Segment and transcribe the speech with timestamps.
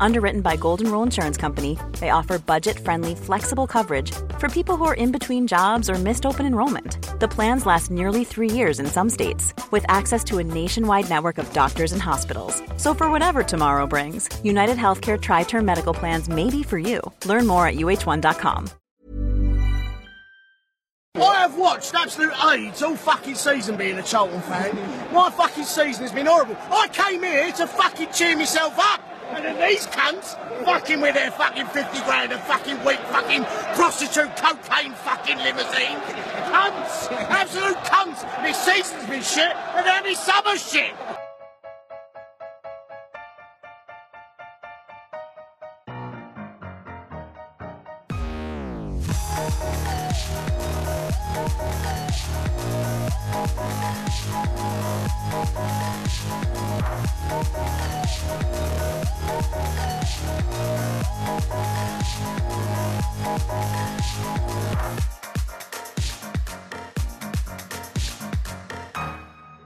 [0.00, 4.84] Underwritten by Golden Rule Insurance Company, they offer budget friendly, flexible coverage for people who
[4.84, 6.98] are in between jobs or missed open enrollment.
[7.20, 11.38] The plans last nearly three years in some states, with access to a nationwide network
[11.38, 12.62] of doctors and hospitals.
[12.76, 17.00] So, for whatever tomorrow brings, United Healthcare Tri Term Medical Plans may be for you.
[17.24, 18.70] Learn more at uhone.com.
[21.16, 24.76] I have watched absolute AIDS all fucking season being a Charlton fan.
[25.14, 26.58] My fucking season has been horrible.
[26.70, 29.15] I came here to fucking cheer myself up.
[29.30, 33.44] And then these cunts, fucking with their fucking 50 grand a fucking week fucking
[33.74, 35.98] prostitute cocaine fucking limousine.
[36.52, 37.10] Cunts!
[37.10, 38.42] Absolute cunts!
[38.42, 40.94] This season's been shit and every summer's shit!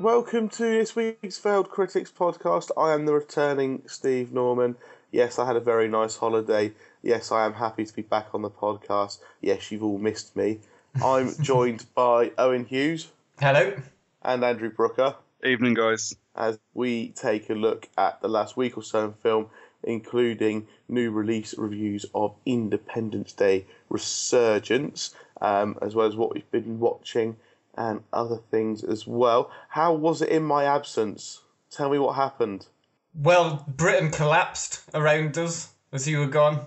[0.00, 2.70] Welcome to this week's Failed Critics podcast.
[2.74, 4.76] I am the returning Steve Norman.
[5.12, 6.72] Yes, I had a very nice holiday.
[7.02, 9.18] Yes, I am happy to be back on the podcast.
[9.42, 10.60] Yes, you've all missed me.
[11.04, 13.08] I'm joined by Owen Hughes
[13.40, 13.74] Hello.
[14.22, 16.16] and Andrew Brooker Evening, guys.
[16.34, 19.48] as we take a look at the last week or so in film,
[19.84, 26.80] including new release reviews of Independence Day Resurgence, um, as well as what we've been
[26.80, 27.36] watching
[27.76, 29.50] and other things as well.
[29.70, 31.40] How was it in my absence?
[31.70, 32.66] Tell me what happened.
[33.14, 36.66] Well, Britain collapsed around us as you were gone.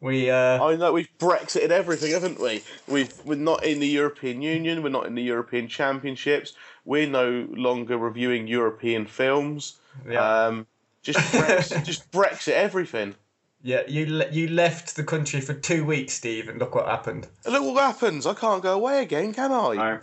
[0.00, 2.62] We uh, I know we've Brexited everything, haven't we?
[2.86, 4.82] We've, we're not in the European Union.
[4.82, 6.52] We're not in the European Championships.
[6.84, 9.78] We're no longer reviewing European films.
[10.08, 10.20] Yeah.
[10.46, 10.66] Um,
[11.02, 13.16] just Brexit, just Brexit everything.
[13.62, 17.26] yeah, you le- you left the country for two weeks, Steve, and look what happened.
[17.44, 18.24] And look what happens.
[18.24, 19.74] I can't go away again, can I?
[19.74, 20.00] No.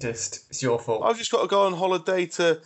[0.00, 1.02] Just it's your fault.
[1.04, 2.60] I've just got to go on holiday to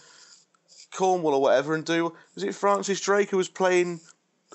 [0.93, 2.15] Cornwall or whatever and do.
[2.35, 4.01] Was it Francis Drake who was playing?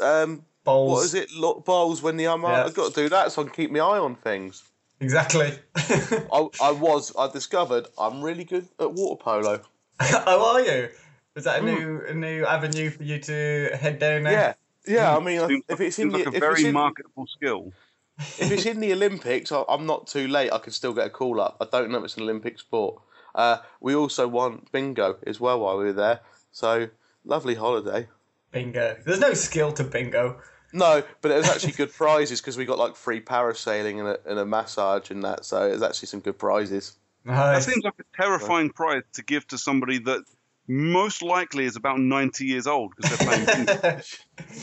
[0.02, 0.92] Um, Bowls.
[0.92, 1.30] what is it?
[1.34, 2.66] Lo- Bowls when the I'm Yeah.
[2.66, 4.64] I've got to do that so I can keep my eye on things.
[5.02, 5.54] Exactly.
[5.76, 7.14] I, I was.
[7.18, 9.62] I discovered I'm really good at water polo.
[10.00, 10.90] How are you?
[11.36, 14.56] Is that a new a new avenue for you to head down there?
[14.88, 15.16] Yeah, yeah.
[15.16, 17.28] I mean, Seems, if it's in seems the like a if it's very in, marketable
[17.28, 17.72] skill.
[18.20, 20.52] If it's in the Olympics, I, I'm not too late.
[20.52, 21.58] I can still get a call up.
[21.62, 23.02] I don't know if it's an Olympic sport.
[23.36, 26.20] Uh, we also won bingo as well while we were there.
[26.52, 26.90] So
[27.26, 28.08] lovely holiday.
[28.52, 28.98] Bingo.
[29.06, 30.42] There's no skill to bingo.
[30.74, 34.20] No, but it was actually good prizes because we got like free parasailing and a,
[34.30, 35.46] and a massage and that.
[35.46, 36.96] So it was actually some good prizes.
[37.26, 40.24] That seems like a terrifying prize to give to somebody that
[40.70, 44.02] most likely is about 90 years old because they're playing bingo.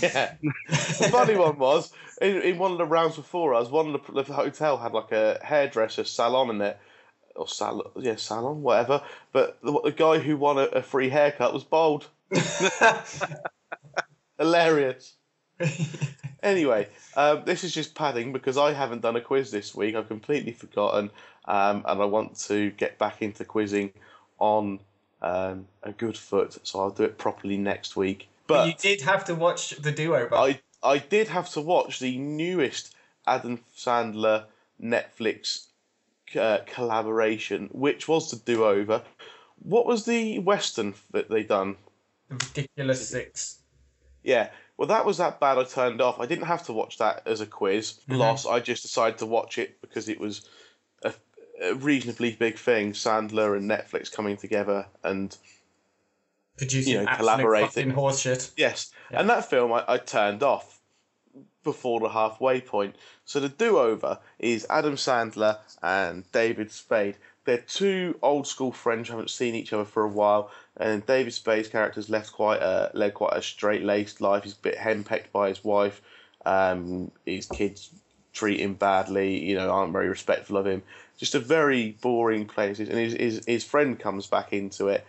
[0.01, 0.35] Yeah.
[0.41, 4.23] the funny one was in, in one of the rounds before us, one of the,
[4.23, 6.79] the hotel had like a hairdresser salon in it,
[7.35, 9.03] or salon, yeah, salon, whatever.
[9.33, 12.09] But the, the guy who won a, a free haircut was bald.
[14.39, 15.15] Hilarious.
[16.43, 19.97] Anyway, um, this is just padding because I haven't done a quiz this week.
[19.97, 21.11] I've completely forgotten,
[21.47, 23.93] um, and I want to get back into quizzing
[24.39, 24.81] on
[25.23, 26.59] um, a good foot.
[26.67, 28.29] So I'll do it properly next week.
[28.47, 31.99] But you did have to watch the duo, but I I did have to watch
[31.99, 32.95] the newest
[33.27, 34.45] Adam Sandler
[34.81, 35.67] Netflix
[36.39, 39.03] uh, collaboration, which was the Do Over.
[39.63, 41.77] What was the western that they done?
[42.29, 43.59] The ridiculous six.
[44.23, 45.59] Yeah, well, that was that bad.
[45.59, 46.21] I turned off.
[46.21, 48.01] I didn't have to watch that as a quiz.
[48.09, 48.47] Loss.
[48.47, 50.49] I just decided to watch it because it was
[51.77, 52.93] reasonably big thing.
[52.93, 55.37] Sandler and Netflix coming together, and
[56.57, 57.69] Producing You know, collaborating.
[57.69, 58.51] fucking horse shit.
[58.57, 60.81] Yes, and that film I, I turned off
[61.63, 62.97] before the halfway point.
[63.27, 67.17] So the do-over is Adam Sandler and David Spade.
[67.45, 71.35] They're two old school friends who haven't seen each other for a while, and David
[71.35, 74.45] Spade's character's left quite a led quite a straight laced life.
[74.45, 76.01] He's a bit henpecked by his wife.
[76.47, 77.91] Um, his kids
[78.33, 79.45] treat him badly.
[79.45, 80.83] You know, aren't very respectful of him.
[81.17, 82.79] Just a very boring place.
[82.79, 85.07] And his his, his friend comes back into it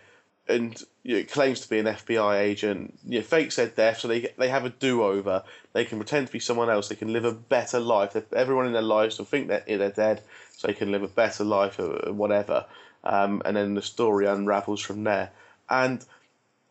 [0.48, 2.98] and you know, claims to be an FBI agent.
[3.06, 5.44] You know, fakes their death, so they they have a do over.
[5.72, 6.88] They can pretend to be someone else.
[6.88, 8.16] They can live a better life.
[8.32, 10.22] Everyone in their lives will think that they're dead,
[10.56, 12.64] so they can live a better life or whatever.
[13.04, 15.30] Um, and then the story unravels from there.
[15.70, 16.04] And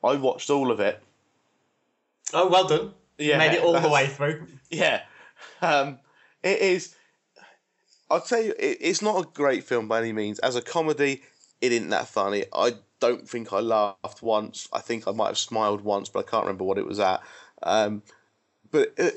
[0.04, 1.02] I watched all of it.
[2.34, 2.94] Oh, well done.
[3.18, 4.48] Yeah, Made it all the way through.
[4.70, 5.04] Yeah,
[5.62, 6.00] um,
[6.44, 6.94] it is.
[8.10, 10.40] I'll tell you, it, it's not a great film by any means.
[10.40, 11.22] As a comedy,
[11.62, 12.46] it isn't that funny.
[12.54, 14.68] I don't think I laughed once.
[14.72, 17.22] I think I might have smiled once, but I can't remember what it was at.
[17.64, 18.04] Um,
[18.72, 19.10] but uh,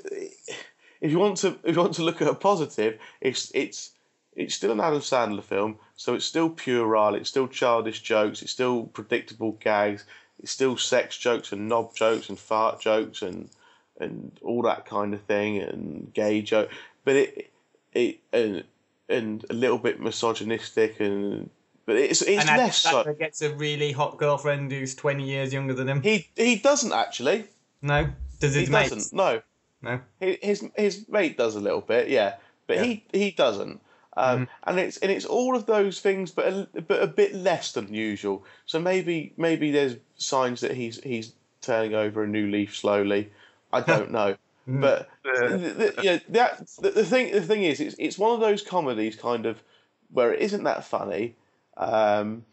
[1.00, 3.92] if you want to, if you want to look at a positive, it's it's
[4.34, 8.52] it's still an Adam Sandler film, so it's still puerile, it's still childish jokes, it's
[8.52, 10.04] still predictable gags,
[10.38, 13.50] it's still sex jokes and knob jokes and fart jokes and
[13.98, 16.70] and all that kind of thing and gay joke,
[17.04, 17.52] but it
[17.92, 18.64] it and
[19.10, 21.50] and a little bit misogynistic and
[21.86, 23.02] but it's it's and less so.
[23.18, 26.02] Gets a really hot girlfriend who's 20 years younger than him.
[26.02, 27.46] He he doesn't actually.
[27.82, 28.08] No?
[28.38, 28.90] Does He his mates?
[28.90, 29.16] doesn't.
[29.16, 29.42] No.
[29.82, 30.00] No?
[30.22, 32.34] Hi- His his mate does a little bit, yeah,
[32.66, 32.82] but Yeah.
[32.84, 33.80] he he doesn't.
[34.16, 37.72] Um, And it's and it's all of those things, but a, but a bit less
[37.72, 38.44] than usual.
[38.66, 43.30] So maybe maybe there's signs that he's he's turning over a new leaf slowly.
[43.72, 44.36] I don't know,
[44.78, 48.40] but the, the, yeah, that the, the thing the thing is, it's it's one of
[48.40, 49.62] those comedies kind of
[50.12, 51.36] where it isn't that funny.
[51.76, 52.44] Um,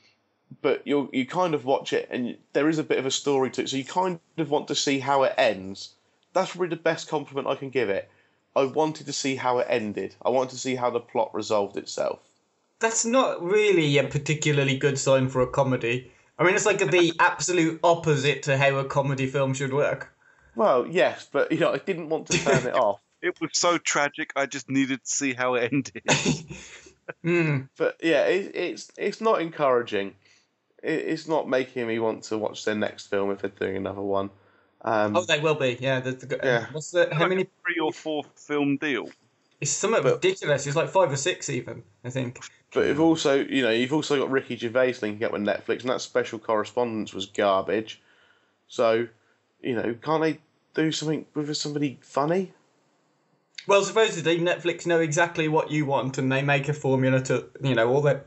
[0.61, 3.49] but you you kind of watch it and there is a bit of a story
[3.51, 5.95] to it, so you kind of want to see how it ends.
[6.33, 8.09] That's probably the best compliment I can give it.
[8.55, 10.15] I wanted to see how it ended.
[10.23, 12.19] I wanted to see how the plot resolved itself.
[12.79, 16.11] That's not really a particularly good sign for a comedy.
[16.39, 20.13] I mean, it's like the absolute opposite to how a comedy film should work.
[20.57, 22.99] Well, yes, but you know, I didn't want to turn it off.
[23.21, 24.33] It was so tragic.
[24.35, 26.01] I just needed to see how it ended.
[27.23, 27.61] Hmm.
[27.77, 30.13] But yeah, it, it's it's not encouraging.
[30.83, 34.01] It, it's not making me want to watch their next film if they're doing another
[34.01, 34.29] one.
[34.81, 35.77] Um, Oh, they will be.
[35.79, 36.01] Yeah.
[36.01, 36.65] The, the, Yeah.
[36.73, 37.47] What's the, how many?
[37.63, 39.09] Three or four film deal.
[39.61, 40.67] It's somewhat But- ridiculous.
[40.67, 41.81] It's like five or six, even.
[42.03, 42.41] I think.
[42.73, 45.89] But you've also, you know, you've also got Ricky Gervais linking up with Netflix, and
[45.89, 48.01] that special correspondents was garbage.
[48.67, 49.07] So,
[49.61, 50.39] you know, can't they
[50.77, 52.53] do something with somebody funny?
[53.65, 57.75] Well, supposedly Netflix know exactly what you want, and they make a formula to, you
[57.75, 58.23] know, all their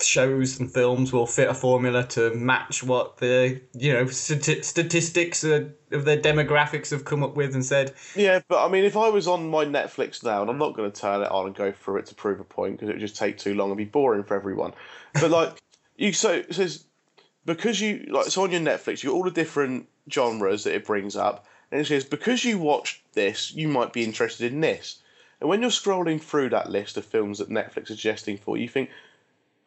[0.00, 5.42] shows and films will fit a formula to match what the, you know, stati- statistics
[5.44, 7.92] uh, of their demographics have come up with and said.
[8.14, 10.90] Yeah, but I mean, if I was on my Netflix now, and I'm not going
[10.90, 13.00] to turn it on and go through it to prove a point because it would
[13.00, 14.72] just take too long and be boring for everyone.
[15.14, 15.58] But like,
[15.96, 16.84] you so says
[17.44, 20.84] because you like so on your Netflix, you got all the different genres that it
[20.84, 25.00] brings up, and it says because you watched this, you might be interested in this.
[25.40, 28.64] And when you're scrolling through that list of films that Netflix is suggesting for you,
[28.64, 28.90] you think,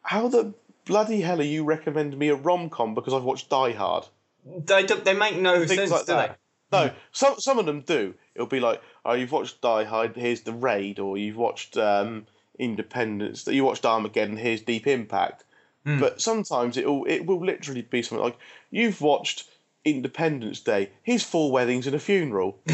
[0.02, 0.54] how the
[0.84, 4.04] bloody hell are you recommending me a rom com because I've watched Die Hard?
[4.44, 6.38] They, don't- they make no things sense, like do that.
[6.72, 8.14] No, some some of them do.
[8.34, 12.26] It'll be like, oh, you've watched Die Hard, here's The Raid, or you've watched um,
[12.58, 15.44] Independence, you watched Armageddon, here's Deep Impact.
[15.86, 18.38] But sometimes it'll it will literally be something like,
[18.70, 19.44] you've watched
[19.84, 22.58] Independence Day, here's four weddings and a funeral.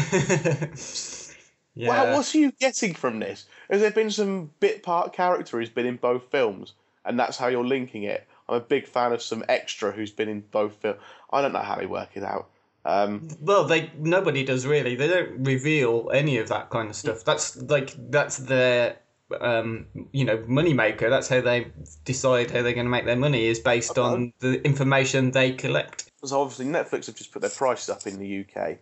[1.75, 1.89] yeah.
[1.89, 3.45] Wow, what are you getting from this?
[3.69, 6.73] Has there been some bit part character who's been in both films,
[7.05, 8.27] and that's how you're linking it?
[8.47, 10.99] I'm a big fan of some extra who's been in both films.
[11.31, 12.49] I don't know how they work it out.
[12.83, 14.95] Um, Well, they nobody does really.
[14.95, 17.23] They don't reveal any of that kind of stuff.
[17.23, 18.97] That's like that's their
[19.39, 21.09] um, you know moneymaker.
[21.09, 21.67] That's how they
[22.05, 26.10] decide how they're going to make their money is based on the information they collect.
[26.23, 28.77] So obviously Netflix have just put their prices up in the UK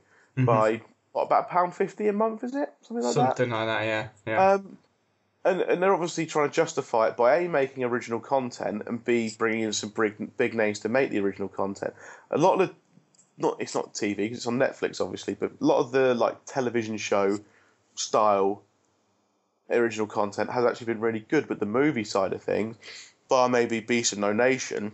[0.45, 0.81] by
[1.11, 2.43] what about a pound fifty a month?
[2.43, 3.37] Is it something like that?
[3.37, 4.51] Something like that, yeah, yeah.
[4.51, 4.77] Um,
[5.45, 9.31] and and they're obviously trying to justify it by a making original content and b
[9.37, 11.93] bringing in some big big names to make the original content.
[12.31, 12.75] A lot of the
[13.37, 16.37] not it's not TV because it's on Netflix obviously, but a lot of the like
[16.45, 17.39] television show
[17.95, 18.63] style
[19.69, 21.47] original content has actually been really good.
[21.47, 22.75] But the movie side of things,
[23.29, 24.91] bar maybe Beast of No Nation,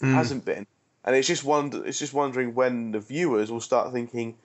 [0.00, 0.66] hasn't been.
[1.04, 4.36] And it's just wonder it's just wondering when the viewers will start thinking,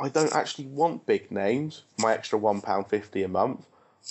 [0.00, 3.66] I don't actually want big names, my extra one pound fifty a month.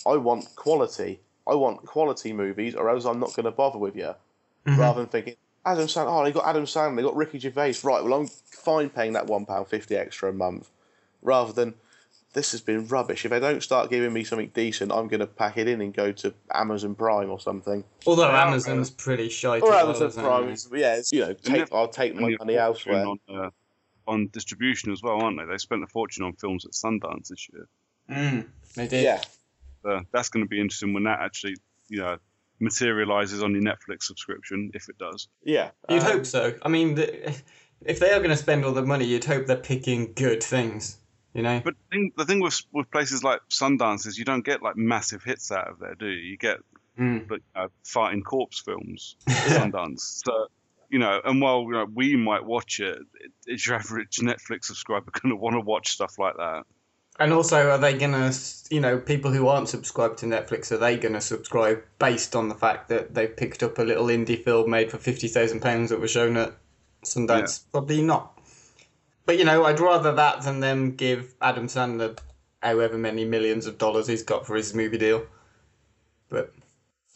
[0.05, 1.19] I want quality.
[1.45, 4.15] I want quality movies, or else I'm not going to bother with you.
[4.65, 4.79] Mm-hmm.
[4.79, 5.35] Rather than thinking,
[5.65, 8.03] Adam Sandler, oh, they got Adam Sandler, they got Ricky Gervais, right?
[8.03, 10.69] Well, I'm fine paying that one pound fifty extra a month.
[11.21, 11.73] Rather than
[12.33, 13.25] this has been rubbish.
[13.25, 15.93] If they don't start giving me something decent, I'm going to pack it in and
[15.93, 17.83] go to Amazon Prime or something.
[18.05, 19.61] Although Amazon's pretty shite.
[19.61, 20.51] Or as well, Amazon isn't Prime, it?
[20.53, 23.05] is- yeah, it's, you know, take, I'll take my money elsewhere.
[23.05, 23.49] On, uh,
[24.07, 25.45] on distribution as well, aren't they?
[25.45, 27.67] They spent a fortune on films at Sundance this year.
[28.09, 29.03] Mm, they did.
[29.03, 29.21] Yeah,
[29.83, 31.55] So that's going to be interesting when that actually,
[31.87, 32.17] you know,
[32.59, 35.27] materializes on your Netflix subscription, if it does.
[35.43, 35.69] yeah.
[35.89, 36.53] You'd Um, hope so.
[36.63, 37.29] I mean, the,
[37.85, 40.97] if they are going to spend all the money, you'd hope they're picking good things.
[41.33, 41.61] You know.
[41.63, 44.77] But the thing, the thing with with places like Sundance is you don't get like
[44.77, 46.31] massive hits out of there, do you?
[46.31, 46.57] You get
[46.99, 47.27] Mm.
[47.27, 50.21] like uh, fighting corpse films Sundance.
[50.23, 50.45] So
[50.89, 54.65] you know, and while you know, we might watch it, it, is your average Netflix
[54.65, 56.65] subscriber going to want to watch stuff like that?
[57.19, 58.31] And also, are they gonna,
[58.69, 62.55] you know, people who aren't subscribed to Netflix, are they gonna subscribe based on the
[62.55, 65.99] fact that they picked up a little indie film made for fifty thousand pounds that
[65.99, 66.53] was shown at
[67.03, 67.63] Sundance?
[67.71, 68.39] Probably not.
[69.25, 72.17] But you know, I'd rather that than them give Adam Sandler
[72.61, 75.25] however many millions of dollars he's got for his movie deal.
[76.29, 76.53] But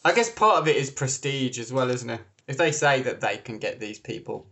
[0.04, 2.20] I guess part of it is prestige as well, isn't it?
[2.46, 4.46] If they say that they can get these people,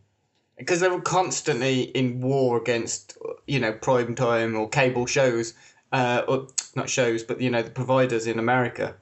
[0.59, 5.55] because they were constantly in war against, you know, prime time or cable shows,
[5.93, 8.95] uh, or not shows, but you know, the providers in America,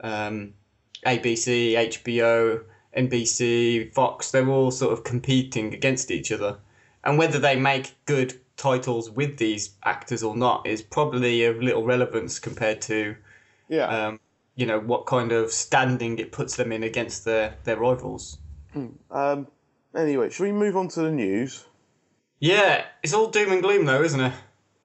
[0.00, 0.54] um,
[1.04, 2.62] ABC, HBO,
[2.96, 4.30] NBC, Fox.
[4.30, 6.58] They're all sort of competing against each other,
[7.06, 11.84] and whether they make good titles with these actors or not is probably of little
[11.84, 13.16] relevance compared to
[13.68, 13.86] Yeah.
[13.86, 14.20] um,
[14.54, 18.38] you know what kind of standing it puts them in against their their rivals.
[19.10, 19.46] Um,
[19.94, 21.64] anyway, should we move on to the news?
[22.40, 24.32] Yeah, it's all doom and gloom though, isn't it?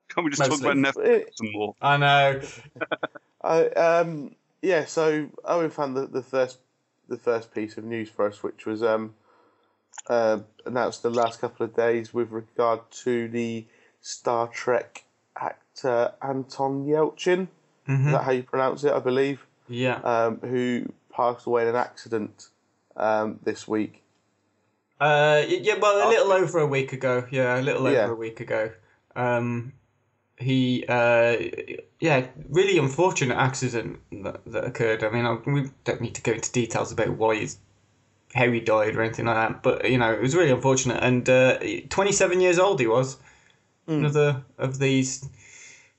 [0.09, 1.75] Can't we just talk about Netflix some more?
[1.81, 2.41] I know.
[3.41, 6.59] I um yeah, so Owen found the, the first
[7.07, 9.15] the first piece of news for us, which was um
[10.07, 13.65] uh, announced the last couple of days with regard to the
[14.01, 15.03] Star Trek
[15.39, 17.47] actor Anton Yelchin.
[17.87, 18.93] Is that how you pronounce it?
[18.93, 19.45] I believe.
[19.67, 19.95] Yeah.
[19.95, 22.47] Um, who passed away in an accident
[22.95, 24.01] um, this week.
[24.99, 27.25] Uh, yeah, well, a little over a week ago.
[27.31, 28.07] Yeah, a little over Yeah.
[28.09, 28.71] a week ago.
[29.15, 29.73] Um,
[30.37, 31.37] he, uh,
[31.99, 35.03] yeah, really unfortunate accident that, that occurred.
[35.03, 37.57] I mean, I, we don't need to go into details about why he's,
[38.33, 41.03] how he died or anything like that, but you know, it was really unfortunate.
[41.03, 41.59] And uh,
[41.89, 43.17] 27 years old he was.
[43.87, 45.27] Another of these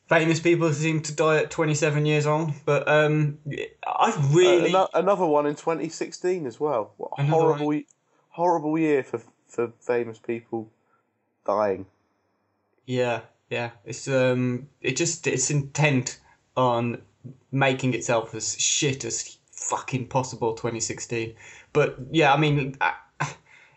[0.08, 2.52] famous people who seem to die at 27 years old.
[2.64, 3.38] But um,
[3.86, 4.68] I really.
[4.68, 6.92] Ano- another one in 2016 as well.
[6.96, 7.80] What a horrible,
[8.30, 10.70] horrible year for for famous people
[11.46, 11.86] dying.
[12.86, 13.20] Yeah,
[13.50, 13.70] yeah.
[13.84, 16.18] It's um, it just it's intent
[16.56, 17.02] on
[17.50, 20.54] making itself as shit as fucking possible.
[20.54, 21.35] 2016,
[21.73, 22.76] but yeah, I mean,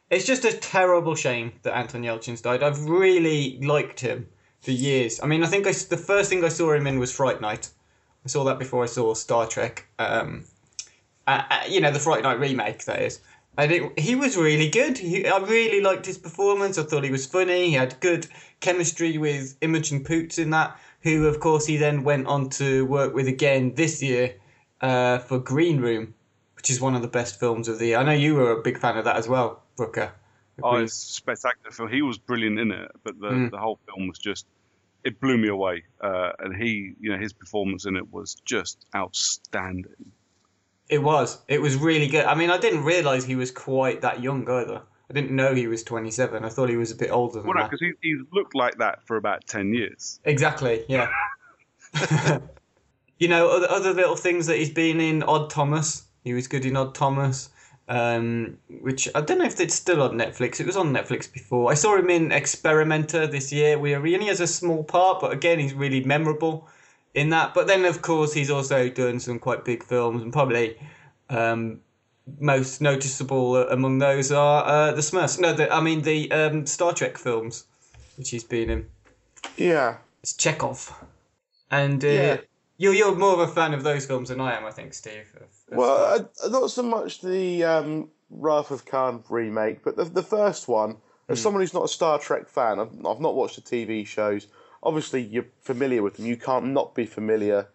[0.09, 2.63] it's just a terrible shame that Anton Yelchin's died.
[2.63, 4.27] I've really liked him
[4.61, 5.19] for years.
[5.21, 7.69] I mean, I think I, the first thing I saw him in was Fright Night.
[8.23, 9.87] I saw that before I saw Star Trek.
[9.99, 10.45] Um,
[11.27, 13.19] uh, you know, the Fright Night remake, that is.
[13.57, 14.97] And it, he was really good.
[14.97, 16.77] He, I really liked his performance.
[16.77, 17.69] I thought he was funny.
[17.69, 18.27] He had good
[18.59, 23.13] chemistry with Imogen Poots in that, who, of course, he then went on to work
[23.13, 24.35] with again this year
[24.81, 26.13] uh, for Green Room,
[26.55, 27.97] which is one of the best films of the year.
[27.97, 30.13] I know you were a big fan of that as well, Brooker.
[30.63, 31.89] Oh, it's spectacular film.
[31.91, 33.51] He was brilliant in it, but the, Mm.
[33.51, 34.45] the whole film was just
[35.03, 35.83] it blew me away.
[36.01, 40.11] Uh, and he, you know, his performance in it was just outstanding.
[40.89, 41.39] It was.
[41.47, 42.25] It was really good.
[42.25, 44.81] I mean, I didn't realise he was quite that young either.
[45.09, 46.43] I didn't know he was 27.
[46.43, 47.47] I thought he was a bit older than that.
[47.47, 47.71] Well, no, that.
[47.71, 50.19] because he, he's looked like that for about ten years.
[50.25, 51.09] Exactly, yeah.
[53.19, 56.03] you know, other, other little things that he's been in, Odd Thomas.
[56.23, 57.49] He was good in Odd Thomas,
[57.87, 60.59] um, which I don't know if it's still on Netflix.
[60.59, 61.71] It was on Netflix before.
[61.71, 65.31] I saw him in Experimenter this year, where he only has a small part, but
[65.31, 66.67] again, he's really memorable
[67.13, 67.53] in that.
[67.53, 70.77] But then, of course, he's also done some quite big films, and probably
[71.29, 71.79] um,
[72.39, 75.39] most noticeable among those are uh, the Smurfs.
[75.39, 77.65] No, the, I mean the um, Star Trek films,
[78.17, 78.87] which he's been in.
[79.57, 79.97] Yeah.
[80.23, 80.91] It's Chekov.
[81.69, 82.37] And uh, Yeah.
[82.77, 85.27] You're, you're more of a fan of those films than I am, I think, Steve.
[85.35, 90.05] of- of- Well, uh, not so much the um, Wrath of Khan remake, but the,
[90.05, 90.97] the first one.
[91.27, 94.45] As someone who's not a Star Trek fan, I've, I've not watched the TV shows.
[94.83, 96.27] Obviously, you're familiar with them.
[96.27, 97.67] You can't not be familiar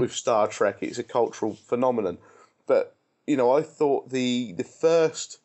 [0.00, 0.78] with Star Trek.
[0.80, 2.18] It's a cultural phenomenon.
[2.66, 2.96] But
[3.28, 5.38] you know, I thought the the first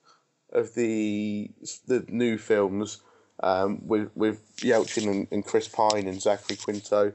[0.52, 1.52] of the
[1.86, 3.02] the new films
[3.44, 7.14] um, with with Yelchin and, and Chris Pine and Zachary Quinto,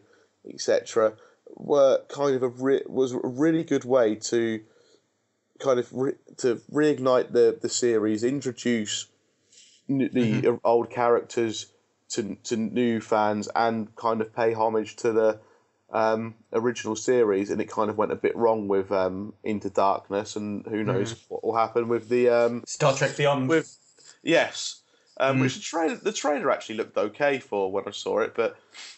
[0.49, 1.15] etc.,
[1.57, 4.61] were kind of a re- was a really good way to
[5.59, 9.07] kind of re- to reignite the the series, introduce
[9.89, 11.67] n- the old characters
[12.11, 15.41] to to new fans, and kind of pay homage to the
[15.91, 17.51] um, original series.
[17.51, 21.17] And it kind of went a bit wrong with um, Into Darkness, and who knows
[21.29, 23.49] what will happen with the um, Star Trek Beyond.
[23.49, 23.77] with
[24.23, 24.78] yes,
[25.21, 28.57] um, which the trailer the trailer actually looked okay for when I saw it, but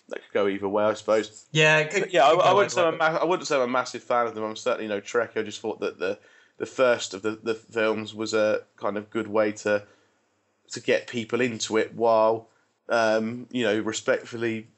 [0.08, 1.46] that could go either way, I suppose.
[1.52, 3.62] yeah, it could, Yeah, I, I wouldn't say I'm a ma- I wouldn't say I'm
[3.62, 4.44] a massive fan of them.
[4.44, 5.32] I'm certainly no Trek.
[5.36, 6.18] I just thought that the
[6.58, 9.84] the first of the, the films was a kind of good way to
[10.72, 12.48] to get people into it while
[12.88, 14.68] um, you know respectfully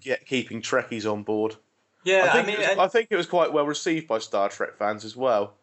[0.00, 1.56] get keeping Trekkies on board.
[2.02, 4.18] Yeah, I I, think, mean, it was, I think it was quite well received by
[4.20, 5.54] Star Trek fans as well.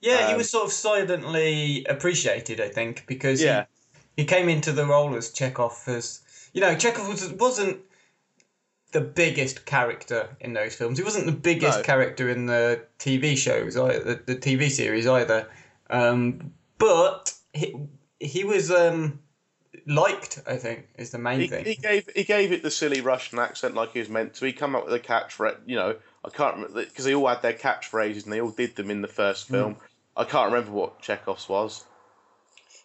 [0.00, 3.66] yeah, he um, was sort of silently appreciated, I think, because he- Yeah.
[4.16, 6.20] He, came into the role as Chekov as
[6.52, 7.80] you know, Chekov was, wasn't
[8.92, 10.98] the biggest character in those films.
[10.98, 11.84] He wasn't the biggest No.
[11.84, 15.48] character in the TV shows, the, the TV series either.
[15.90, 17.74] Um, but he
[18.20, 19.18] he was um,
[19.86, 20.40] liked.
[20.46, 21.64] I think is the main He, thing.
[21.64, 24.46] he gave he gave it the silly Russian accent like he was meant to.
[24.46, 25.58] He come up with a catchphrase.
[25.66, 28.76] You know, I can't remember because they all had their catchphrases and they all did
[28.76, 29.54] them in the first Hmm.
[29.54, 29.76] film.
[30.16, 31.84] I can't remember what Chekov's was.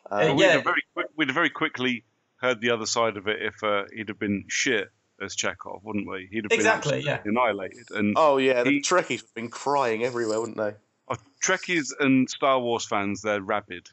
[0.09, 0.51] Uh, We'd, yeah.
[0.53, 2.03] have very quick, we'd have very quickly
[2.37, 4.89] heard the other side of it if uh, he'd have been shit
[5.21, 6.27] as Chekov, wouldn't we?
[6.31, 7.91] He'd have Exactly, been absolutely annihilated.
[7.91, 10.73] And oh yeah, the He- Trekkies have been crying everywhere, wouldn't they?
[11.09, 13.87] uh, Trekkies and Star Wars fans, they're rabid.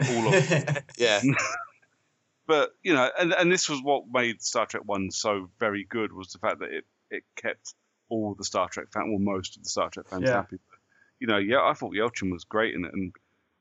[0.00, 0.76] All of them.
[0.98, 1.20] Yeah,
[2.46, 6.12] but you know, and and this was what made Star Trek One so very good
[6.12, 7.74] was the fact that it it kept
[8.08, 10.34] all the Star Trek fans, well, most of the Star Trek fans Yeah.
[10.36, 10.58] happy.
[10.70, 10.78] But,
[11.18, 13.12] you know, yeah, I thought Yelchin was great in it, and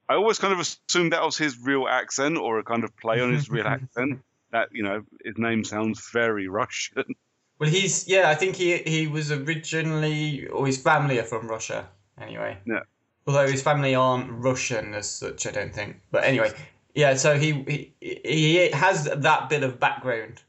[0.08, 3.22] I always kind of assumed that was his real accent or a kind of play
[3.22, 4.22] on his real accent.
[4.52, 7.04] That you know, his name sounds very Russian.
[7.60, 8.30] well, he's yeah.
[8.30, 11.88] I think he he was originally, or his family are from Russia
[12.22, 12.58] anyway.
[12.66, 12.82] Yeah.
[13.28, 16.00] Although his family aren't Russian as such, I don't think.
[16.12, 16.54] But anyway,
[16.94, 17.16] yeah.
[17.16, 20.44] So he he, he has that bit of background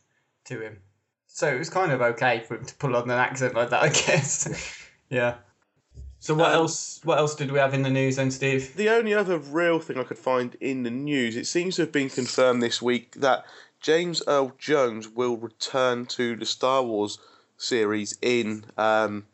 [0.45, 0.79] to him.
[1.27, 3.83] So it was kind of okay for him to pull on an accent like that,
[3.83, 4.87] I guess.
[5.11, 5.37] yeah.
[6.19, 7.01] So what Um, else?
[7.05, 8.75] What else did we have in the news then, Steve?
[8.77, 11.93] the only other real thing I could find in the news, it seems to have
[11.93, 13.45] been confirmed this week that
[13.81, 17.19] James Earl Jones will return to the Star Wars
[17.57, 19.27] series in um,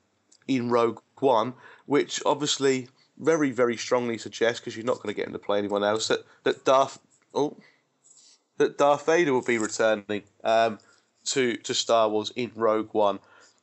[0.48, 1.54] in Rogue One,
[1.86, 5.58] which obviously very very strongly suggests because you're not going to get him to play
[5.58, 6.98] anyone else that that Darth
[7.34, 7.56] oh
[8.58, 10.78] that Darth Vader will be returning um,
[11.26, 13.20] to to Star Wars in Rogue One,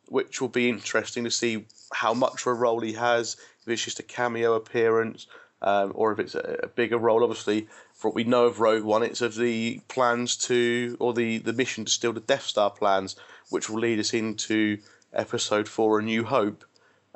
[0.08, 3.38] which will be interesting to see how much of a role he has.
[3.62, 5.28] If it's just a cameo appearance,
[5.62, 7.24] um, or if it's a, a bigger role.
[7.24, 11.40] Obviously, for what we know of Rogue One, it's of the plans to or the
[11.40, 13.16] the mission to steal the Death Star plans,
[13.50, 14.78] which will lead us into
[15.14, 16.64] Episode Four: A New Hope.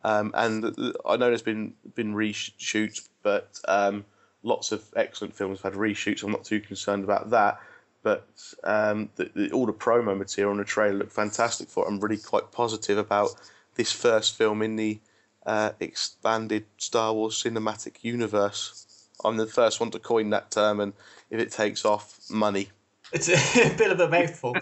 [0.03, 4.05] Um, and I know there's been been reshoots, but um,
[4.43, 6.23] lots of excellent films have had reshoots.
[6.23, 7.59] I'm not too concerned about that.
[8.03, 8.27] But
[8.65, 11.88] um, the, the, all the promo material and the trailer look fantastic for it.
[11.88, 13.29] I'm really quite positive about
[13.75, 14.99] this first film in the
[15.45, 19.07] uh, expanded Star Wars cinematic universe.
[19.25, 20.93] I'm the first one to coin that term, and
[21.29, 22.69] if it takes off, money.
[23.12, 24.55] It's a bit of a mouthful.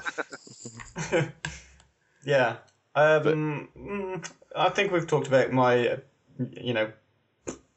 [2.26, 2.58] yeah.
[2.96, 5.98] Um, mm, I think we've talked about my, uh,
[6.52, 6.92] you know,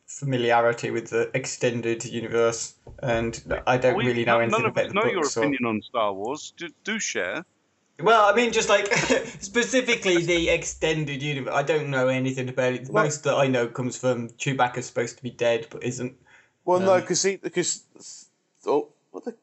[0.06, 4.84] familiarity with the extended universe, and I don't We- really know none anything of about
[4.86, 5.36] us the know your books.
[5.36, 6.52] or- opinion on Star Wars.
[6.56, 7.44] Do, do share.
[8.00, 8.92] Well, I mean, just like
[9.40, 11.54] specifically the extended universe.
[11.54, 12.86] I don't know anything about it.
[12.86, 16.16] The Well- most that I know comes from Chewbacca's supposed to be dead, but isn't.
[16.64, 17.84] Well, no, Um, because because
[18.66, 19.34] oh, what the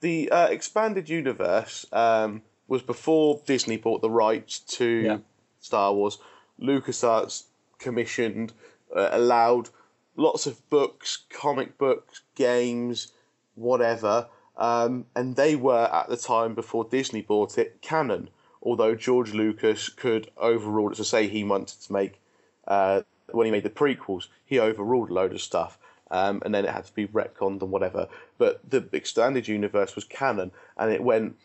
[0.00, 5.18] the uh, expanded universe um, was before Disney bought the rights to Yeah.
[5.60, 6.18] Star Wars.
[6.60, 7.44] LucasArts
[7.78, 8.52] commissioned,
[8.94, 9.70] uh, allowed
[10.16, 13.12] lots of books, comic books, games,
[13.54, 18.30] whatever, um, and they were at the time before Disney bought it canon.
[18.62, 22.18] Although George Lucas could overrule it to say he wanted to make
[22.66, 25.78] uh, when he made the prequels, he overruled a load of stuff,
[26.10, 28.08] um, and then it had to be retconned and whatever.
[28.38, 31.36] But the expanded universe was canon, and it went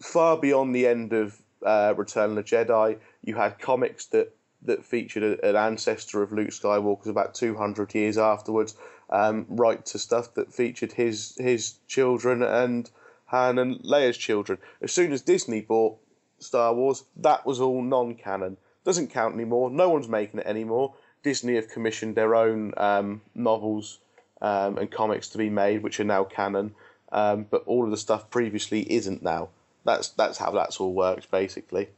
[0.00, 2.98] far beyond the end of uh, Return of the Jedi.
[3.24, 7.94] You had comics that that featured a, an ancestor of Luke Skywalker's about two hundred
[7.94, 8.76] years afterwards,
[9.10, 12.90] um, right to stuff that featured his his children and
[13.26, 14.58] Han and Leia's children.
[14.80, 15.98] As soon as Disney bought
[16.38, 18.56] Star Wars, that was all non-canon.
[18.84, 19.70] Doesn't count anymore.
[19.70, 20.94] No one's making it anymore.
[21.22, 23.98] Disney have commissioned their own um, novels
[24.40, 26.74] um, and comics to be made, which are now canon.
[27.10, 29.48] Um, but all of the stuff previously isn't now.
[29.84, 31.88] That's that's how that's all works basically.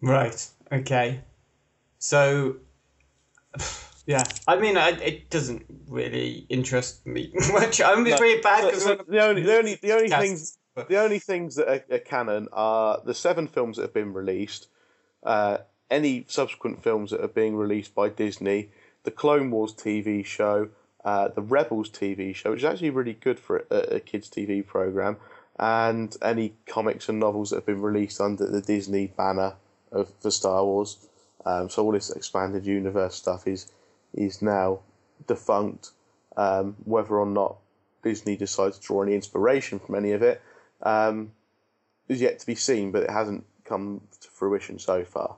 [0.00, 0.48] Right.
[0.70, 1.20] Okay.
[1.98, 2.56] So,
[4.06, 4.24] yeah.
[4.48, 7.80] I mean, I, it doesn't really interest me much.
[7.80, 10.88] I'm No, really bad because so the only the only the only Cast, things but-
[10.88, 14.68] the only things that are, are canon are the seven films that have been released,
[15.22, 15.58] uh,
[15.90, 18.70] any subsequent films that are being released by Disney,
[19.04, 20.68] the Clone Wars TV show,
[21.04, 24.66] uh, the Rebels TV show, which is actually really good for a, a kids TV
[24.66, 25.16] program,
[25.58, 29.54] and any comics and novels that have been released under the Disney banner
[29.90, 30.96] of the Star Wars.
[31.44, 33.70] Um, so all this expanded universe stuff is
[34.14, 34.80] is now
[35.26, 35.90] defunct.
[36.36, 37.58] Um, whether or not
[38.02, 40.40] Disney decides to draw any inspiration from any of it
[40.82, 41.32] um,
[42.08, 45.36] is yet to be seen, but it hasn't come to fruition so far.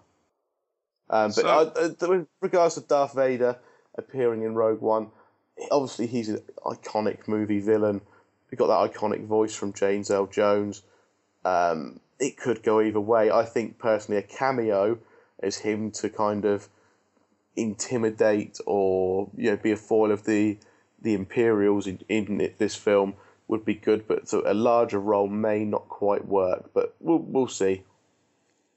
[1.10, 3.58] Um, but So- uh, with regards to Darth Vader
[3.96, 5.10] appearing in Rogue One,
[5.70, 8.00] obviously he's an iconic movie villain.
[8.50, 10.82] We got that iconic voice from James Earl Jones.
[11.44, 13.30] Um, it could go either way.
[13.30, 14.98] I think personally, a cameo
[15.40, 16.68] as him to kind of
[17.56, 20.58] intimidate or you know be a foil of the
[21.02, 23.14] the Imperials in, in this film
[23.46, 26.70] would be good, but so a larger role may not quite work.
[26.72, 27.82] But we'll we'll see.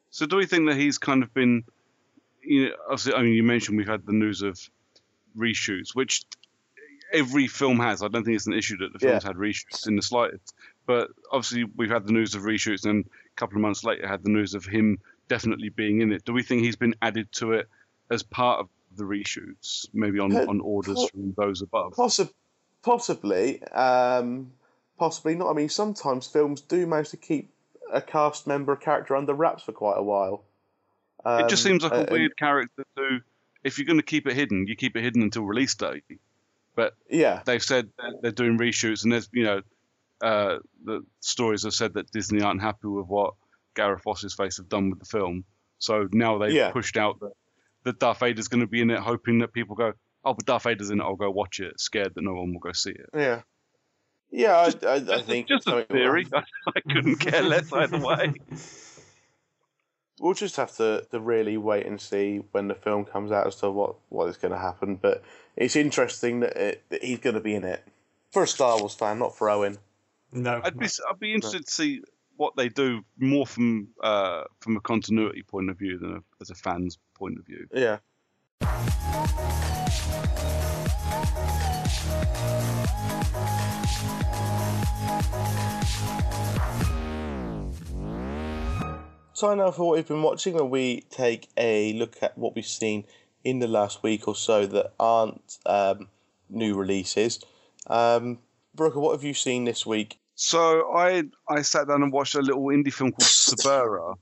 [0.09, 1.63] So do we think that he's kind of been,
[2.41, 4.59] you know, obviously, I mean, you mentioned we've had the news of
[5.37, 6.23] reshoots, which
[7.13, 8.01] every film has.
[8.01, 9.29] I don't think it's an issue that the film's Yeah.
[9.29, 10.53] had reshoots in the slightest.
[10.85, 14.23] But obviously, we've had the news of reshoots, and a couple of months later, had
[14.23, 16.25] the news of him definitely being in it.
[16.25, 17.69] Do we think he's been added to it
[18.09, 21.93] as part of the reshoots, maybe on, Uh, on orders po- from those above?
[21.93, 22.31] Possi-
[22.83, 24.51] possibly, um,
[24.97, 25.49] possibly not.
[25.49, 27.49] I mean, sometimes films do manage to keep
[27.91, 30.43] a cast member, a character under wraps for quite a while.
[31.25, 33.19] it just Um, seems like a uh, weird character to.
[33.63, 36.03] If you're going to keep it hidden, you keep it hidden until release date.
[36.75, 39.61] But Yeah, they've said that they're doing reshoots, and there's you know,
[40.21, 43.33] uh, the stories have said that Disney aren't happy with what
[43.75, 45.43] Gareth Foss's face have done with the film.
[45.79, 46.71] So now they've Yeah.
[46.71, 47.33] pushed out that,
[47.87, 50.63] that Darth Vader's going to be in it, hoping that people go, "Oh, but Darth
[50.63, 51.03] Vader's in it.
[51.03, 53.09] I'll go watch it." Scared that no one will go see it.
[53.13, 53.41] yeah,
[54.29, 54.55] yeah.
[54.83, 56.25] I, I, I think just a theory.
[56.25, 56.43] happen.
[56.75, 58.33] I couldn't care less either way.
[60.19, 63.57] We'll just have to, to really wait and see when the film comes out as
[63.57, 64.95] to what, what is going to happen.
[64.95, 65.21] But
[65.55, 67.83] it's interesting that, it, that he's going to be in it.
[68.31, 69.77] For a Star Wars fan, not for Owen.
[70.31, 70.59] No.
[70.63, 72.01] I'd be I'd be interested to see
[72.37, 76.49] what they do more from uh, from a continuity point of view than a, as
[76.49, 77.67] a fan's point of view.
[77.73, 77.97] Yeah.
[89.39, 92.65] Time now for what we've been watching, where we take a look at what we've
[92.65, 93.05] seen
[93.43, 96.07] in the last week or so that aren't um,
[96.49, 97.39] new releases.
[97.85, 98.39] Um,
[98.73, 100.17] Brooker, what have you seen this week?
[100.37, 104.13] So I I sat down and watched a little indie film called Suburra.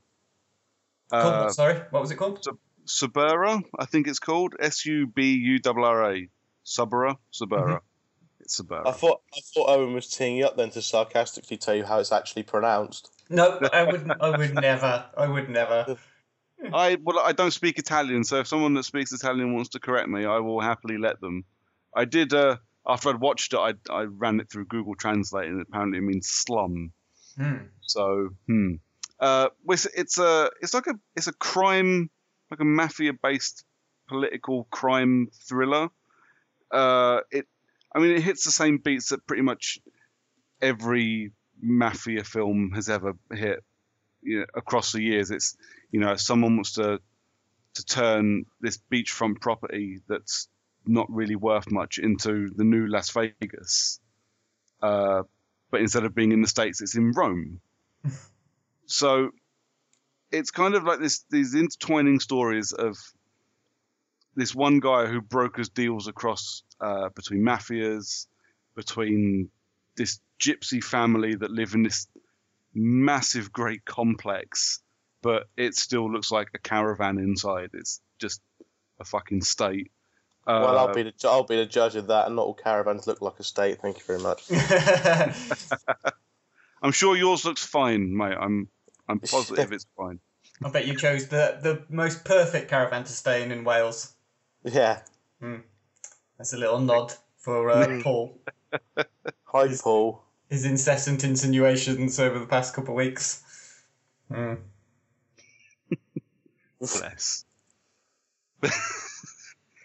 [1.12, 2.42] Uh, what, sorry, what was it called?
[2.86, 6.28] Suburra, I think it's called S U B U R R A.
[6.64, 7.80] Suburra, Suburra.
[8.40, 11.84] It's I thought I thought Owen was teeing you up then to sarcastically tell you
[11.84, 13.10] how it's actually pronounced.
[13.28, 14.10] No, I would.
[14.18, 15.04] I would never.
[15.18, 15.98] I would never.
[16.72, 20.08] I well I don't speak Italian, so if someone that speaks Italian wants to correct
[20.08, 21.44] me, I will happily let them.
[21.94, 25.60] I did uh, after I'd watched it, I I ran it through Google Translate, and
[25.60, 26.92] apparently it means slum.
[27.36, 27.66] Hmm.
[27.82, 28.74] So, hmm.
[29.18, 32.10] Uh, it's, it's a it's like a it's a crime
[32.50, 33.64] like a mafia based
[34.08, 35.88] political crime thriller.
[36.70, 37.46] Uh, it
[37.94, 39.78] I mean it hits the same beats that pretty much
[40.60, 43.64] every mafia film has ever hit
[44.22, 45.30] you know, across the years.
[45.30, 45.56] It's
[45.90, 47.00] you know someone wants to
[47.74, 50.48] to turn this beachfront property that's
[50.86, 54.00] not really worth much into the new Las Vegas.
[54.82, 55.22] Uh,
[55.70, 57.60] but instead of being in the states, it's in Rome.
[58.86, 59.30] so
[60.30, 62.96] it's kind of like this these intertwining stories of
[64.34, 68.26] this one guy who brokers deals across uh, between mafias,
[68.74, 69.48] between
[69.96, 72.06] this gypsy family that live in this
[72.74, 74.80] massive, great complex,
[75.22, 77.70] but it still looks like a caravan inside.
[77.72, 78.42] It's just
[79.00, 79.90] a fucking state.
[80.46, 83.06] Uh, well, I'll be the I'll be the judge of that, and not all caravans
[83.06, 83.80] look like a state.
[83.82, 84.44] Thank you very much.
[86.82, 88.36] I'm sure yours looks fine, mate.
[88.40, 88.68] I'm
[89.08, 90.20] I'm positive it's fine.
[90.62, 94.14] I bet you chose the the most perfect caravan to stay in in Wales.
[94.62, 95.00] Yeah.
[96.38, 98.40] That's a little nod for uh, Paul.
[99.44, 100.22] Hi, Paul.
[100.48, 103.42] His incessant insinuations over the past couple of weeks.
[104.30, 104.54] Hmm.
[106.78, 107.44] Bless.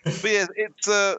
[0.03, 1.15] But yeah, it's uh,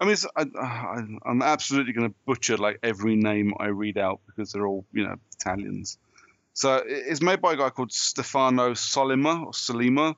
[0.00, 4.52] I mean, I, I'm absolutely going to butcher like every name I read out because
[4.52, 5.98] they're all you know Italians.
[6.54, 10.16] So it's made by a guy called Stefano Sollima or Sollima.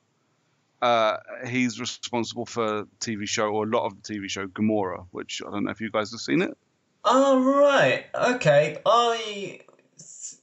[0.81, 5.41] Uh, he's responsible for TV show or a lot of the TV show Gomorrah, which
[5.45, 6.57] I don't know if you guys have seen it.
[7.03, 8.79] Oh right, okay.
[8.85, 9.61] I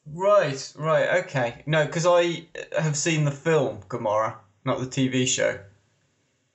[0.07, 1.63] right, right, okay.
[1.67, 2.47] No, because I
[2.81, 5.59] have seen the film Gomorrah, not the TV show.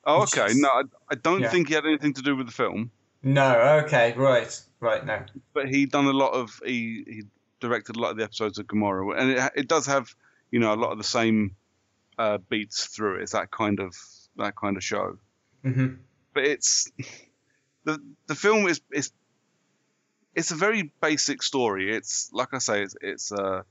[0.08, 0.54] Oh, okay.
[0.56, 1.50] No, I, I don't Yeah.
[1.50, 2.92] think he had anything to do with the film.
[3.24, 5.06] No, okay, right, right.
[5.06, 7.24] No, but he done a lot of he he
[7.60, 10.08] directed a lot of the episodes of Gomorrah, and it it does have
[10.52, 11.56] you know a lot of the same
[12.18, 13.24] uh, beats through it.
[13.24, 13.96] It's that kind of
[14.38, 15.18] that kind of show,
[15.64, 15.96] hmm
[16.34, 16.92] but it's
[17.84, 19.12] the the film is is
[20.36, 21.94] it's a very basic story.
[21.96, 23.64] It's like I say, it's it's uh,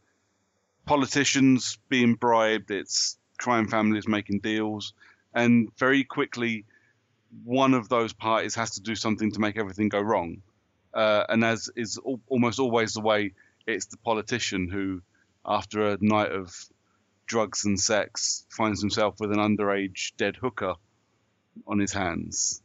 [0.87, 2.71] politicians being bribed.
[2.71, 4.95] It's crime families making deals,
[5.37, 6.65] and very quickly,
[7.45, 10.43] one of those parties has to do something to make everything go wrong.
[10.95, 13.33] Uh, and as is al- almost always the way,
[13.67, 15.03] it's the politician who
[15.45, 16.53] after a night of
[17.27, 20.75] drugs and sex, finds himself with an underage dead hooker
[21.67, 22.63] on his hands.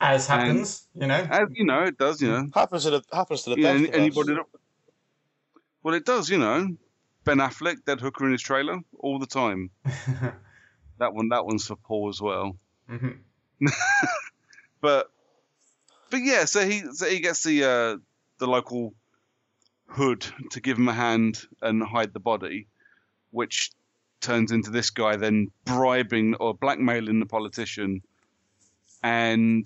[0.00, 1.14] As happens, you know.
[1.30, 2.20] As you know, it does.
[2.20, 4.00] You know, Happens to the happens to the Yeah, best any- of us.
[4.00, 4.34] anybody.
[4.34, 4.60] that-
[5.82, 6.28] Well, it does.
[6.30, 6.76] You know,
[7.24, 9.70] Ben Affleck, dead hooker in his trailer, all the time.
[10.98, 12.56] that one, that one's for Paul as well.
[12.90, 13.18] Mhm.
[14.80, 15.10] But,
[16.10, 17.96] but yeah, so he so he gets the uh,
[18.38, 18.92] the local
[19.86, 22.66] hood to give him a hand and hide the body,
[23.30, 23.70] which
[24.20, 28.02] turns into this guy then bribing or blackmailing the politician,
[29.02, 29.64] and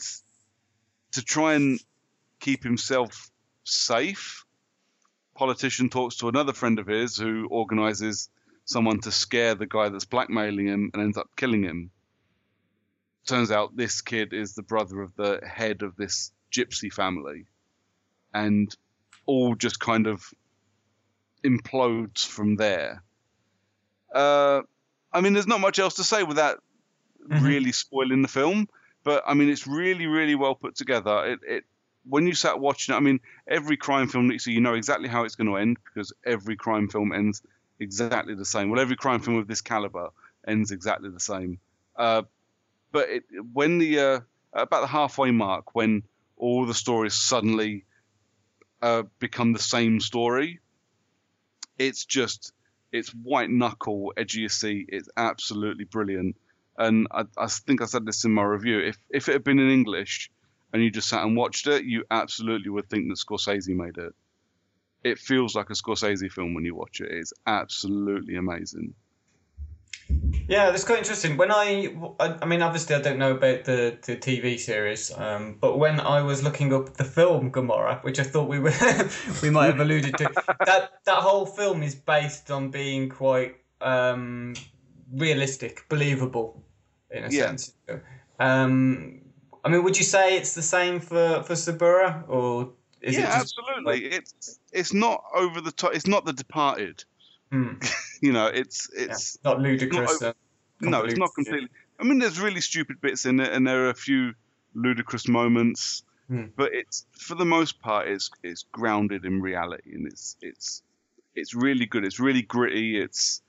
[1.13, 1.81] to try and
[2.39, 3.29] keep himself
[3.65, 4.45] safe.
[5.35, 8.29] Politician talks to another friend of his who organizes
[8.69, 11.91] someone to scare the guy that's blackmailing him and ends up killing him.
[13.27, 17.47] Turns out this kid is the brother of the head of this gypsy family,
[18.35, 18.75] and
[19.25, 20.23] all just kind of
[21.43, 23.03] implodes from there.
[24.15, 24.61] Uh,
[25.13, 26.63] I mean, there's not much else to say without
[27.27, 27.43] Mhm.
[27.43, 28.69] really spoiling the film,
[29.03, 31.25] but I mean, it's really, really well put together.
[31.25, 31.65] It, it
[32.05, 34.75] when you sat watching it, I mean, every crime film that you see, you know
[34.75, 37.43] exactly how it's going to end because every crime film ends
[37.81, 38.71] exactly the same.
[38.71, 40.09] Well, every crime film of this caliber
[40.47, 41.59] ends exactly the same.
[41.97, 42.23] Uh,
[42.93, 44.21] but it, when the uh,
[44.53, 46.03] about the halfway mark, when
[46.37, 47.85] all the stories suddenly
[48.81, 50.61] uh, become the same story,
[51.79, 52.53] it's just
[52.93, 54.87] it's white knuckle, edgy of.
[54.89, 56.37] It's absolutely brilliant.
[56.77, 58.79] And I, I think I said this in my review.
[58.81, 60.31] If if it had been in English
[60.73, 64.15] and you just sat and watched it, you absolutely would think that Scorsese made it.
[65.05, 67.11] It feels like a Scorsese film when you watch it.
[67.11, 68.95] It's absolutely amazing.
[70.49, 71.37] Yeah, that's quite interesting.
[71.37, 75.59] When I, I, I mean, obviously, I don't know about the, the TV series, um,
[75.61, 78.73] but when I was looking up the film Gomorrah, which I thought we were,
[79.43, 80.35] we might have alluded to,
[80.65, 84.55] that that whole film is based on being quite um,
[85.13, 86.63] realistic, believable,
[87.11, 87.49] in a Yeah.
[87.49, 87.75] sense.
[88.41, 89.21] Um,
[89.65, 93.25] I mean, would you say it's the same for for Suburra, or is yeah, it
[93.25, 94.07] just absolutely.
[94.07, 95.95] It's it's not over the top.
[95.95, 97.05] It's not The Departed.
[97.51, 97.75] Hmm,
[98.23, 100.21] You know, it's yeah, it's not ludicrous?
[100.21, 100.35] not- uh,
[100.81, 101.69] no, it's not completely.
[102.01, 104.35] I mean, there's really stupid bits in it, and there are a few
[104.75, 106.47] ludicrous moments, Hmm.
[106.57, 110.83] but it's for the most part, it's it's grounded in reality, and it's it's
[111.35, 112.05] it's really good.
[112.05, 113.01] It's really gritty.
[113.01, 113.41] It's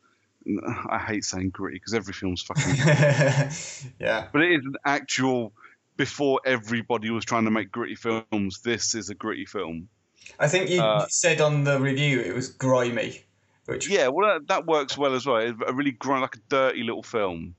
[0.90, 2.76] I hate saying gritty because every film's fucking,
[4.00, 4.28] yeah.
[4.32, 5.54] but it is an actual.
[5.98, 9.90] Before everybody was trying to make gritty films, this is a gritty film.
[10.40, 13.24] I think you Uh, said on the review it was grimy,
[13.66, 15.38] which Yeah, well, that, that works well as well.
[15.38, 17.56] It's a really grind, like a dirty little film.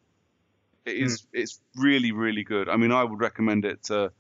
[0.87, 1.27] It is.
[1.33, 2.69] It's really, really good.
[2.69, 4.13] I mean, I would recommend it to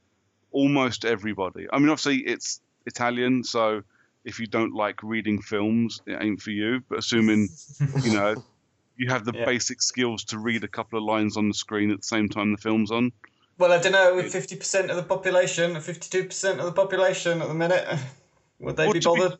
[0.52, 1.66] almost everybody.
[1.72, 3.82] I mean, obviously, it's Italian, so
[4.24, 6.80] if you don't like reading films, it ain't for you.
[6.88, 7.48] But assuming
[8.04, 8.42] you know
[8.96, 9.46] you have the Yeah.
[9.46, 12.52] basic skills to read a couple of lines on the screen at the same time
[12.52, 13.12] the film's on.
[13.56, 17.40] well, I don't know, with fifty percent of the population, fifty-two percent of the population
[17.40, 17.86] at the minute,
[18.60, 19.38] would they Well, be to be- bothered?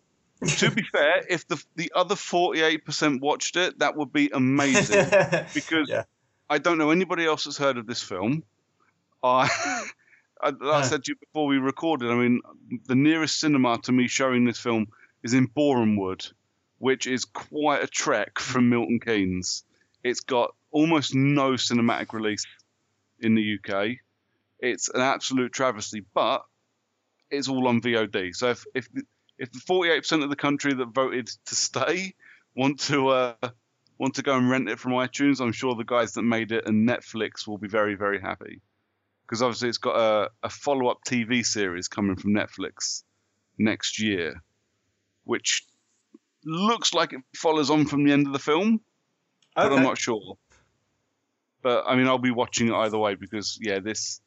[0.57, 4.31] to be fair, if the the other forty eight percent watched it, that would be
[4.33, 5.05] amazing.
[5.55, 6.05] because Yeah.
[6.49, 8.43] I don't know anybody else that's heard of this film.
[9.23, 9.49] I,
[10.43, 12.41] I, like I said to you before we recorded, I mean,
[12.87, 14.87] the nearest cinema to me showing this film
[15.23, 16.33] is in Borehamwood,
[16.79, 19.63] which is quite a trek from Milton Keynes.
[20.03, 22.47] It's got almost no cinematic release
[23.21, 23.97] in the UK.
[24.59, 26.43] It's an absolute travesty, but
[27.31, 28.35] it's all on VOD.
[28.35, 28.89] So if if
[29.39, 32.15] if the 48% of the country that voted to stay
[32.55, 33.35] want to uh,
[33.99, 36.67] want to go and rent it from iTunes, I'm sure the guys that made it
[36.67, 38.61] and Netflix will be very, very happy.
[39.23, 43.05] Because obviously it's got a, a follow up TV series coming from Netflix
[43.59, 44.43] next year,
[45.25, 45.67] which
[46.45, 48.81] looks like it follows on from the end of the film,
[49.55, 50.37] but I'm not sure.
[51.63, 54.21] But I mean, I'll be watching it either way because yeah, this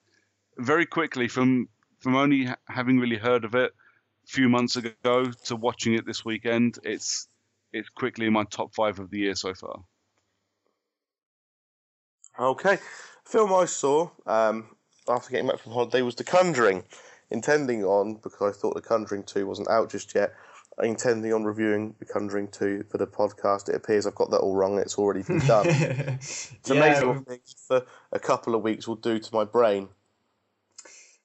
[0.58, 1.68] very quickly from
[2.04, 6.26] from only having really heard of it a few months ago to watching it this
[6.26, 7.28] weekend, it's
[7.72, 9.80] it's quickly in my top five of the year so far.
[12.38, 12.78] Okay.
[13.26, 14.76] Film I saw um,
[15.08, 16.84] after getting back from holiday was The Conjuring.
[17.32, 20.34] Intending on, because I thought The Conjuring 2 wasn't out just yet,
[20.84, 23.70] intending on reviewing The Conjuring 2 for the podcast.
[23.70, 24.78] It appears I've got that all wrong.
[24.78, 25.66] It's already been done.
[25.70, 29.90] It's yeah, amazing what things for a couple of weeks will do to my brain.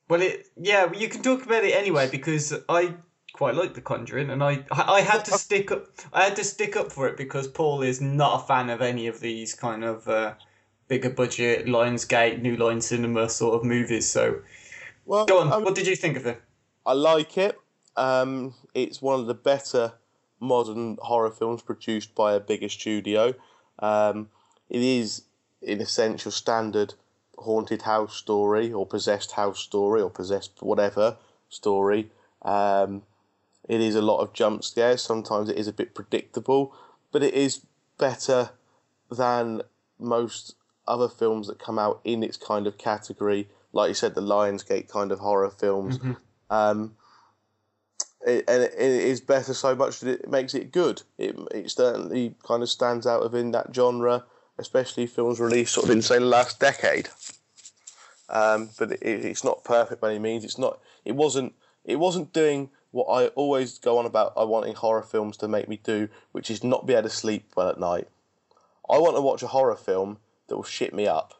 [0.08, 2.94] Well, it yeah, you can talk about it anyway because I
[3.32, 6.76] quite like The Conjuring, and I I had to stick up I had to stick
[6.76, 10.08] up for it because Paul is not a fan of any of these kind of
[10.08, 10.34] uh,
[10.88, 14.08] bigger budget Lionsgate, New Line Cinema sort of movies.
[14.08, 14.40] So
[15.04, 16.40] Well, go on, um, what did you think of it?
[16.86, 17.58] I like it.
[17.96, 19.92] Um, it's one of the better
[20.40, 23.34] modern horror films produced by a bigger studio.
[23.80, 24.30] Um,
[24.70, 25.22] it is,
[25.60, 26.94] in essential, standard
[27.38, 31.16] haunted house story or possessed house story or possessed whatever
[31.48, 32.11] story.
[32.42, 33.03] Um,
[33.68, 35.03] it is a lot of jump scares.
[35.03, 36.74] Sometimes it is a bit predictable,
[37.12, 37.61] but it is
[37.98, 38.51] better
[39.11, 39.62] than
[39.98, 40.55] most
[40.87, 43.48] other films that come out in its kind of category.
[43.72, 45.98] Like you said, the Lionsgate kind of horror films.
[46.51, 46.96] Um,
[48.27, 51.03] it, and it, it is better so much that it makes it good.
[51.18, 54.24] It, it certainly kind of stands out within that genre,
[54.58, 57.08] especially films released sort of in say the last decade.
[58.28, 60.44] Um, but it, it's not perfect by any means.
[60.44, 60.80] It's not.
[61.04, 61.54] It wasn't.
[61.84, 64.32] It wasn't doing what I always go on about.
[64.36, 67.52] I wanting horror films to make me do, which is not be able to sleep
[67.56, 68.08] well at night.
[68.90, 70.18] I want to watch a horror film
[70.48, 71.34] that will shit me up.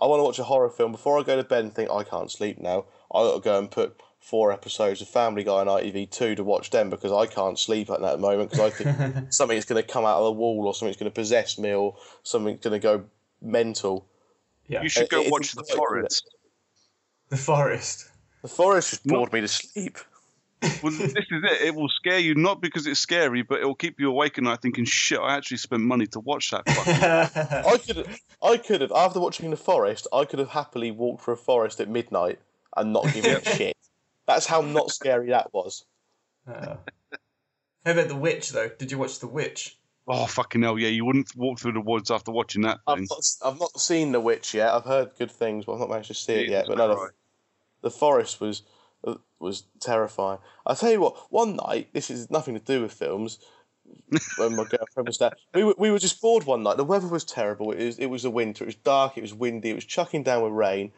[0.00, 2.04] I want to watch a horror film before I go to bed and think I
[2.04, 2.86] can't sleep now.
[3.12, 6.70] I got to go and put four episodes of Family Guy on ITV2 to watch
[6.70, 10.04] them because I can't sleep at that moment because I think something's going to come
[10.04, 13.04] out of the wall or something's going to possess me or something's going to go
[13.42, 14.06] mental.
[14.68, 14.82] Yeah.
[14.82, 16.28] You should go It- it watch The Forest.
[17.30, 18.08] The Forest.
[18.42, 19.98] The forest just bored me to sleep.
[20.82, 21.62] Well, this is it.
[21.68, 24.44] It will scare you not because it's scary, but it will keep you awake at
[24.44, 26.64] night thinking, "Shit, I actually spent money to watch that."
[27.66, 31.24] I could have, I could have, after watching The Forest, I could have happily walked
[31.24, 32.40] through a forest at midnight
[32.76, 33.74] and not given a shit.
[34.34, 35.84] That's how not scary that was.
[36.46, 36.76] Uh,
[37.84, 38.68] how about The Witch, though?
[38.68, 39.76] Did you watch The Witch?
[40.08, 40.88] oh fucking hell, yeah!
[40.88, 43.06] You wouldn't walk through the woods after watching that I've thing.
[43.08, 44.72] not, I've not seen The Witch yet.
[44.72, 46.64] I've heard good things, but I've not managed to see it Jesus yet.
[46.66, 47.10] But no, the,
[47.82, 48.62] the forest was
[49.40, 50.38] was terrifying.
[50.66, 51.16] I'll tell you what.
[51.30, 53.38] One night, this is nothing to do with films.
[54.36, 56.76] when my girlfriend was there, we were, we were just bored one night.
[56.76, 57.72] The weather was terrible.
[57.72, 58.64] It was it was a winter.
[58.64, 59.16] It was dark.
[59.18, 59.70] It was windy.
[59.70, 60.92] It was chucking down with rain,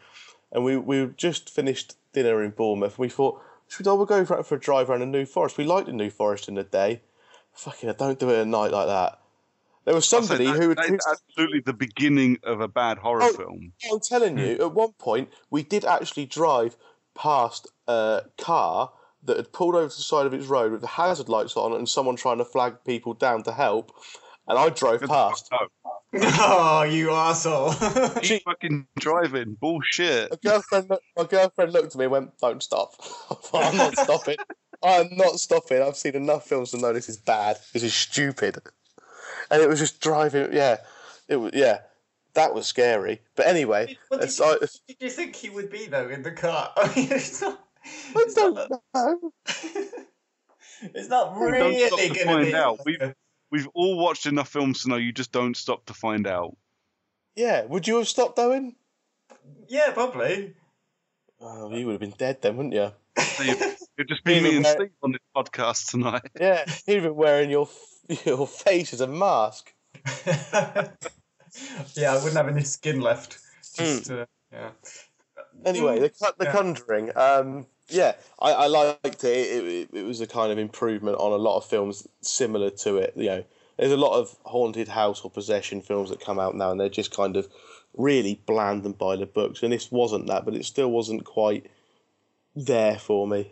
[0.53, 2.99] and we we just finished dinner in Bournemouth.
[2.99, 5.59] We thought, should we, we'll go for, for a drive around the New Forest.
[5.59, 7.01] We liked the New Forest in the day.
[7.55, 9.19] Fucking, hell, don't do it at night like that.
[9.85, 13.33] There was somebody that- who, is absolutely the beginning of a bad horror Oh.
[13.33, 13.73] film.
[13.91, 14.63] I'm telling you, hmm.
[14.63, 16.77] at one point we did actually drive
[17.15, 18.93] past a car
[19.25, 21.73] that had pulled over to the side of its road with the hazard lights on
[21.73, 23.93] and someone trying to flag people down to help.
[24.49, 25.49] And I drove past.
[25.53, 25.67] Oh,
[26.15, 28.21] Oh, you arsehole.
[28.23, 30.31] keep fucking driving, bullshit.
[30.31, 33.97] My girlfriend, my girlfriend looked at me and went, "Don't stop." I thought, I'm not
[33.97, 34.37] stopping.
[34.83, 35.81] I'm not stopping.
[35.81, 37.59] I've seen enough films to know this is bad.
[37.73, 38.59] This is stupid.
[39.51, 40.53] And it was just driving.
[40.53, 40.79] Yeah,
[41.29, 41.53] it was.
[41.55, 41.79] Yeah,
[42.35, 43.21] that was scary.
[43.37, 46.09] But anyway, what did it's, you, I, what did you think he would be, though,
[46.09, 46.73] in the car?
[46.77, 47.59] I mean, it's not,
[48.17, 49.33] I don't know.
[50.83, 52.55] it's not really don't stop to going to be.
[52.55, 52.81] out.
[52.85, 52.99] We-
[53.53, 56.57] We've all watched enough films to know you just don't stop to find out.
[57.37, 58.75] Yeah, would you have stopped, Owen?
[59.69, 60.55] Yeah, probably.
[61.41, 62.91] Oh, you would have been dead then, wouldn't you?
[63.23, 63.57] So you-
[63.99, 66.23] It'd just be me and Where- Steve on this podcast tonight.
[66.41, 67.69] Yeah, you'd have been wearing your
[68.25, 69.73] your face as a mask.
[70.27, 73.39] yeah, I wouldn't have any skin left.
[73.77, 74.71] Just, uh, yeah.
[75.65, 76.53] Anyway, the Con- the Yeah.
[76.53, 77.17] Conjuring.
[77.17, 79.27] Um, yeah, I, I liked it.
[79.27, 79.89] It, it.
[79.93, 83.13] it was a kind of improvement on a lot of films similar to it.
[83.17, 83.45] You know,
[83.79, 86.89] there's a lot of haunted house or possession films that come out now, and they're
[86.89, 87.49] just kind of
[87.97, 89.63] really bland and by the books.
[89.63, 91.71] And this wasn't that, but it still wasn't quite
[92.55, 93.51] there for me.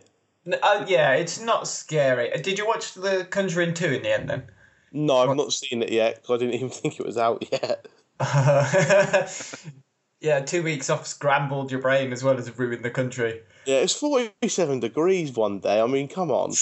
[0.61, 2.33] Uh, yeah, it's not scary.
[2.33, 4.43] Uh, Did you watch The Conjuring 2 in the end then?
[4.91, 7.87] No, I've not seen it yet because I didn't even think it was out yet.
[10.21, 13.41] yeah, two weeks off scrambled your brain as well as ruined the country.
[13.65, 15.81] Yeah, it's 47 degrees one day.
[15.81, 16.53] I mean, come on.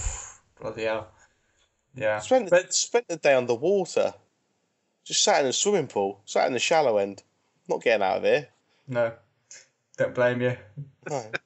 [0.60, 1.08] Bloody hell.
[1.94, 2.20] Yeah.
[2.20, 4.14] Spent But spent the day underwater.
[5.04, 7.22] Just sat in a swimming pool, sat in the shallow end.
[7.68, 8.48] Not getting out of here.
[8.88, 9.12] no,
[9.96, 10.56] don't blame you.
[11.08, 11.24] No.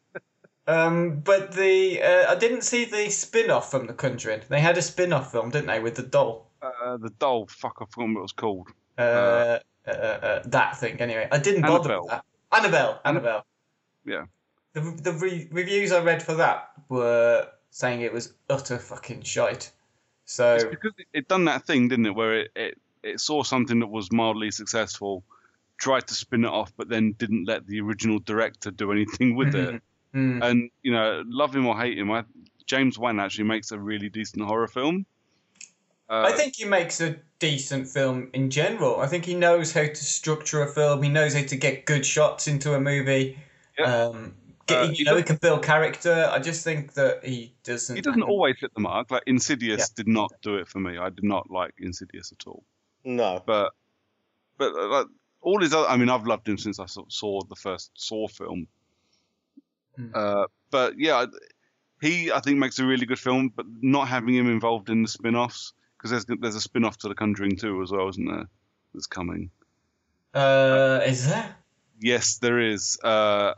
[0.66, 4.40] Um, but the uh, I didn't see the spin-off from The Conjuring.
[4.48, 6.50] They had a spin-off film, didn't they, with the doll?
[6.62, 8.68] Uh, the doll, fuck, I forgot what it was called.
[8.96, 11.00] Uh, uh, uh, uh, that thing.
[11.00, 12.02] Anyway, I didn't bother Annabelle.
[12.02, 12.24] with that.
[12.52, 13.00] Annabelle.
[13.04, 13.46] Annabelle.
[14.04, 14.24] Yeah.
[14.72, 19.70] The the re- reviews I read for that were saying it was utter fucking shite.
[20.24, 23.42] So It's because it, it done that thing, didn't it, where it, it, it saw
[23.42, 25.22] something that was mildly successful,
[25.76, 29.54] tried to spin it off, but then didn't let the original director do anything with
[29.54, 29.82] it.
[30.14, 30.42] Mm.
[30.42, 32.24] And, you know, love him or hate him, I,
[32.66, 35.04] James Wan actually makes a really decent horror film.
[36.08, 39.00] Uh, I think he makes a decent film in general.
[39.00, 41.02] I think he knows how to structure a film.
[41.02, 43.38] He knows how to get good shots into a movie.
[43.78, 44.06] Yeah.
[44.06, 44.34] Um,
[44.66, 46.28] get, Uh, you he know, he can build character.
[46.30, 47.96] I just think that he doesn't.
[47.96, 49.10] he doesn't always hit the mark.
[49.10, 50.98] Like, Insidious did not do it for me.
[50.98, 52.64] I did not like Insidious at all.
[53.04, 53.42] No.
[53.44, 53.72] but
[54.58, 55.06] but uh, like
[55.40, 58.28] all his other, I mean, I've loved him since I saw, saw the first Saw
[58.28, 58.66] film.
[59.96, 60.10] Hmm.
[60.14, 61.26] Uh, but yeah,
[62.00, 65.08] he I think makes a really good film, but not having him involved in the
[65.08, 65.72] spin-offs
[66.04, 68.46] because there's there's a spin-off to The Conjuring 2 as well, isn't there?
[68.92, 69.50] That's coming.
[70.34, 71.56] Uh, is there?
[71.98, 72.98] Yes, there is.
[73.02, 73.54] Uh,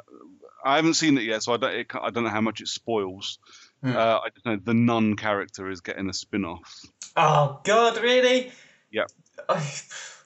[0.65, 1.75] I haven't seen it yet, so I don't.
[1.75, 3.39] It, I don't know how much it spoils.
[3.83, 3.97] Hmm.
[3.97, 6.85] Uh, I just know the nun character is getting a spin-off.
[7.17, 8.53] Oh God, really?
[8.93, 9.11] Yep.
[9.49, 9.61] I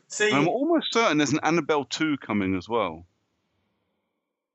[0.09, 0.31] see.
[0.31, 3.07] I'm almost certain there's an Annabelle 2 coming as well.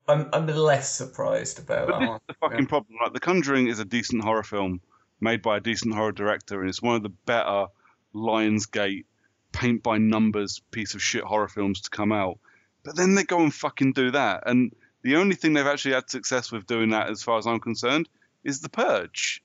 [0.08, 2.16] I'm I'm less surprised about But that this one.
[2.18, 2.98] is the fucking problem.
[3.02, 4.82] Like, The Conjuring is a decent horror film
[5.20, 7.68] made by a decent horror director, and it's one of the better
[8.14, 9.06] Lionsgate
[9.52, 12.40] paint by numbers piece of shit horror films to come out.
[12.84, 16.10] But then they go and fucking do that, and the only thing they've actually had
[16.10, 18.08] success with doing that, as far as I'm concerned,
[18.44, 19.42] is The Purge.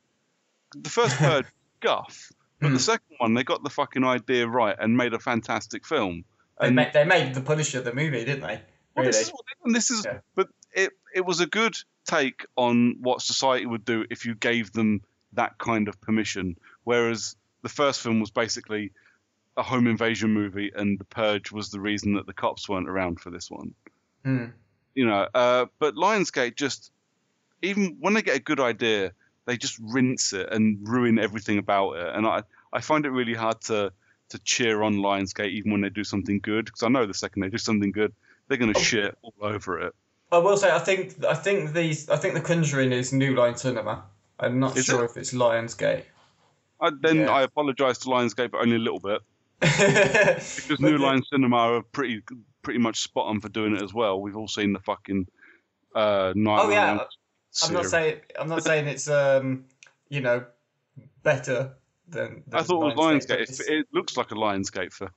[0.77, 1.47] The first Purge,
[1.81, 2.75] guff, but Hmm.
[2.75, 6.25] the second one, they got the fucking idea right and made a fantastic film.
[6.61, 8.61] They made, they made the Punisher the movie, didn't they?
[8.95, 9.12] Well, Really?
[9.12, 9.33] this is
[9.64, 10.18] this is, Yeah.
[10.35, 14.73] but it it was a good take on what society would do if you gave
[14.73, 15.01] them
[15.35, 16.57] that kind of permission.
[16.85, 18.93] Whereas the first film was basically
[19.57, 23.20] a home invasion movie, and the Purge was the reason that the cops weren't around
[23.20, 23.74] for this one.
[24.24, 24.47] Hmm.
[24.95, 26.91] You know, uh, but Lionsgate just
[27.62, 29.12] even when they get a good idea,
[29.47, 32.14] they just rinse it and ruin everything about it.
[32.14, 33.93] And I I find it really hard to
[34.31, 37.43] to cheer on Lionsgate even when they do something good because I know the second
[37.43, 38.12] they do something good,
[38.49, 38.83] they're going to Oh.
[38.83, 39.95] shit all over it.
[40.33, 43.57] I will say, I think I think these I think the Conjuring is New Line
[43.57, 44.05] Cinema.
[44.41, 45.11] I'm not Is sure it?
[45.11, 46.05] if it's Lionsgate.
[46.80, 47.30] I, then Yeah.
[47.30, 49.20] I apologise to Lionsgate, but only a little bit
[49.61, 52.22] because New Line Cinema are pretty
[52.62, 54.20] pretty much spot on for doing it as well.
[54.20, 55.26] We've all seen the fucking
[55.95, 56.61] uh, Night.
[56.62, 56.99] Oh yeah,
[57.62, 59.66] I'm not saying I'm not saying it's um
[60.09, 60.45] you know
[61.22, 61.74] better
[62.09, 62.43] than.
[62.47, 63.61] than I thought it was Lionsgate.
[63.68, 65.11] It, looks like a Lionsgate film.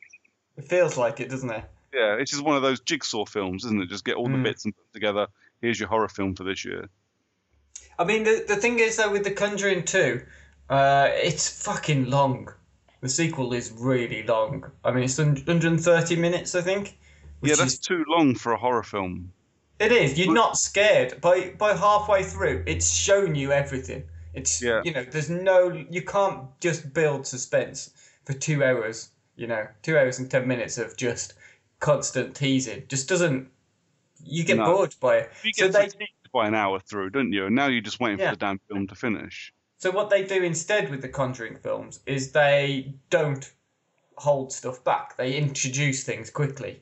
[0.58, 1.64] It feels like it, doesn't it?
[1.94, 3.88] Yeah, it's just one of those jigsaw films, isn't it?
[3.90, 4.44] Just get all the Mm.
[4.44, 5.28] bits and put together.
[5.62, 6.90] Here's your horror film for this year.
[8.00, 10.22] I mean, the the thing is though with the Conjuring two,
[10.70, 12.50] uh, it's fucking long.
[13.02, 14.64] The sequel is really long.
[14.86, 16.98] I mean, it's 130 minutes, I think.
[17.42, 19.32] yeah, that's is- too long for a horror film.
[19.80, 20.18] It is.
[20.18, 22.64] You're not scared by by halfway through.
[22.66, 24.04] It's shown you everything.
[24.34, 24.82] It's Yeah.
[24.86, 25.04] you know.
[25.04, 25.72] There's no.
[25.90, 27.92] You can't just build suspense
[28.26, 29.10] for two hours.
[29.36, 31.34] You know, two hours and ten minutes of just
[31.80, 32.84] constant teasing.
[32.88, 33.50] Just doesn't.
[34.24, 34.66] You get No.
[34.66, 35.32] bored by it.
[35.44, 35.90] You So they.
[36.34, 37.46] By an hour through, don't you?
[37.46, 38.32] And now you're just waiting Yeah.
[38.32, 39.54] for the damn film to finish.
[39.78, 43.50] So what they do instead with the Conjuring films is they don't
[44.18, 45.16] hold stuff back.
[45.18, 46.82] They introduce things quickly.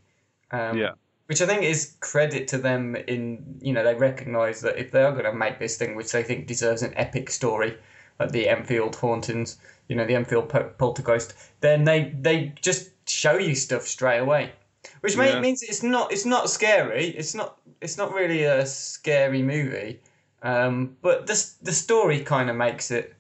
[0.52, 0.92] Um, Yeah.
[1.28, 5.02] Which I think is credit to them in you know they recognise that if they
[5.04, 7.78] are going to make this thing, which they think deserves an epic story,
[8.20, 13.56] like the Enfield hauntings, you know the Enfield poltergeist, then they they just show you
[13.56, 14.52] stuff straight away,
[15.00, 15.40] which Yeah.
[15.40, 17.06] means it's not it's not scary.
[17.12, 20.00] It's not it's not really a scary movie,
[20.44, 23.16] um, but the the story kind of makes it,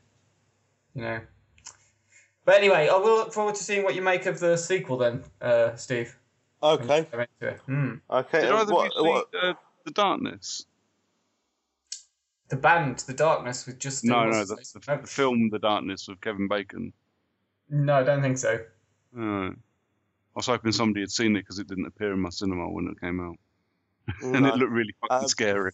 [0.93, 1.20] you know.
[2.45, 5.24] But anyway, I will look forward to seeing what you make of the sequel then,
[5.41, 6.18] uh, Steve.
[6.64, 7.07] Okay.
[7.66, 7.95] Hmm.
[8.09, 8.41] Okay.
[8.41, 9.53] Did and either what, of you what, see uh,
[9.86, 10.66] The Darkness?
[12.49, 16.07] The band, The Darkness, with just No, no, the, the, no, the film The Darkness
[16.07, 16.93] with Kevin Bacon.
[17.70, 18.59] no, I don't think so.
[19.18, 19.53] Uh, I
[20.36, 22.99] was hoping somebody had seen it because it didn't appear in my cinema when it
[22.99, 23.38] came out,
[24.22, 25.72] and it looked really fucking Uh, scary.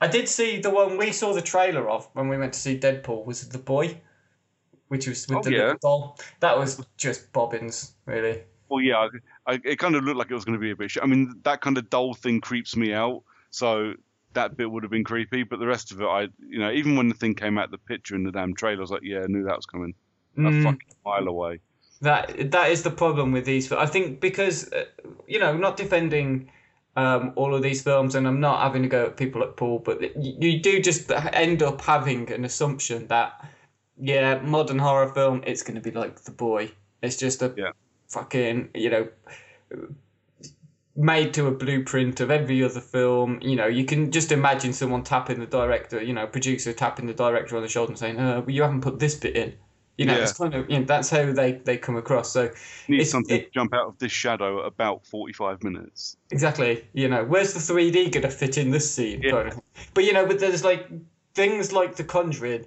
[0.00, 2.78] I did see the one we saw the trailer of when we went to see
[2.78, 4.00] Deadpool was The Boy,
[4.88, 5.58] which was with Oh, the yeah.
[5.58, 6.18] little doll.
[6.40, 8.42] That was just bobbins, really.
[8.68, 9.08] Well, yeah,
[9.46, 10.90] I, I, it kind of looked like it was going to be a bit.
[10.90, 13.94] Sh- I mean, that kind of doll thing creeps me out, so
[14.32, 15.42] that bit would have been creepy.
[15.44, 17.78] But the rest of it, I, you know, even when the thing came out, the
[17.78, 19.94] picture in the damn trailer, I was like, yeah, I knew that was coming
[20.36, 20.62] a Mm.
[20.64, 21.60] fucking mile away.
[22.00, 23.70] That that is the problem with these.
[23.70, 24.86] I think because uh,
[25.28, 26.50] you know, not defending
[26.96, 29.78] um, all of these films, and I'm not having to go at people at Paul,
[29.78, 33.48] but you, you do just end up having an assumption that
[33.98, 36.72] yeah, modern horror film, it's going to be like The Boy.
[37.02, 37.72] It's just a Yeah.
[38.08, 39.08] fucking you know
[40.94, 43.38] made to a blueprint of every other film.
[43.40, 47.14] You know, you can just imagine someone tapping the director, you know, producer tapping the
[47.14, 49.54] director on the shoulder and saying, "Uh, well, you haven't put this bit in."
[49.98, 50.22] You know, Yeah.
[50.22, 52.30] it's kind of you know that's how they they come across.
[52.32, 52.50] So
[52.88, 56.16] Need It's- something it- to jump out of this shadow at about forty-five minutes.
[56.30, 59.20] exactly, you know, where's the 3D gonna fit in this scene?
[59.22, 59.30] Yeah.
[59.32, 59.60] Kind of.
[59.94, 60.88] But you know, but there's like
[61.34, 62.66] things like The Conjuring.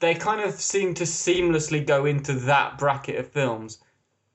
[0.00, 3.78] They kind of seem to seamlessly go into that bracket of films,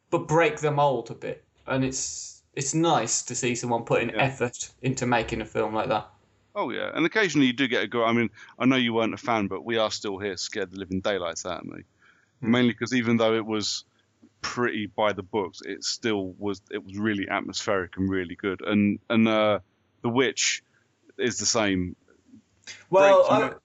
[0.09, 4.23] but break the mold a bit, and it's it's nice to see someone putting Yeah.
[4.23, 6.09] effort into making a film like that.
[6.55, 8.03] Oh yeah, and occasionally you do get a go.
[8.03, 10.77] I mean, I know you weren't a fan, but we are still here, scared the
[10.79, 11.83] living daylights out of me.
[12.41, 12.51] Hmm.
[12.51, 13.85] Mainly because even though it was
[14.41, 16.61] pretty by the books, it still was.
[16.71, 18.61] It was really atmospheric and really good.
[18.61, 19.59] And and uh,
[20.01, 20.63] the witch
[21.17, 21.95] is the same.
[22.89, 23.57] Well, Breaks I,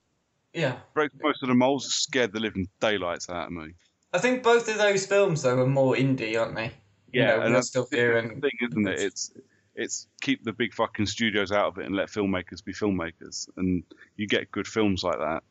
[0.54, 0.76] yeah.
[0.94, 3.72] Break most of the molds scared the living daylights out of me.
[4.12, 6.72] I think both of those films though are more indie, aren't they?
[7.12, 9.00] You know, and that's still the here thing, and isn't it?
[9.00, 9.32] It's
[9.74, 13.82] it's keep the big fucking studios out of it and let filmmakers be filmmakers, and
[14.16, 15.42] you get good films like that.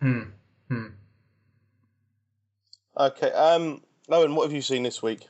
[0.00, 0.22] hmm,
[0.68, 0.86] hmm.
[2.98, 5.28] Okay, um, Owen, what have you seen this week?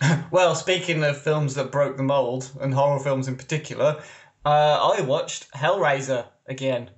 [0.30, 4.02] Well, speaking of films that broke the mold and horror films in particular,
[4.44, 6.90] uh, I watched Hellraiser again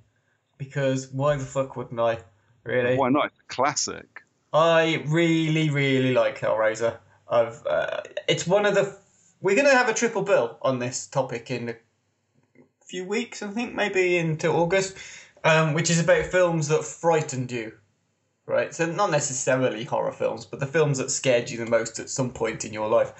[0.57, 2.19] because why the fuck wouldn't I?
[2.63, 3.27] Really, Why not?
[3.27, 4.21] It's a classic.
[4.53, 6.97] I really, really like Hellraiser.
[7.29, 8.97] I've uh, it's one of the
[9.41, 11.75] we're gonna have a triple bill on this topic in a
[12.85, 14.97] few weeks, I think, maybe into August,
[15.45, 17.71] um, which is about films that frightened you.
[18.51, 22.09] Right, so not necessarily horror films, but the films that scared you the most at
[22.09, 23.13] some point in your life.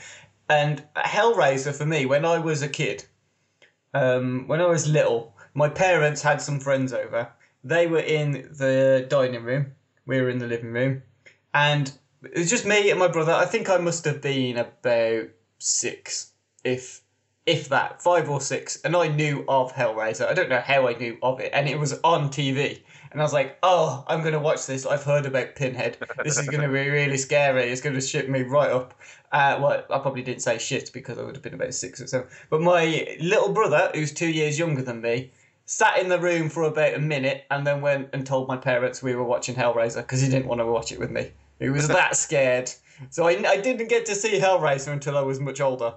[0.49, 3.05] And Hellraiser for me, when I was a kid,
[3.93, 7.32] um, when I was little, my parents had some friends over.
[7.63, 9.71] They were in the dining room.
[10.05, 11.03] We were in the living room,
[11.53, 13.32] and it was just me and my brother.
[13.32, 15.29] I think I must have been about
[15.59, 16.34] six,
[16.65, 17.03] if
[17.45, 18.82] if that, five or six.
[18.82, 20.27] And I knew of Hellraiser.
[20.27, 22.82] I don't know how I knew of it, and it was on TV.
[23.12, 24.86] And I was like, "Oh, I'm gonna watch this.
[24.86, 25.97] I've heard about Pinhead.
[26.24, 27.64] This is gonna be really scary.
[27.64, 28.93] It's gonna shit me right up."
[29.32, 32.07] Uh, well, I probably didn't say shit because I would have been about six or
[32.07, 32.28] seven.
[32.49, 35.32] But my little brother, who's two years younger than me,
[35.66, 39.03] sat in the room for about a minute and then went and told my parents
[39.03, 41.32] we were watching Hellraiser because he didn't want to watch it with me.
[41.59, 42.72] He was that scared.
[43.09, 45.95] So I, I didn't get to see Hellraiser until I was much older,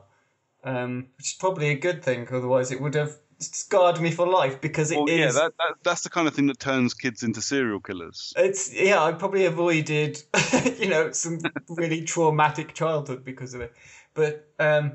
[0.65, 2.27] um, which is probably a good thing.
[2.31, 5.01] Otherwise, it would have scarred me for life because it is.
[5.01, 8.33] Well, yeah, that, that that's the kind of thing that turns kids into serial killers.
[8.37, 10.23] It's yeah, I probably avoided,
[10.79, 13.73] you know, some really traumatic childhood because of it.
[14.15, 14.93] But um,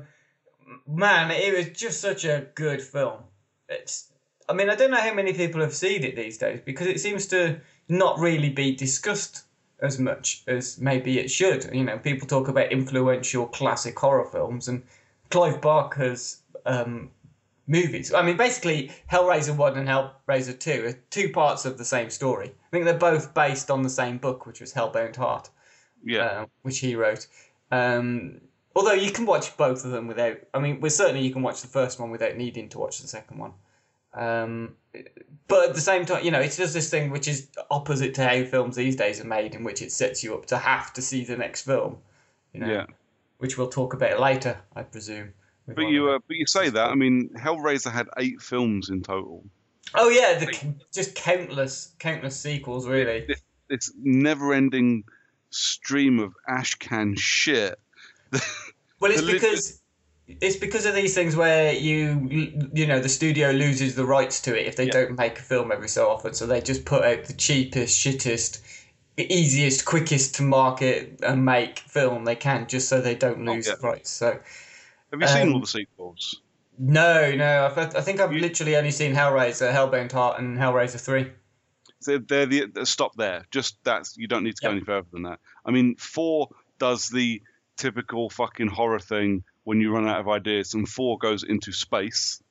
[0.86, 3.22] man, it was just such a good film.
[3.68, 4.12] It's,
[4.48, 7.00] I mean, I don't know how many people have seen it these days because it
[7.00, 9.44] seems to not really be discussed
[9.80, 11.68] as much as maybe it should.
[11.72, 14.82] You know, people talk about influential classic horror films, and
[15.30, 17.10] Clive Barker's um,
[17.70, 18.12] movies.
[18.12, 22.48] I mean, basically, Hellraiser 1 and Hellraiser 2 are two parts of the same story.
[22.48, 25.50] I think they're both based on the same book, which was Hellbound Heart,
[26.04, 27.28] Yeah, uh, which he wrote.
[27.70, 28.40] Um,
[28.74, 31.62] although you can watch both of them without, I mean, well, certainly you can watch
[31.62, 33.52] the first one without needing to watch the second one.
[34.12, 34.74] Um,
[35.46, 38.26] but at the same time, you know, it's just this thing which is opposite to
[38.26, 41.02] how films these days are made, in which it sets you up to have to
[41.02, 41.98] see the next film.
[42.52, 42.86] You know, yeah.
[43.38, 45.34] which we'll talk about later, I presume.
[45.70, 46.88] With But you uh, but you say that.
[46.90, 49.44] I mean, Hellraiser had eight films in total.
[49.94, 53.24] Oh yeah, the, just countless, countless sequels, really.
[53.26, 55.04] This, this never-ending
[55.50, 57.78] stream of ashcan shit.
[59.00, 59.80] Well, it's because
[60.28, 64.54] it's because of these things where you you know the studio loses the rights to
[64.54, 64.92] it if they Yeah.
[64.92, 68.60] don't make a film every so often, so they just put out the cheapest, shittest,
[69.16, 73.66] easiest, quickest to market and make film they can, just so they don't Oh, lose
[73.66, 73.76] yeah.
[73.76, 74.10] the rights.
[74.10, 74.38] So
[75.10, 76.40] Have you seen Um, all the sequels?
[76.78, 81.00] no, no, I've, I think I've You- literally only seen Hellraiser, Hellbound Heart, and Hellraiser
[81.00, 81.32] Three.
[82.00, 83.44] So they're the the- stop there.
[83.50, 85.40] Just that's you don't need to go any further than that.
[85.66, 86.48] I mean, four
[86.78, 87.42] does the
[87.76, 92.42] typical fucking horror thing when you run out of ideas, and four goes into space.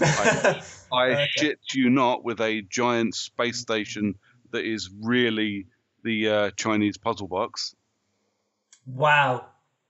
[0.00, 0.62] I,
[0.92, 1.26] I Okay.
[1.36, 4.16] shit you not, with a giant space station
[4.50, 5.66] that is really
[6.04, 7.74] the uh, Chinese puzzle box.
[8.86, 9.46] wow,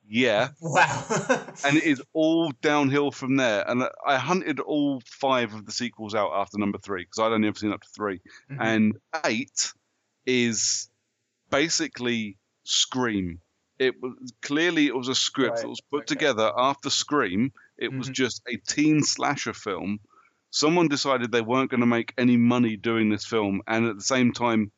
[0.09, 1.05] Yeah, wow.
[1.65, 3.69] and it is all downhill from there.
[3.69, 7.49] And I hunted all five of the sequels out after number three because I'd only
[7.49, 8.57] ever seen up to 3 Mhm.
[8.61, 9.73] And eight
[10.27, 10.89] is
[11.51, 13.41] basically Scream.
[13.79, 16.07] It was clearly it was a script Right, that was put okay.
[16.07, 17.53] together after Scream.
[17.79, 18.13] It was Mhm.
[18.15, 20.01] just a teen slasher film.
[20.51, 24.03] Someone decided they weren't going to make any money doing this film, and at the
[24.03, 24.73] same time,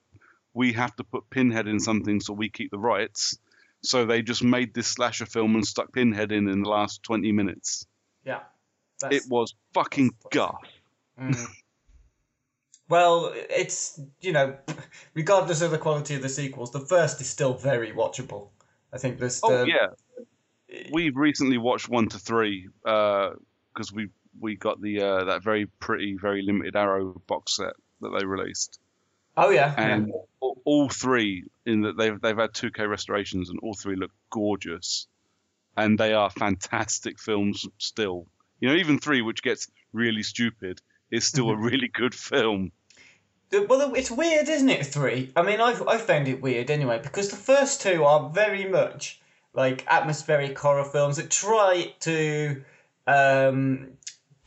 [0.55, 3.39] we have to put Pinhead in something so we keep the rights.
[3.83, 7.31] So they just made this slasher film and stuck Pinhead in in the last 20
[7.33, 7.87] minutes.
[8.24, 8.41] yeah,
[9.11, 10.61] It was fucking guff.
[11.20, 11.47] Mm.
[12.89, 14.57] Well, it's you know,
[15.14, 18.49] regardless of the quality of the sequels, the first is still very watchable.
[18.93, 19.89] I think there's Oh the, yeah,
[20.91, 24.09] we recently watched one to three because we
[24.41, 28.79] we got the uh, that very pretty, very limited Arrow box set that they released,
[29.39, 33.74] oh yeah, and all, all three in that they've they've had 2K restorations, and all
[33.74, 35.07] three look gorgeous,
[35.76, 38.26] and they are fantastic films still.
[38.61, 40.80] You know, even three, which gets really stupid,
[41.11, 42.72] is still a really good film.
[43.51, 44.84] Well, it's weird, isn't it?
[44.84, 45.32] Three.
[45.34, 49.20] I mean, I've I found it weird anyway because the first two are very much
[49.55, 52.62] like atmospheric horror films that try to
[53.07, 53.93] um,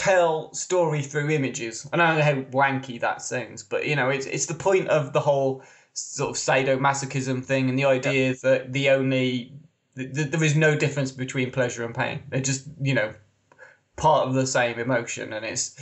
[0.02, 1.88] tell story through images.
[1.94, 4.88] And I don't know how wanky that sounds, but you know, it's it's the point
[4.88, 9.54] of the whole sort of sadomasochism thing and the idea that the only
[9.96, 12.24] th- th- there is no difference between pleasure and pain.
[12.30, 13.14] They're just you know
[13.96, 15.80] part of the same emotion, and it's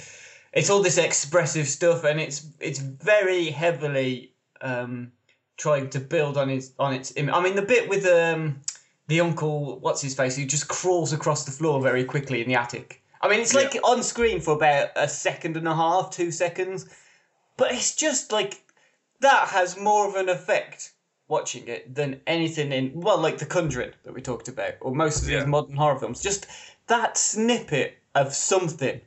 [0.51, 5.13] it's all this expressive stuff, and it's it's very heavily um,
[5.55, 7.15] trying to build on its on its.
[7.15, 8.59] im- I mean, the bit with um,
[9.07, 12.55] the uncle, what's his face, who just crawls across the floor very quickly in the
[12.55, 13.01] attic.
[13.21, 16.85] I mean, it's like on screen for about a second and a half, two seconds,
[17.57, 18.61] but it's just like
[19.19, 20.93] that has more of an effect
[21.27, 25.21] watching it than anything in well, like The Conjuring that we talked about, or most
[25.21, 25.45] of these Yeah.
[25.45, 26.21] modern horror films.
[26.21, 26.47] Just
[26.87, 29.01] that snippet of something,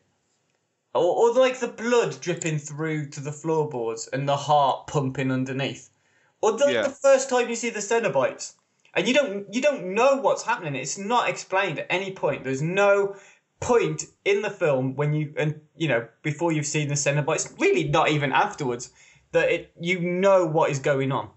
[0.94, 5.88] or, or like the blood dripping through to the floorboards and the heart pumping underneath,
[6.42, 6.82] or the, Yeah.
[6.82, 8.54] the first time you see the Cenobites.
[8.94, 10.76] And you don't you don't know what's happening.
[10.76, 12.44] It's not explained at any point.
[12.44, 13.16] There's no
[13.62, 17.36] point in the film when you and you know before you've seen the cinema, but
[17.36, 18.90] it's really not even afterwards,
[19.32, 21.30] that it you know what is going on.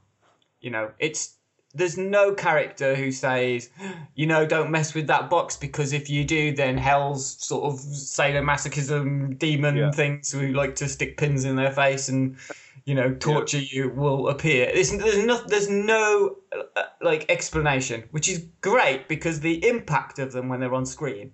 [0.60, 1.36] You know, it's
[1.74, 3.70] there's no character who says,
[4.16, 7.80] you know, don't mess with that box because if you do, then hell's sort of
[7.80, 9.92] sadomasochism demon Yeah.
[9.92, 12.38] things who like to stick pins in their face and
[12.86, 14.72] you know torture you will appear.
[14.74, 16.38] There's there's no there's no
[16.76, 21.32] uh, like explanation, which is great because the impact of them when they're on screen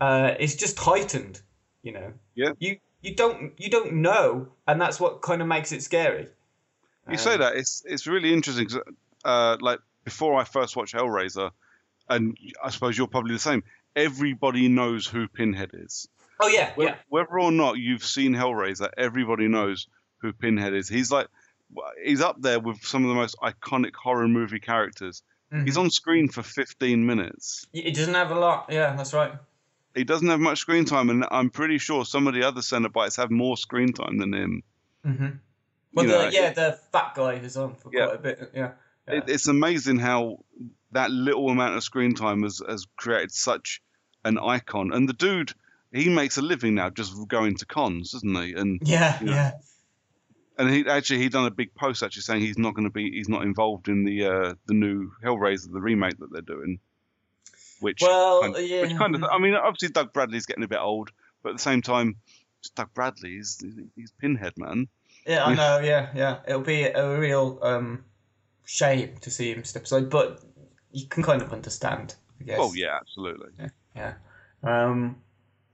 [0.00, 1.40] uh, is just heightened.
[1.82, 2.50] You know, Yeah.
[2.58, 6.28] you you don't you don't know, and that's what kind of makes it scary.
[7.10, 8.66] You say Um, that it's it's really interesting.
[8.68, 8.80] 'cause,
[9.24, 11.50] uh, like before I first watched Hellraiser,
[12.08, 13.62] and I suppose you're probably the same.
[13.94, 16.08] Everybody knows who Pinhead is.
[16.40, 16.96] Oh yeah, Whe- yeah.
[17.08, 19.86] Whether or not you've seen Hellraiser, everybody knows
[20.18, 20.88] who Pinhead is.
[20.88, 21.28] He's like
[22.04, 25.22] he's up there with some of the most iconic horror movie characters.
[25.52, 25.64] Mm-hmm.
[25.64, 27.66] He's on screen for 15 minutes.
[27.72, 28.66] It doesn't have a lot.
[28.70, 29.32] Yeah, that's right.
[29.96, 33.16] He doesn't have much screen time, and I'm pretty sure some of the other Cenobites
[33.16, 34.62] have more screen time than him.
[35.06, 35.28] Mm-hmm.
[35.94, 38.06] Well, the, know, yeah, the fat guy is on for Yeah.
[38.06, 38.50] quite a bit.
[38.54, 38.72] Yeah.
[39.08, 39.14] yeah.
[39.14, 40.44] It, it's amazing how
[40.92, 43.80] that little amount of screen time has, has created such
[44.22, 44.92] an icon.
[44.92, 45.52] And the dude,
[45.92, 48.52] he makes a living now just going to cons, doesn't he?
[48.52, 49.52] And yeah, you know, yeah.
[50.58, 53.10] and he actually he done a big post actually saying he's not going to be
[53.12, 56.80] he's not involved in the uh, the new Hellraiser the remake that they're doing.
[57.80, 58.82] Which Well, kind, yeah.
[58.82, 61.10] which kind of I mean obviously Doug Bradley's getting a bit old,
[61.42, 62.16] but at the same time,
[62.74, 63.62] Doug Bradley he's
[63.94, 64.88] he's Pinhead man.
[65.26, 65.78] Yeah, I know.
[65.80, 66.38] Yeah, yeah.
[66.46, 68.04] It'll be a real um,
[68.64, 70.40] shame to see him step aside, but
[70.92, 72.14] you can kind of understand.
[72.40, 72.58] I guess.
[72.60, 73.50] Oh yeah, absolutely.
[73.94, 74.14] Yeah.
[74.62, 75.16] Um,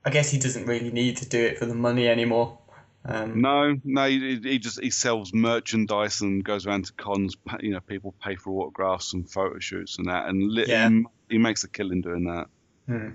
[0.04, 2.58] I guess he doesn't really need to do it for the money anymore.
[3.04, 7.36] Um, No, no, he, he just he sells merchandise and goes around to cons.
[7.60, 10.88] You know, people pay for autographs and photo shoots and that, and li- Yeah.
[11.32, 12.46] He, he makes a killing doing that.
[12.86, 13.08] Hmm.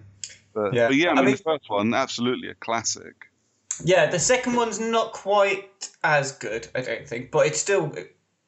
[0.54, 0.88] But Yeah.
[0.88, 3.14] but yeah, I I mean, mean- the first one, absolutely a classic.
[3.84, 7.94] Yeah, the second one's not quite as good, I don't think, but it's still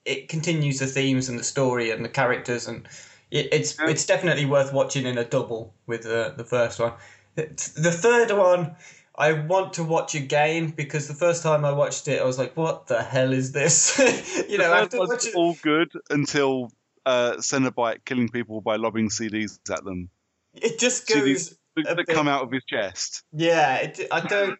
[0.06, 2.88] it continues the themes and the story and the characters, and
[3.30, 3.90] it, it's Yeah.
[3.90, 6.94] it's definitely worth watching in a double with the the first one.
[7.36, 8.76] The third one,
[9.16, 12.58] I want to watch again because the first time I watched it, I was like,
[12.58, 13.98] "What the hell is this?"
[14.50, 16.72] you know, the after first one's watching, all good until
[17.10, 20.10] uh, Cenobite killing people by lobbing CDs at them
[20.54, 21.50] it just CDs goes.
[21.76, 23.24] that, that bit- come out of his chest.
[23.32, 24.60] Yeah, it, I don't.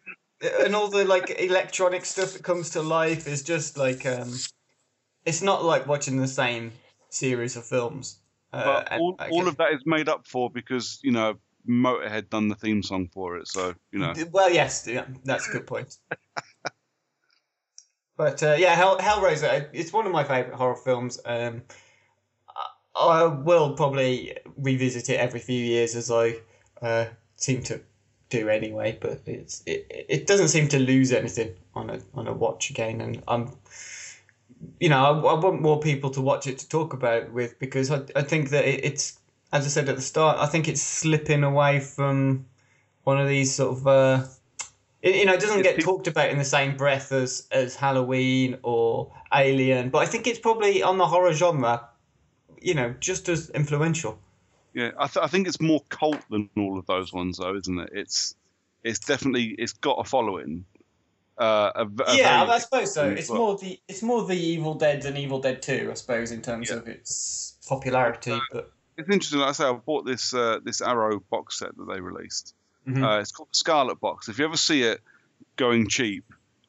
[0.64, 4.32] And all the like electronic stuff that comes to life is just like um,
[5.26, 6.72] it's not like watching the same
[7.10, 8.18] series of films.
[8.52, 11.34] Uh, But all, all of that is made up for because you know
[11.68, 14.14] Motorhead done the theme song for it, so you know.
[14.32, 15.94] Well, yes, yeah, that's a good point.
[18.16, 21.20] but uh, yeah, Hell, Hellraiser, it's one of my favorite horror films.
[21.26, 21.62] Um,
[23.00, 26.36] I, will probably revisit it every few years as I
[26.82, 27.80] uh, seem to
[28.28, 28.98] do anyway.
[29.00, 33.00] But it's it, it doesn't seem to lose anything on a on a watch again,
[33.00, 33.52] and I'm.
[34.78, 37.58] You know, I, I want more people to watch it to talk about it with
[37.58, 39.18] because I, I think that it, it's,
[39.54, 42.44] as I said at the start, I think it's slipping away from
[43.04, 44.24] one of these sort of uh,
[45.02, 48.58] it, you know it doesn't get talked about in the same breath as as Halloween
[48.62, 51.88] or Alien, but I think it's probably on the horror genre,
[52.60, 54.18] you know, just as influential.
[54.74, 57.78] Yeah, I, th- I think it's more cult than all of those ones, though, isn't
[57.80, 57.90] it?
[57.92, 58.34] It's
[58.84, 60.64] it's definitely it's got a following.
[61.38, 63.08] Uh, a, a yeah, I suppose so.
[63.08, 66.42] It's more the it's more the Evil Dead than Evil Dead Two, I suppose, in
[66.42, 66.76] terms Yeah.
[66.76, 68.38] of its popularity.
[68.52, 69.40] But It's interesting.
[69.40, 72.54] Like I say, I bought this uh, this Arrow box set that they released.
[72.86, 73.02] Mhm.
[73.02, 74.28] Uh, it's called the Scarlet Box.
[74.28, 75.00] If you ever see it
[75.56, 76.24] going cheap,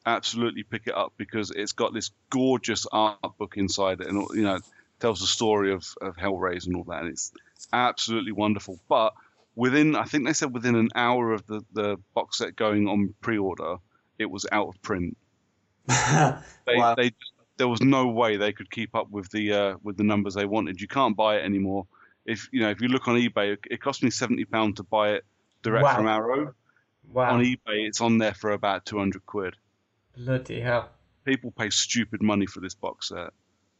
[0.06, 4.42] absolutely pick it up because it's got this gorgeous art book inside it, and you
[4.42, 4.58] know
[5.02, 7.32] tells the story of of Hellraiser and all that, and it's
[7.72, 8.78] absolutely wonderful.
[8.88, 9.12] But
[9.54, 13.14] within I think they said within an hour of the the box set going on
[13.20, 13.76] pre-order,
[14.18, 15.16] it was out of print.
[16.66, 16.94] They, Wow.
[16.94, 17.10] they
[17.58, 20.46] there was no way they could keep up with the uh, with the numbers they
[20.46, 20.80] wanted.
[20.80, 21.86] You can't buy it anymore.
[22.24, 24.84] If you know if you look on eBay, it, it cost me seventy pound to
[24.84, 25.24] buy it
[25.62, 25.96] direct Wow.
[25.96, 26.54] from Arrow.
[27.12, 27.34] wow.
[27.34, 29.56] On eBay, it's on there for about two hundred quid.
[30.16, 30.88] Bloody hell.
[31.24, 33.30] People pay stupid money for this box set.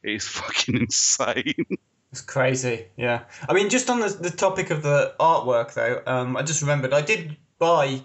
[0.02, 1.66] It is fucking insane.
[2.12, 3.22] It's crazy, yeah.
[3.48, 6.92] I mean, just on the, the topic of the artwork, though, um, I just remembered
[6.92, 8.02] I did buy.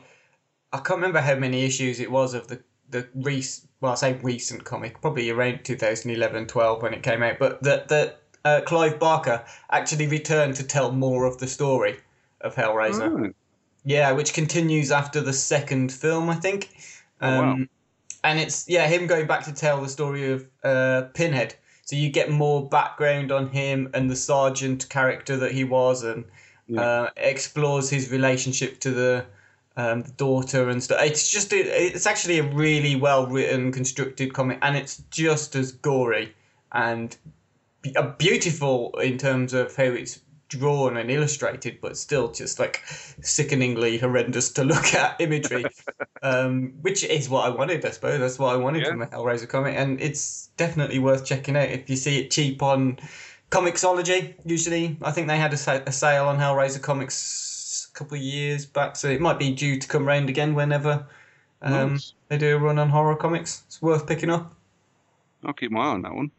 [0.71, 3.69] I can't remember how many issues it was of the the recent.
[3.81, 7.37] Well, I say recent comic, probably around 2011, 12 when it came out.
[7.37, 11.97] But that that uh, Clive Barker actually returned to tell more of the story
[12.39, 13.27] of Hellraiser.
[13.27, 13.33] Oh,
[13.83, 16.69] Yeah, which continues after the second film, I think.
[17.19, 17.57] Um, Oh, wow.
[18.23, 21.55] And it's yeah him going back to tell the story of uh, Pinhead.
[21.87, 26.25] So you get more background on him and the sergeant character that he was, and
[26.67, 26.81] Yeah.
[26.81, 29.25] uh, explores his relationship to the,
[29.77, 31.01] um, the daughter and stuff.
[31.01, 35.71] It's just a, it's actually a really well written, constructed comic, and it's just as
[35.71, 36.35] gory
[36.73, 37.15] and
[37.95, 40.19] uh, beautiful in terms of how it's
[40.49, 42.81] drawn and illustrated, but still just like
[43.21, 45.65] sickeningly horrendous to look at imagery,
[46.23, 48.19] um, which is what I wanted, I suppose.
[48.19, 48.91] That's what I wanted Yeah.
[48.91, 52.63] from a Hellraiser comic, and it's definitely worth checking out if you see it cheap
[52.63, 52.97] on
[53.51, 54.35] Comixology.
[54.45, 58.23] Usually, I think they had a, sa- a sale on Hellraiser comics a couple of
[58.23, 61.07] years back, so it might be due to come round again whenever
[61.61, 62.13] um, Nice.
[62.29, 63.63] they do a run on horror comics.
[63.67, 64.53] It's worth picking up.
[65.43, 66.31] I'll keep my eye on that one.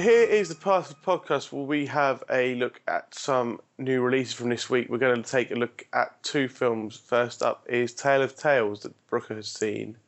[0.00, 4.00] Here is the part of the podcast where we have a look at some new
[4.00, 4.88] releases from this week.
[4.88, 6.96] We're going to take a look at two films.
[6.96, 9.98] First up is Tale of Tales that Brooker has seen.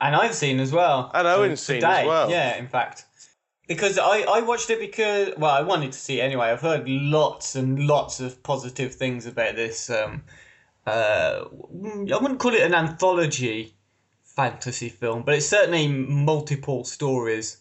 [0.00, 1.10] And I've seen as well.
[1.12, 2.02] And Owen's seen today.
[2.02, 2.30] as well.
[2.30, 3.06] Yeah, in fact.
[3.66, 6.46] Because I, I watched it because, well, I wanted to see it anyway.
[6.46, 9.90] I've heard lots and lots of positive things about this.
[9.90, 10.22] Um,
[10.86, 13.74] uh, I wouldn't call it an anthology
[14.22, 17.58] fantasy film, but it's certainly multiple stories,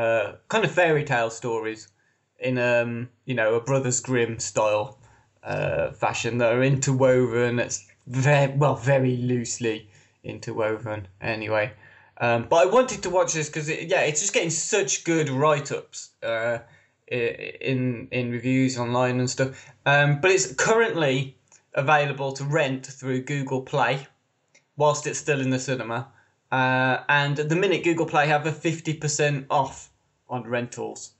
[0.00, 1.88] uh, kind of fairy tale stories
[2.38, 4.98] in, um, you know, a Brothers Grimm style
[5.44, 7.58] uh, fashion that are interwoven.
[7.58, 9.88] It's very, well, very loosely
[10.24, 11.72] interwoven anyway.
[12.18, 15.28] Um, but I wanted to watch this because it, yeah, it's just getting such good
[15.28, 16.58] write ups uh,
[17.08, 19.66] in in reviews online and stuff.
[19.84, 21.36] Um, but it's currently
[21.74, 24.06] available to rent through Google Play
[24.76, 26.08] whilst it's still in the cinema.
[26.52, 29.89] Uh, and at the minute, Google Play have a fifty percent off
[30.30, 31.12] on rentals.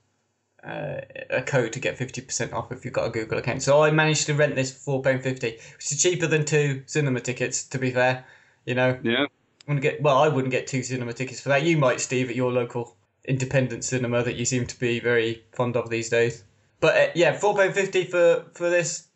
[0.63, 1.01] Uh,
[1.31, 3.63] a code to get fifty percent off if you've got a Google account.
[3.63, 6.83] So I managed to rent this for four pound fifty, which is cheaper than two
[6.85, 7.63] cinema tickets.
[7.69, 8.25] To be fair,
[8.65, 9.25] you know, Yeah.
[9.67, 10.17] wouldn't get well.
[10.19, 11.63] I wouldn't get two cinema tickets for that.
[11.63, 12.95] You might, Steve, at your local
[13.25, 16.43] independent cinema that you seem to be very fond of these days.
[16.79, 19.07] But uh, yeah, four pound fifty for for this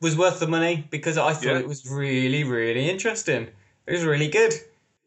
[0.00, 1.58] was worth the money because I thought Yeah.
[1.58, 3.48] it was really really interesting.
[3.86, 4.54] It was really good.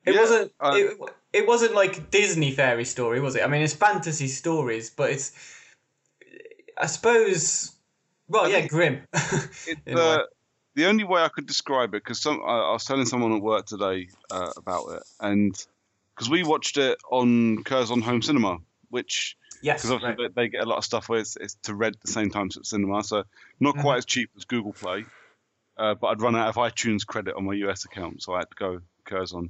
[0.06, 0.52] It Yeah, wasn't.
[0.60, 0.98] uh, it,
[1.34, 3.44] it wasn't like Disney fairy story, was it?
[3.44, 5.32] I mean, it's fantasy stories, but it's.
[6.78, 7.72] I suppose.
[8.28, 9.02] Well, yeah, grim.
[9.14, 10.16] It's, in a way.
[10.16, 10.24] uh,
[10.76, 13.42] the only way I could describe it, because some I, I was telling someone at
[13.42, 15.54] work today uh, about it, and
[16.16, 18.58] because we watched it on Curzon Home Cinema,
[18.90, 20.36] which yes, because obviously right.
[20.36, 22.30] they, they get a lot of stuff where it's, it's to rent at the same
[22.30, 23.24] time as at cinema, so
[23.60, 23.82] not Mm-hmm.
[23.82, 25.06] quite as cheap as Google Play.
[25.78, 28.50] Uh, but I'd run out of iTunes credit on my US account, so I had
[28.50, 29.50] to go Curzon.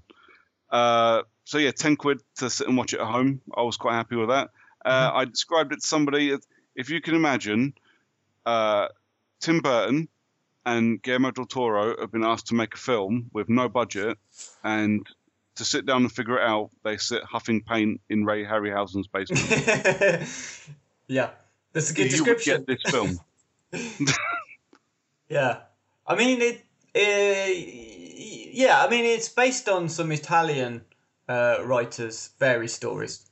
[0.71, 3.41] Uh, so yeah, ten quid to sit and watch it at home.
[3.55, 4.49] I was quite happy with that.
[4.83, 5.17] Uh, Mm-hmm.
[5.17, 6.35] I described it to somebody.
[6.75, 7.73] If you can imagine,
[8.45, 8.87] uh,
[9.41, 10.07] Tim Burton
[10.65, 14.17] and Guillermo del Toro have been asked to make a film with no budget,
[14.63, 15.05] and
[15.55, 20.27] to sit down and figure it out, they sit huffing paint in Ray Harryhausen's basement.
[21.07, 21.31] yeah,
[21.73, 22.63] that's a good you would description.
[22.65, 23.19] get this film.
[25.29, 25.59] Yeah,
[26.05, 26.61] I mean it.
[26.93, 27.90] Uh,
[28.51, 30.81] yeah, I mean it's based on some Italian
[31.27, 33.29] uh, writers' fairy stories.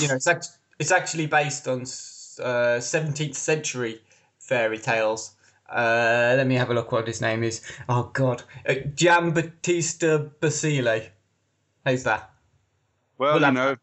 [0.00, 1.82] you know, it's act- it's actually based on
[2.44, 4.00] uh, seventeenth century
[4.38, 5.32] fairy tales.
[5.68, 7.60] Uh, let me have a look what his name is.
[7.88, 11.08] Oh God, uh, Giambattista Basile.
[11.84, 12.30] How's that?
[13.18, 13.76] Well, Well, you know,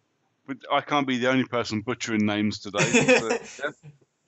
[0.48, 3.20] but I can't be the only person butchering names today.
[3.20, 3.72] but, yeah.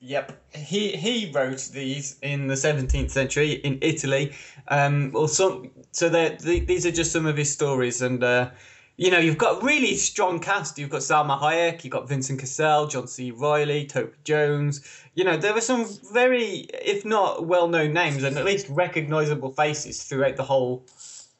[0.00, 4.32] Yep, he he wrote these in the seventeenth century in Italy.
[4.68, 8.50] Um, well, some so they these are just some of his stories, and uh,
[8.96, 10.78] you know you've got a really strong cast.
[10.78, 13.32] You've got Salma Hayek, you've got Vincent Cassel, John C.
[13.32, 14.88] Reilly, Toby Jones.
[15.14, 20.04] You know there were some very, if not well-known names, and at least recognizable faces
[20.04, 20.86] throughout the whole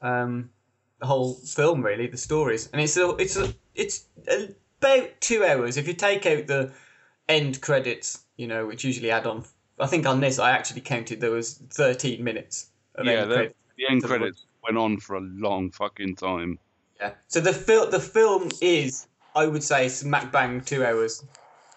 [0.02, 0.50] um,
[0.98, 1.80] the whole film.
[1.80, 5.76] Really, the stories, and it's a it's a it's about two hours.
[5.76, 6.72] If you take out the
[7.28, 9.45] end credits, you know, which usually add on.
[9.78, 13.34] I think on this I actually counted there was 13 minutes of yeah, end the,
[13.34, 13.59] credits.
[13.76, 16.59] the end credits went on for a long fucking time.
[16.99, 17.12] Yeah.
[17.26, 21.24] So the film, the film is, I would say, smack bang two hours,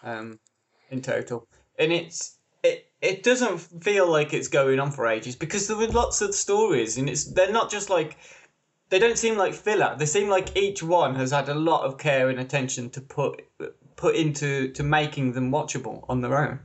[0.03, 0.39] um,
[0.89, 1.47] in total,
[1.77, 5.87] and it's it it doesn't feel like it's going on for ages because there were
[5.87, 8.17] lots of stories, and it's they're not just like
[8.89, 9.95] they don't seem like filler.
[9.97, 13.45] They seem like each one has had a lot of care and attention to put
[13.95, 16.59] put into to making them watchable on their own.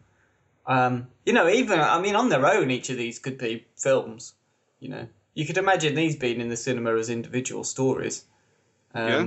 [0.66, 4.34] Um, you know, even I mean, on their own, each of these could be films.
[4.80, 8.24] You know, you could imagine these being in the cinema as individual stories.
[8.94, 9.26] Um, Yeah.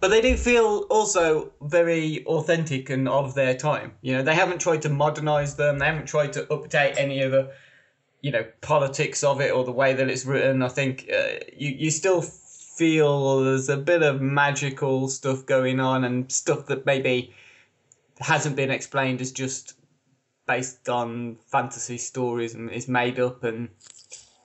[0.00, 3.92] But they do feel also very authentic and of their time.
[4.00, 5.78] You know, they haven't tried to modernize them.
[5.78, 7.52] They haven't tried to update any of the,
[8.20, 10.60] you know, politics of it or the way that it's written.
[10.60, 12.20] I think uh, you you still
[12.76, 17.32] feel there's a bit of magical stuff going on and stuff that maybe
[18.20, 19.74] hasn't been explained as just
[20.46, 23.68] based on fantasy stories and is made up and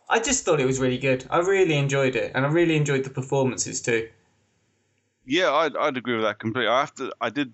[0.09, 1.25] I just thought it was really good.
[1.29, 4.09] I really enjoyed it and I really enjoyed the performances too.
[5.25, 6.69] Yeah, I'd, I'd agree with that completely.
[6.69, 7.11] I have to.
[7.19, 7.53] I did.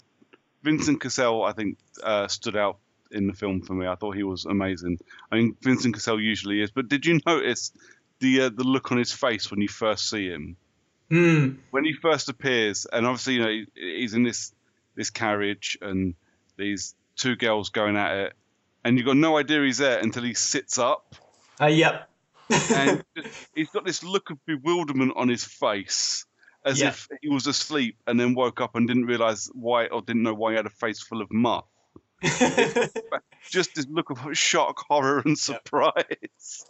[0.61, 2.77] Vincent Cassel, I think, uh, stood out
[3.11, 3.87] in the film for me.
[3.87, 4.99] I thought he was amazing.
[5.31, 7.71] I mean, Vincent Cassel usually is, but did you notice
[8.19, 10.55] the uh, the look on his face when you first see him?
[11.09, 11.55] Hmm.
[11.71, 14.53] When he first appears, and obviously, you know, he's in this
[14.95, 16.15] this carriage, and
[16.57, 18.33] these two girls going at it,
[18.83, 21.15] and you've got no idea he's there until he sits up,
[21.61, 22.09] Uh, yep.
[22.75, 23.03] and
[23.55, 26.25] he's got this look of bewilderment on his face
[26.65, 26.89] as Yeah.
[26.89, 30.33] if he was asleep and then woke up and didn't realize why or didn't know
[30.33, 31.65] why he had a face full of muff.
[33.49, 36.65] Just this look of shock, horror, and surprise.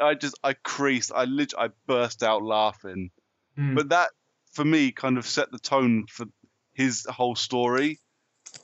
[0.00, 1.12] I just, I creased.
[1.14, 3.10] I lit, I burst out laughing.
[3.56, 3.74] Hmm.
[3.74, 4.10] But that,
[4.52, 6.26] for me, kind of set the tone for
[6.74, 7.98] his whole story.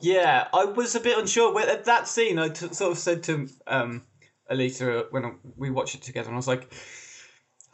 [0.01, 1.59] Yeah, I was a bit unsure.
[1.61, 4.03] At that scene, I t- sort of said to um,
[4.51, 6.73] Alita when I- we watched it together, and I was like,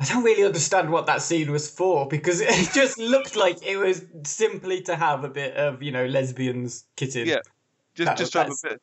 [0.01, 3.77] I don't really understand what that scene was for because it just looked like it
[3.77, 7.27] was simply to have a bit of, you know, lesbians kissing.
[7.27, 7.41] Yeah.
[7.97, 8.81] Just, That- just have a bit,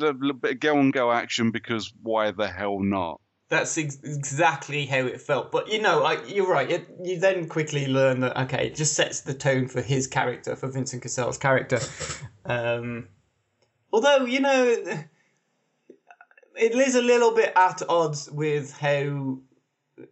[0.00, 3.21] a little bit of girl on girl action because why the hell not?
[3.52, 5.52] That's ex- exactly how it felt.
[5.52, 6.70] But you know, I, you're right.
[6.70, 10.56] It, you then quickly learn that okay, it just sets the tone for his character,
[10.56, 11.78] for Vincent Cassel's character.
[12.46, 13.08] Um,
[13.92, 14.74] although you know,
[16.56, 19.38] it is a little bit at odds with how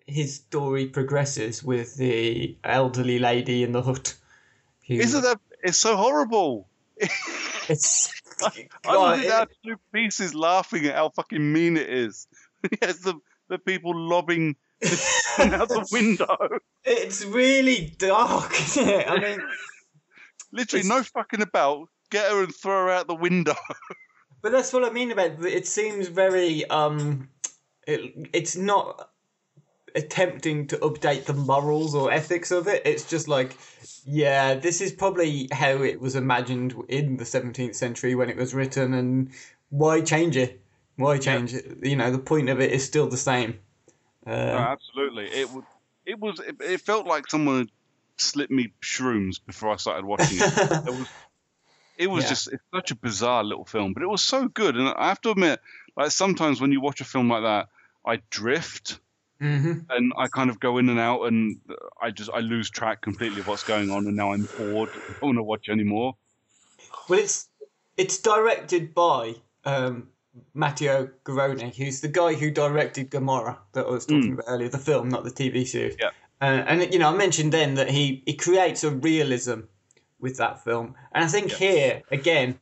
[0.06, 4.16] his story progresses with the elderly lady in the hut.
[4.86, 5.40] who- Isn't that?
[5.62, 6.68] It's so horrible.
[7.70, 8.12] It's.
[8.42, 12.26] I God, was in absolute pieces laughing at how fucking mean it is.
[12.82, 13.14] yes, the
[13.50, 14.56] the people lobbing
[15.38, 16.58] out the window.
[16.84, 19.06] it's really dark, isn't it?
[19.10, 19.40] I mean.
[20.52, 21.88] Literally, It's- no fucking about.
[22.10, 23.54] Get her and throw her out the window.
[24.42, 25.44] But that's what I mean about it.
[25.44, 27.28] It seems very um,
[27.86, 29.10] it, it's not
[29.94, 32.80] attempting to update the morals or ethics of it.
[32.86, 33.54] It's just like,
[34.06, 38.54] yeah, this is probably how it was imagined in the 17th century when it was
[38.54, 39.28] written, and
[39.68, 40.58] why change it?
[41.00, 41.78] Why change it?
[41.82, 43.58] You know, the point of it is still the same.
[44.26, 45.26] No, Uh, absolutely.
[45.26, 45.48] It.
[46.06, 46.40] It was.
[46.40, 47.70] It, it felt like someone had
[48.18, 50.42] slipped me shrooms before I started watching it.
[50.86, 51.08] it was.
[51.96, 52.28] It was Yeah.
[52.30, 54.76] just it's such a bizarre little film, but it was so good.
[54.76, 55.60] And I have to admit,
[55.96, 57.68] like sometimes when you watch a film like that,
[58.06, 59.00] I drift
[59.40, 59.84] mhm.
[59.90, 61.60] and I kind of go in and out, and
[62.00, 64.88] I just I lose track completely of what's going on, and now I'm bored.
[64.94, 66.16] I don't want to watch anymore.
[67.08, 67.48] Well, it's
[67.96, 69.34] it's directed by
[69.64, 70.08] um,
[70.54, 74.78] Matteo Garrone, who's the guy who directed Gomorrah that I was talking about earlier, the
[74.78, 75.96] film, not the TV series.
[75.98, 76.10] Yeah.
[76.40, 79.60] Uh, and you know, I mentioned then that he he creates a realism
[80.20, 82.58] with that film, and I think here again,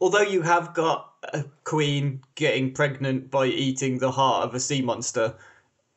[0.00, 4.82] although you have got a queen getting pregnant by eating the heart of a sea
[4.82, 5.34] monster,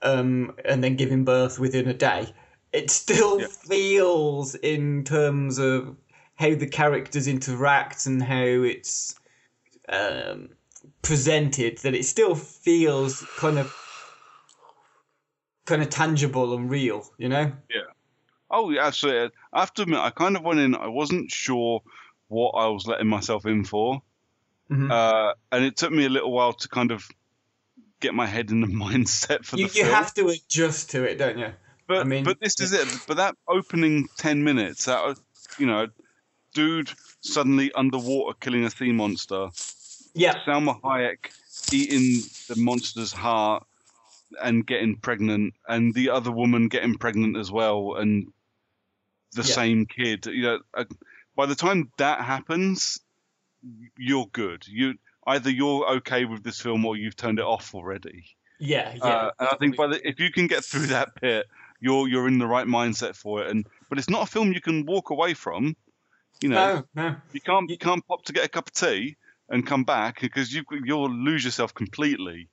[0.01, 2.27] um, and then giving birth within a day,
[2.73, 3.47] it still Yeah.
[3.47, 5.95] feels in terms of
[6.35, 9.15] how the characters interact and how it's
[9.89, 10.49] um,
[11.01, 13.71] presented that it still feels kind of
[15.65, 17.51] kind of tangible and real, you know?
[17.69, 17.81] Yeah.
[18.51, 19.31] Oh, yeah, absolutely.
[19.53, 20.75] I have to admit, I kind of went in.
[20.75, 21.81] I wasn't sure
[22.27, 24.01] what I was letting myself in for,
[24.69, 24.91] Mhm.
[24.91, 27.07] uh, and it took me a little while to kind of
[28.01, 29.95] get my head in the mindset for You, the you film.
[29.95, 31.53] have to adjust to it, don't you?
[31.87, 32.87] But I mean- but this is it.
[33.07, 35.17] But that opening ten minutes, that
[35.57, 35.87] you know,
[36.53, 39.49] dude suddenly underwater killing a sea monster,
[40.13, 40.35] Yeah.
[40.45, 41.31] Salma Hayek
[41.71, 43.65] eating the monster's heart
[44.41, 48.31] and getting pregnant, and the other woman getting pregnant as well, and
[49.33, 49.55] the Yeah.
[49.55, 50.25] same kid.
[50.25, 50.85] You know, uh,
[51.35, 52.99] by the time that happens,
[53.97, 54.67] you're good.
[54.67, 54.95] You
[55.27, 58.25] either you're okay with this film or you've turned it off already.
[58.59, 59.03] Yeah, yeah.
[59.03, 61.47] Uh, and I think by the, if you can get through that bit,
[61.79, 63.49] you're you're in the right mindset for it.
[63.49, 65.75] And but it's not a film you can walk away from.
[66.41, 67.15] You know, no, no.
[67.31, 69.15] you can't you can't pop to get a cup of tea
[69.53, 72.49] and come back because you you'll lose yourself completely.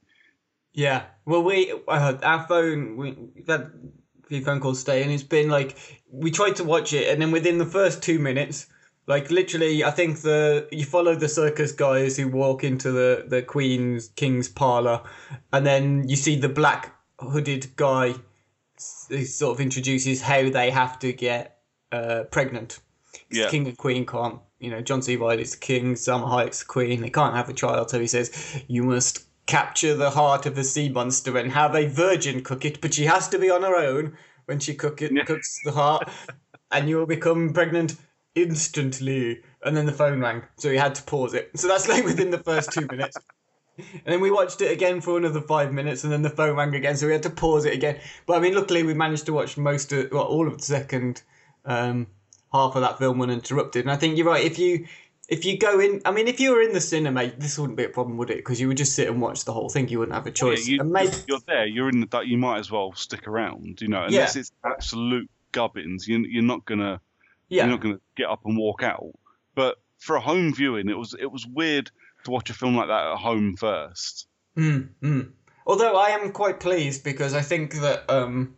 [0.73, 1.05] Yeah.
[1.25, 5.23] Well, we uh, our phone we we've had a few phone calls today, and it's
[5.23, 5.77] been like
[6.11, 8.67] we tried to watch it, and then within the first two minutes,
[9.07, 13.43] like literally, I think the you follow the circus guys who walk into the the
[13.43, 15.03] Queen's King's parlor,
[15.53, 18.15] and then you see the black hooded guy
[19.09, 21.59] who sort of introduces how they have to get
[21.93, 22.79] uh, pregnant.
[23.31, 23.49] Yeah.
[23.49, 25.17] King and Queen can't, you know, John C.
[25.17, 27.01] Reilly's the king, Salma Hayek's the queen.
[27.01, 30.63] They can't have a child, so he says, you must capture the heart of the
[30.63, 33.75] sea monster and have a virgin cook it, but she has to be on her
[33.75, 36.09] own when she cook it, cooks the heart,
[36.71, 37.97] and you will become pregnant
[38.35, 39.41] instantly.
[39.65, 41.51] And then the phone rang, so he had to pause it.
[41.57, 43.17] So that's like within the first two minutes.
[43.79, 46.75] And then we watched it again for another five minutes, and then the phone rang
[46.75, 47.99] again, so we had to pause it again.
[48.27, 51.23] But I mean, luckily we managed to watch most of, well, all of the second
[51.65, 52.07] um,
[52.53, 53.85] half of that film uninterrupted.
[53.85, 54.45] And I think you're right.
[54.45, 54.87] If you
[55.29, 57.85] if you go in, I mean, if you were in the cinema, this wouldn't be
[57.85, 58.39] a problem, would it?
[58.39, 59.89] Because you would just sit and watch the whole thing.
[59.89, 60.67] You wouldn't have a choice.
[60.67, 61.67] Yeah, you, and maybe, you're there.
[61.67, 62.21] You're in the.
[62.21, 63.81] You might as well stick around.
[63.81, 64.41] You know, unless Yeah.
[64.41, 66.09] it's absolute gubbins.
[66.09, 67.01] You, you're not gonna.
[67.49, 69.13] yeah, You're not gonna get up and walk out.
[69.55, 71.91] But for a home viewing, it was it was weird
[72.25, 74.27] to watch a film like that at home first.
[74.57, 75.31] Mm, mm.
[75.67, 78.57] Although I am quite pleased because I think that um,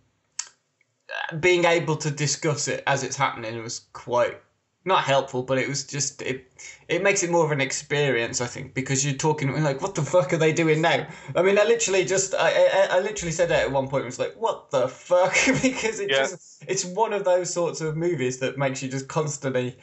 [1.41, 4.41] being able to discuss it as it's happening was quite
[4.85, 6.51] not helpful, but it was just it.
[6.89, 10.03] It makes it more of an experience, I think, because you're talking like, what the
[10.03, 11.07] fuck are they doing now?
[11.37, 14.03] I mean, I literally just I I, I literally said that at one point.
[14.03, 15.33] It was like, what the fuck?
[15.63, 16.23] because it Yeah.
[16.23, 19.77] just it's one of those sorts of movies that makes you just constantly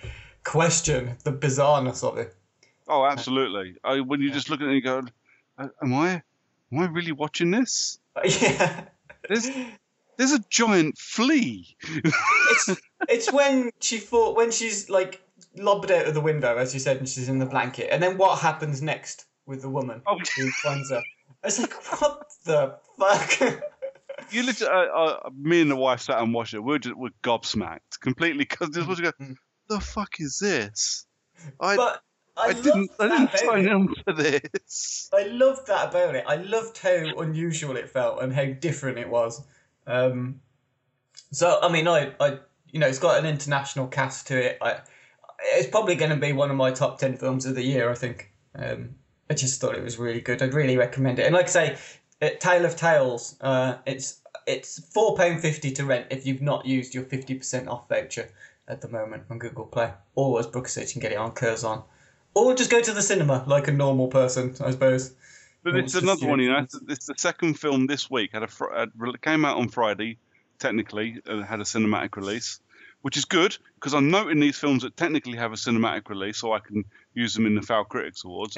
[0.43, 2.35] question the bizarreness of it.
[2.87, 3.75] Oh, absolutely.
[3.83, 5.03] I, when you just look at it and you go,
[5.57, 6.21] "Uh, "Am I,
[6.73, 7.99] am I really watching this?"
[8.41, 8.85] yeah.
[9.27, 9.47] There's,
[10.19, 11.65] there's a giant flea.
[11.81, 12.69] it's
[13.09, 15.21] it's when she thought when she's like
[15.55, 18.17] lobbed out of the window, as you said, and she's in the blanket, and then
[18.17, 20.19] what happens next with the woman Oh.
[20.35, 21.01] who finds her?
[21.43, 23.39] It's like what the fuck?
[24.31, 26.59] you literally, uh, uh, me and the wife sat and watched it.
[26.59, 29.05] We're just we're gobsmacked completely because just watching.
[29.05, 29.13] Go,
[29.69, 31.05] the fuck is this?
[31.61, 32.01] I but
[32.35, 35.09] I, I didn't I didn't sign on for this.
[35.13, 36.25] I loved that about it.
[36.27, 39.41] I loved how unusual it felt and how different it was.
[39.89, 40.41] Um,
[41.31, 42.37] so I mean, I, I,
[42.71, 44.57] you know, it's got an international cast to it.
[44.61, 44.79] I,
[45.55, 47.89] it's probably going to be one of my top ten films of the year.
[47.89, 48.31] I think.
[48.55, 48.95] Um,
[49.29, 50.41] I just thought it was really good.
[50.41, 51.25] I'd really recommend it.
[51.25, 51.77] And like I say,
[52.21, 56.65] at Tale of Tales, uh, it's it's four pound fifty to rent if you've not
[56.65, 58.29] used your fifty percent off voucher
[58.67, 61.31] at the moment on Google Play, or as Brooke said, you can get it on
[61.31, 61.81] Curzon.
[62.35, 65.13] Or just go to the cinema like a normal person, I suppose.
[65.63, 66.59] But it's another one, you know.
[66.59, 68.31] It's, it's the second film this week.
[68.33, 68.91] Had a fr- had,
[69.21, 70.17] came out on Friday,
[70.57, 72.59] technically, uh, had a cinematic release,
[73.01, 76.53] which is good because I'm noting these films that technically have a cinematic release, so
[76.53, 78.57] I can use them in the Foul Critics Awards.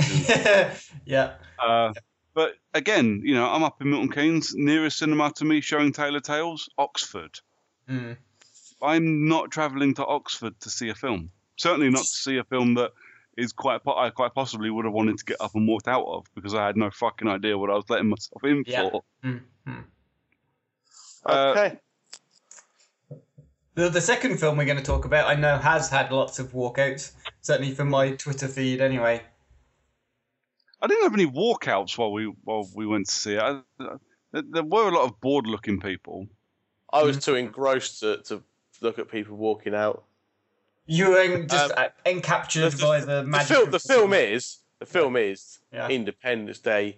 [1.06, 1.34] yeah.
[1.60, 1.94] uh,
[2.34, 6.16] but again, you know, I'm up in Milton Keynes, nearest cinema to me showing Tale
[6.16, 7.40] of Tales, Oxford.
[7.90, 8.18] Mm.
[8.82, 11.32] I'm not travelling to Oxford to see a film.
[11.58, 12.92] Certainly not to see a film that
[13.38, 16.06] is quite po- I quite possibly would have wanted to get up and walked out
[16.06, 18.90] of because I had no fucking idea what I was letting myself in Yeah.
[18.90, 19.04] for.
[19.24, 19.42] Mm.
[19.68, 19.84] Mm.
[21.26, 21.80] Uh, Okay.
[23.76, 26.52] The, the second film we're going to talk about, I know, has had lots of
[26.52, 27.14] walkouts.
[27.40, 29.22] Certainly from my Twitter feed, anyway.
[30.82, 33.40] I didn't have any walkouts while we while we went to see it.
[33.42, 33.62] I,
[34.34, 36.28] there- there were a lot of bored-looking people.
[36.92, 38.44] I was too engrossed to, to
[38.82, 40.04] look at people walking out.
[40.92, 43.48] You were en- just Um, uh, encaptured by the The, magic.
[43.56, 45.88] film, the film is the film is Yeah.
[45.88, 46.98] Independence Day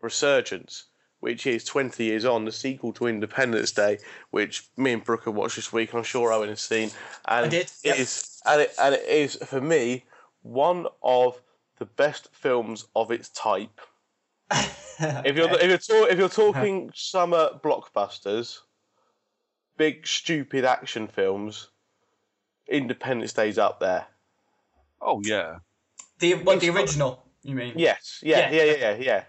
[0.00, 0.86] Resurgence,
[1.20, 3.98] which is 20 years on, the sequel to Independence Day,
[4.30, 5.94] which me and Brooke have watched this week.
[5.94, 6.90] I'm sure Owen has seen.
[7.26, 7.98] And I did, It yep.
[7.98, 10.04] is, and it and it is for me
[10.42, 11.40] one of
[11.78, 13.80] the best films of its type.
[15.00, 18.58] If you're if you're if you're talking summer blockbusters,
[19.76, 21.68] big stupid action films,
[22.68, 24.06] Independence Day's up there.
[25.00, 25.58] Oh yeah,
[26.18, 27.24] the what the original?
[27.42, 27.74] You mean?
[27.76, 28.50] Yes, yeah, Yeah.
[28.50, 29.24] yeah, yeah, yeah, yeah.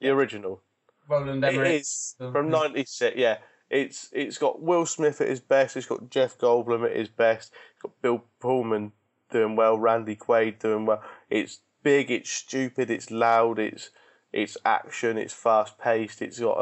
[0.00, 0.62] The original.
[1.08, 1.80] Roland Emmerich.
[1.82, 3.16] is from '96.
[3.16, 3.38] Yeah,
[3.70, 5.76] it's it's got Will Smith at his best.
[5.76, 7.52] It's got Jeff Goldblum at his best.
[7.74, 8.92] It's got Bill Pullman
[9.30, 9.78] doing well.
[9.78, 11.02] Randy Quaid doing well.
[11.30, 12.10] It's big.
[12.10, 12.90] It's stupid.
[12.90, 13.58] It's loud.
[13.58, 13.90] It's
[14.32, 15.18] it's action.
[15.18, 16.22] It's fast paced.
[16.22, 16.58] It's got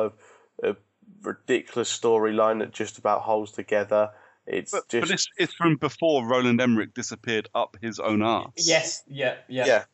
[0.63, 0.77] a, a
[1.23, 4.11] ridiculous storyline that just about holds together.
[4.47, 8.51] It's But, just but it's, it's from before Roland Emmerich disappeared up his own arse.
[8.57, 9.67] Yes, yeah, yeah.
[9.67, 9.85] yeah,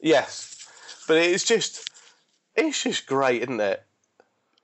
[0.00, 0.56] yes,
[1.08, 1.88] but it's just
[2.54, 3.82] it's just great, isn't it?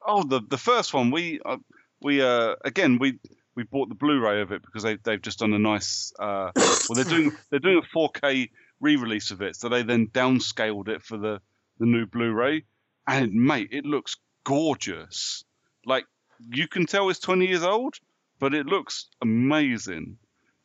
[0.07, 1.57] Oh, the the first one we uh,
[2.03, 3.19] we uh again we
[3.55, 6.95] we bought the Blu-ray of it because they they've just done a nice uh well
[6.95, 8.51] they're doing they're doing a 4K
[8.81, 11.41] re-release of it, so they then downscaled it for the
[11.79, 12.65] the new Blu-ray,
[13.07, 15.45] and mate, it looks gorgeous.
[15.87, 16.05] Like
[16.51, 17.95] you can tell it's 20 years old,
[18.39, 20.17] but it looks amazing.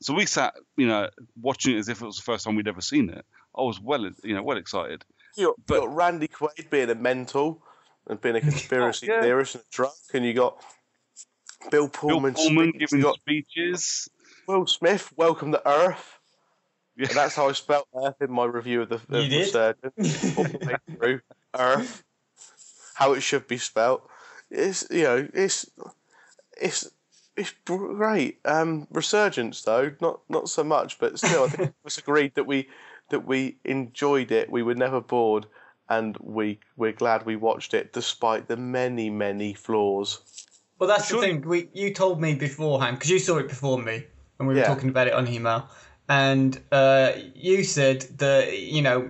[0.01, 1.09] So we sat, you know,
[1.41, 3.25] watching it as if it was the first time we'd ever seen it.
[3.55, 5.05] I was well, you know, well excited.
[5.37, 7.63] You got, But- you got Randy Quaid being a mental
[8.07, 9.21] and being a conspiracy yeah.
[9.21, 10.57] theorist and a drunk, and you got
[11.71, 14.09] Bill Bill Pullman, Pullman speaks, giving you got speeches.
[14.47, 16.19] Will Smith, welcome to Earth.
[16.97, 17.07] Yeah.
[17.07, 19.39] And that's how I spelled Earth in my review of the, of You did?
[19.45, 21.21] Resurgence, the way through
[21.57, 22.03] Earth,
[22.93, 24.01] how it should be spelled.
[24.51, 25.65] It's you know it's
[26.61, 26.91] it's
[27.35, 28.39] it's great.
[28.45, 32.45] Um, Resurgence though, not not so much, but still, I think it was agreed that
[32.45, 32.67] we
[33.09, 34.49] that we enjoyed it.
[34.49, 35.45] We were never bored,
[35.89, 40.19] and we we're glad we watched it despite the many many flaws.
[40.79, 41.47] Well, that's Surely- the thing.
[41.47, 44.05] We you told me beforehand because you saw it before me,
[44.39, 44.67] and we were Yeah.
[44.67, 45.67] talking about it on email.
[46.09, 49.09] And uh, you said that you know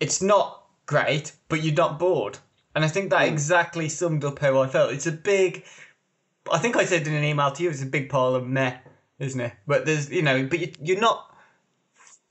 [0.00, 2.38] it's not great, but you're not bored.
[2.74, 4.92] And I think that exactly summed up how I felt.
[4.92, 5.64] It's a big.
[6.50, 8.76] I think I said in an email to you, it's a big pile of meh,
[9.18, 9.52] isn't it?
[9.66, 11.26] But there's you know, but you, you're not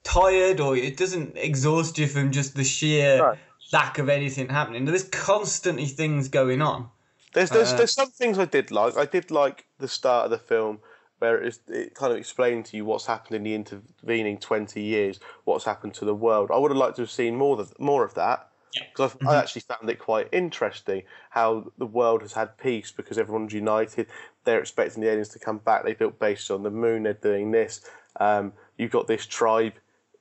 [0.04, 3.36] tired or it doesn't exhaust you from just the sheer No.
[3.74, 4.86] lack of anything happening.
[4.86, 6.90] There's constantly things going on.
[7.34, 8.98] There's there's, Uh, there's some things I did like.
[8.98, 10.80] I did like the start of the film
[11.20, 14.82] where it, is, it kind of explained to you what's happened in the intervening twenty
[14.82, 16.50] years, what's happened to the world.
[16.52, 19.62] I would have liked to have seen more of more of that because I actually
[19.62, 24.08] found it quite interesting how the world has had peace because everyone's united.
[24.44, 25.84] They're expecting the aliens to come back.
[25.84, 27.04] They built bases on the moon.
[27.04, 27.82] They're doing this.
[28.20, 29.74] Um, you've got this tribe,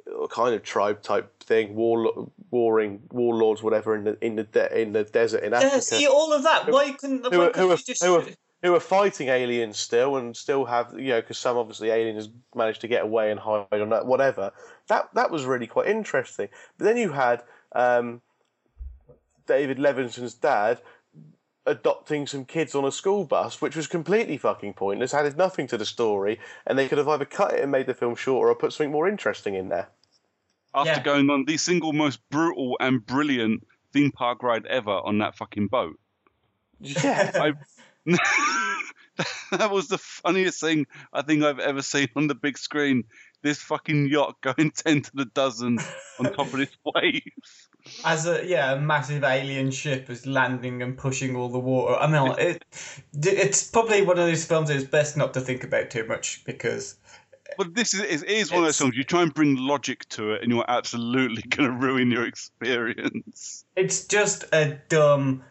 [0.07, 4.81] uh, kind of tribe type thing, war, warring warlords, whatever, in the in the de-
[4.81, 6.71] in the desert in Africa Yeah, see all of that.
[6.71, 8.23] Why couldn't who why are, who, couldn't are, just who,
[8.63, 12.81] who are fighting aliens still and still have you know because some obviously aliens managed
[12.81, 14.53] to get away and hide on that whatever
[14.89, 17.43] that that was really quite interesting but then you had
[17.73, 18.21] um,
[19.49, 20.81] David Levinson's dad
[21.67, 25.77] adopting some kids on a school bus which was completely fucking pointless added nothing to
[25.77, 28.55] the story and they could have either cut it and made the film shorter or
[28.55, 29.89] put something more interesting in there
[30.75, 31.03] After Yeah.
[31.03, 35.67] going on the single most brutal and brilliant theme park ride ever on that fucking
[35.69, 35.99] boat.
[36.81, 37.53] yeah I,
[39.51, 43.05] that was the funniest thing I think I've ever seen on the big screen.
[43.43, 45.79] This fucking yacht going ten to the dozen
[46.19, 47.23] on top of this wave.
[48.05, 51.95] As a yeah a massive alien ship is landing and pushing all the water.
[51.97, 52.65] I mean, it
[53.15, 56.97] it's probably one of those films it's best not to think about too much because
[57.57, 60.33] But this is it is one of those films you try and bring logic to
[60.33, 63.65] it, and you're absolutely going to ruin your experience.
[63.77, 65.45] it's just a dumb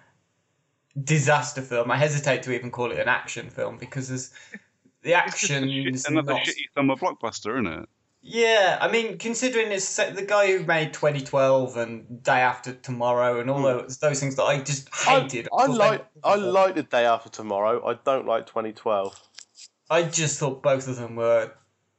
[1.04, 1.92] disaster film.
[1.92, 4.32] I hesitate to even call it an action film because there's
[5.04, 6.44] the It's action is another not.
[6.44, 7.90] shitty summer blockbuster, isn't it?
[8.30, 13.50] Yeah, I mean, considering it's the guy who made 2012 and Day After Tomorrow and
[13.50, 15.48] all those, those things that I just hated.
[15.54, 19.18] I, I thought like I like the day after tomorrow I don't like 2012
[19.90, 21.54] I just thought both of them were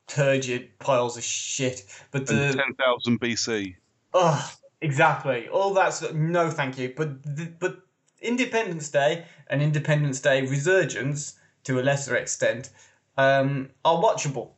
[0.06, 1.82] turgid piles of shit.
[2.10, 3.76] But the ten thousand BC.
[4.12, 4.52] oh,
[4.82, 6.92] exactly all that's no, thank you.
[6.94, 7.78] But the, but
[8.20, 12.68] Independence Day and Independence Day Resurgence, to a lesser extent,
[13.16, 14.50] um, are watchable,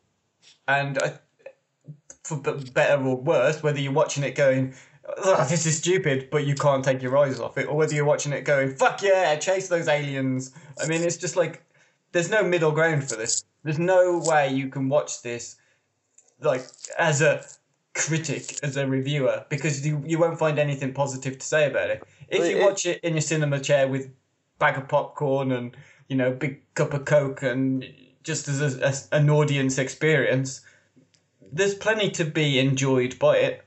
[0.66, 1.12] and I,
[2.36, 4.74] for better or worse, whether you're watching it going.
[5.24, 8.05] "Ugh, this is stupid, but you can't take your eyes off it, or whether you're
[8.05, 10.52] watching it going, fuck yeah, chase those aliens.
[10.81, 11.65] I mean, it's just like,
[12.12, 13.44] there's no middle ground for this.
[13.65, 15.57] There's no way you can watch this,
[16.40, 16.65] like,
[16.98, 17.43] as a
[17.94, 22.05] critic, as a reviewer, because you, you won't find anything positive to say about it.
[22.28, 24.11] If you watch it in your cinema chair with
[24.61, 25.77] bag of popcorn and,
[26.09, 27.85] you know, big cup of Coke and
[28.23, 30.61] just as a, as an audience experience,
[31.52, 33.64] there's plenty to be enjoyed by it.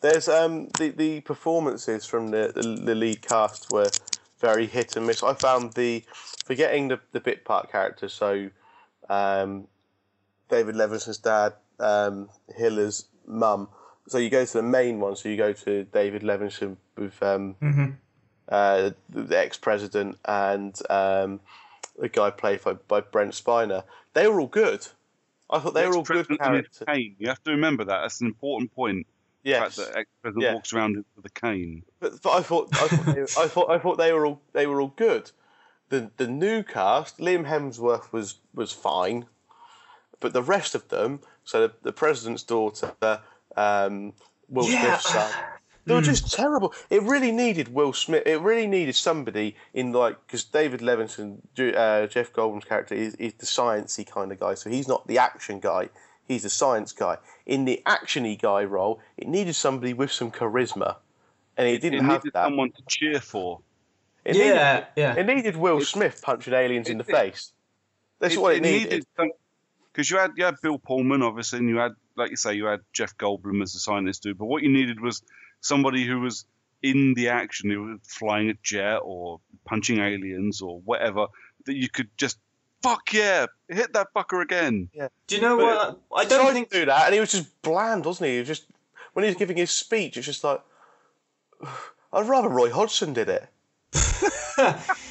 [0.00, 3.90] There's um the, the performances from the, the the lead cast were
[4.38, 5.22] very hit and miss.
[5.22, 6.04] I found the
[6.44, 8.50] forgetting the, the bit part characters, so
[9.08, 9.66] um,
[10.48, 13.68] David Levinson's dad, um, Hiller's mum.
[14.06, 15.16] So you go to the main one.
[15.16, 17.56] So you go to David Levinson with um,
[18.48, 21.40] uh, the ex president and um,
[21.98, 23.84] the guy played by, by Brent Spiner.
[24.14, 24.86] They were all good.
[25.50, 26.82] I thought they were all good Ex-president characters.
[26.86, 27.16] cane.
[27.18, 28.00] You have to remember that.
[28.02, 29.06] That's an important point.
[29.44, 29.76] Yes.
[29.76, 30.54] The fact that ex-president Yeah.
[30.54, 31.84] walks around with a cane.
[32.00, 34.66] But, but I thought I thought, they, I thought I thought they were all they
[34.66, 35.30] were all good.
[35.90, 39.26] The the new cast, Liam Hemsworth was was fine.
[40.20, 42.92] but the rest of them, so the, the president's daughter,
[43.56, 44.12] um,
[44.48, 44.98] Will Yeah.
[44.98, 45.32] Smith's son,
[45.88, 46.72] they were just terrible.
[46.90, 48.22] It really needed Will Smith.
[48.26, 53.34] It really needed somebody in like because David Levinson, uh, Jeff Goldblum's character, is, is
[53.34, 54.54] the sciencey kind of guy.
[54.54, 55.88] So he's not the action guy.
[56.26, 57.16] He's the science guy.
[57.46, 60.96] In the actiony guy role, it needed somebody with some charisma,
[61.56, 62.44] and it It didn't have needed that.
[62.44, 63.60] someone to cheer for.
[64.24, 65.14] It yeah, needed, yeah.
[65.14, 67.52] it needed Will It- Smith punching aliens in the it- face.
[68.20, 69.06] That's what it needed.
[69.92, 72.66] Because you had you had Bill Pullman, obviously, and you had, like you say, you
[72.66, 74.38] had Jeff Goldblum as the scientist dude.
[74.38, 75.22] But what you needed was
[75.60, 76.44] somebody who was
[76.82, 81.26] in the action, who was flying a jet or punching aliens or whatever,
[81.66, 82.38] that you could just
[82.82, 84.88] fuck yeah, hit that fucker again.
[84.92, 85.08] Yeah.
[85.26, 86.26] Do you know But what?
[86.26, 88.34] I don't tried think to do that, and he was just bland, wasn't he?
[88.34, 88.66] He was just
[89.12, 90.60] when he was giving his speech, it's just like
[92.12, 93.48] I'd rather Roy Hodgson did it.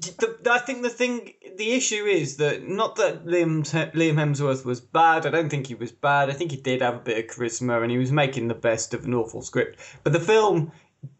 [0.00, 3.62] the, I think the thing, the issue is that not that Liam
[3.92, 5.26] Liam Hemsworth was bad.
[5.26, 6.30] I don't think he was bad.
[6.30, 8.94] I think he did have a bit of charisma, and he was making the best
[8.94, 9.78] of an awful script.
[10.04, 10.72] But the film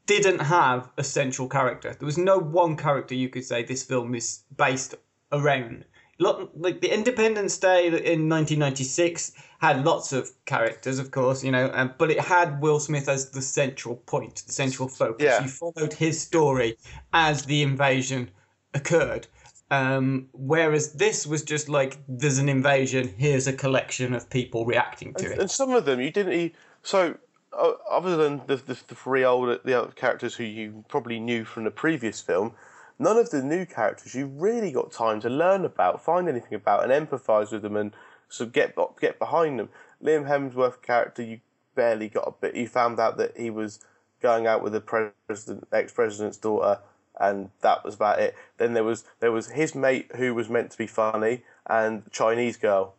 [0.06, 1.94] didn't have a central character.
[1.98, 4.94] There was no one character you could say this film is based
[5.32, 5.84] around.
[6.20, 11.70] Lot, like the Independence Day in 1996 had lots of characters, of course, you know,
[11.72, 15.24] um, but it had Will Smith as the central point, the central focus.
[15.24, 15.42] Yeah.
[15.42, 16.76] You followed his story
[17.12, 18.30] as the invasion
[18.74, 19.26] occurred.
[19.70, 25.12] Um, whereas this was just like, there's an invasion, here's a collection of people reacting
[25.14, 25.38] to And, it.
[25.40, 26.32] and some of them you didn't.
[26.32, 27.18] E- so
[27.52, 31.44] uh, other than the, the the three old the other characters who you probably knew
[31.44, 32.52] from the previous film,
[32.98, 36.88] none of the new characters you really got time to learn about, find anything about,
[36.88, 37.92] and empathise with them, and
[38.28, 39.68] sort of get get behind them.
[40.02, 41.40] Liam Hemsworth character you
[41.74, 42.54] barely got a bit.
[42.54, 43.80] You found out that he was
[44.20, 46.80] going out with the president, ex president's daughter,
[47.20, 48.34] and that was about it.
[48.58, 52.56] Then there was there was his mate who was meant to be funny, and Chinese
[52.56, 52.94] girl.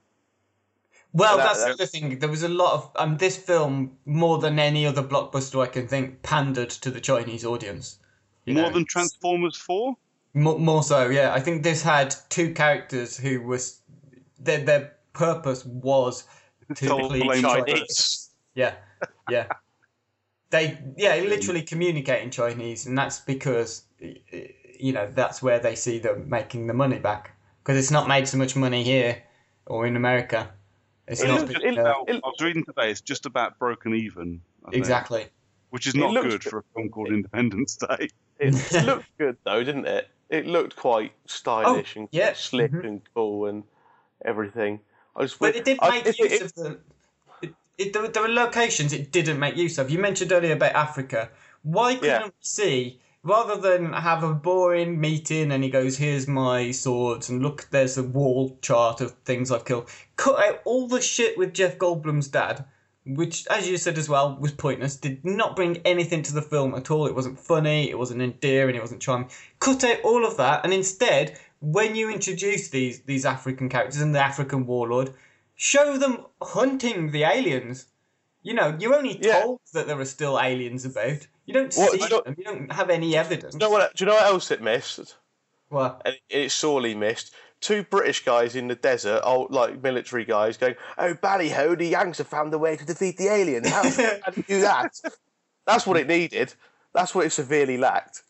[1.12, 2.20] Well, that- that's the other thing.
[2.20, 5.88] There was a lot of um, this film more than any other blockbuster I can
[5.88, 7.98] think pandered to the Chinese audience.
[8.46, 9.96] You More know, than Transformers Four.
[10.36, 11.34] More, more so, yeah.
[11.34, 13.82] I think this had two characters who was
[14.40, 16.26] their their purpose was
[16.76, 17.66] to Told please blame China.
[17.66, 18.30] Chinese.
[18.54, 18.76] Yeah,
[19.30, 19.48] yeah.
[20.52, 25.60] They yeah literally communicate in Chinese, and that's because y- y- you know that's where
[25.60, 27.32] they see them making the money back
[27.64, 29.22] because it's not made so much money here
[29.68, 30.52] or in America.
[31.08, 33.60] It's It not looks- been, it- uh, it- I was reading today; it's just about
[33.60, 34.42] broken even.
[34.66, 35.28] I think, exactly.
[35.70, 36.44] which is not good good.
[36.44, 38.10] for a film called Independence Day.
[38.40, 38.54] It
[38.86, 40.08] looked good though, didn't it?
[40.30, 42.34] It looked quite stylish Oh, and yeah.
[42.34, 42.86] slick Mhm.
[42.86, 43.64] and cool and
[44.24, 44.80] everything.
[45.16, 46.80] I just But it did make if use it- of the.
[47.80, 49.90] It, there, were- there were locations it didn't make use of.
[49.90, 51.30] You mentioned earlier about Africa.
[51.64, 52.26] Why couldn't Yeah.
[52.26, 57.42] we see, rather than have a boring meeting and he goes, here's my swords, and
[57.42, 61.54] look, there's a wall chart of things I've killed, cut out all the shit with
[61.54, 62.66] Jeff Goldblum's dad,
[63.06, 66.76] which, as you said as well, was pointless, did not bring anything to the film
[66.76, 67.08] at all.
[67.08, 69.30] It wasn't funny, it wasn't endearing, it wasn't charming.
[69.60, 74.14] Cut out all of that, and instead, when you introduce these, these African characters and
[74.16, 75.12] the African warlord,
[75.60, 77.88] show them hunting the aliens.
[78.42, 79.42] You know, you're only Yeah.
[79.42, 81.28] told that there are still aliens about.
[81.46, 82.36] You don't What- see you know- them.
[82.38, 83.54] You don't have any evidence.
[83.56, 83.94] Do you know what?
[83.94, 85.18] Do you know what else it missed?
[85.70, 87.34] Well, And it, it sorely missed.
[87.60, 91.76] Two British guys in the desert, old like military guys, going, "Oh, bally ho!
[91.76, 93.68] The Yanks have found a way to defeat the aliens.
[93.68, 94.94] How, how do you do that?"
[95.68, 96.54] That's what it needed.
[96.94, 98.24] That's what it severely lacked.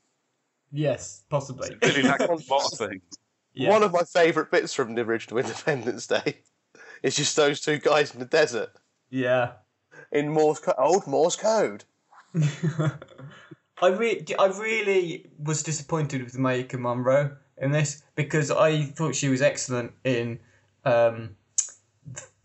[0.72, 1.70] yes, possibly.
[1.84, 3.04] Really lacked a lot of things.
[3.54, 3.70] Yeah.
[3.72, 6.38] One of my favourite bits from the original Independence Day
[7.04, 8.70] is just those two guys in the desert
[9.10, 9.52] yeah.
[10.12, 11.86] in Morse co- old Morse code.
[13.82, 19.30] I re- I really was disappointed with Maika Monroe in this because I thought she
[19.30, 20.40] was excellent in
[20.86, 21.36] um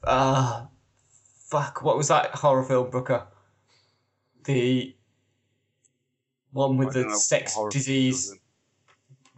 [0.02, 0.66] uh
[1.46, 3.26] fuck what was that horror film Brooker
[4.44, 4.94] the
[6.52, 8.40] one with I don't know the what sex horror film disease it is.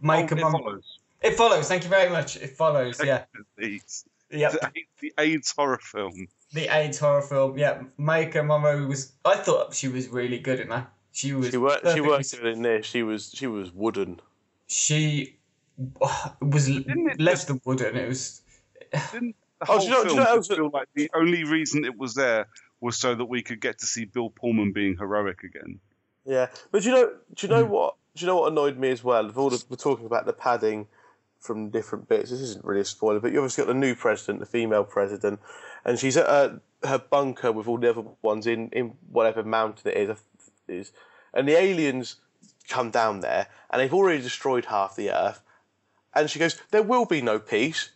[0.03, 0.99] Maika Oh, it follows.
[1.21, 3.23] it follows thank you very much it follows yeah
[3.57, 4.05] Disease.
[4.31, 4.71] Yeah The,
[5.01, 6.27] the AIDS horror film.
[6.53, 10.69] the AIDS horror film yeah Maika Monroe was I thought she was really good in
[10.69, 11.79] that she was She worked.
[11.79, 12.85] She perfectly worked good in this.
[12.85, 13.31] She was.
[13.33, 14.21] She was wooden.
[14.67, 15.39] she
[16.39, 17.95] was it less just- than wooden.
[17.95, 18.41] It was
[19.11, 21.43] Didn't the Oh, whole do you know- do you know just feel like the only
[21.43, 22.47] reason it was there
[22.79, 25.79] was so that we could get to see Bill Pullman being heroic again?
[26.23, 27.11] Yeah, but do you know?
[27.33, 27.71] Do you know hmm.
[27.71, 27.95] what?
[28.15, 29.25] Do you know what annoyed me as well?
[29.25, 30.87] Of all the, we're talking about the padding
[31.39, 32.31] from different bits.
[32.31, 35.39] This isn't really a spoiler, but you obviously got the new president, the female president,
[35.85, 39.91] and she's at her, her bunker with all the other ones in in whatever mountain
[39.91, 40.17] it is.
[40.67, 40.91] Is
[41.33, 42.17] and the aliens
[42.67, 45.41] come down there, and they've already destroyed half the earth.
[46.13, 47.91] And she goes, "There will be no peace."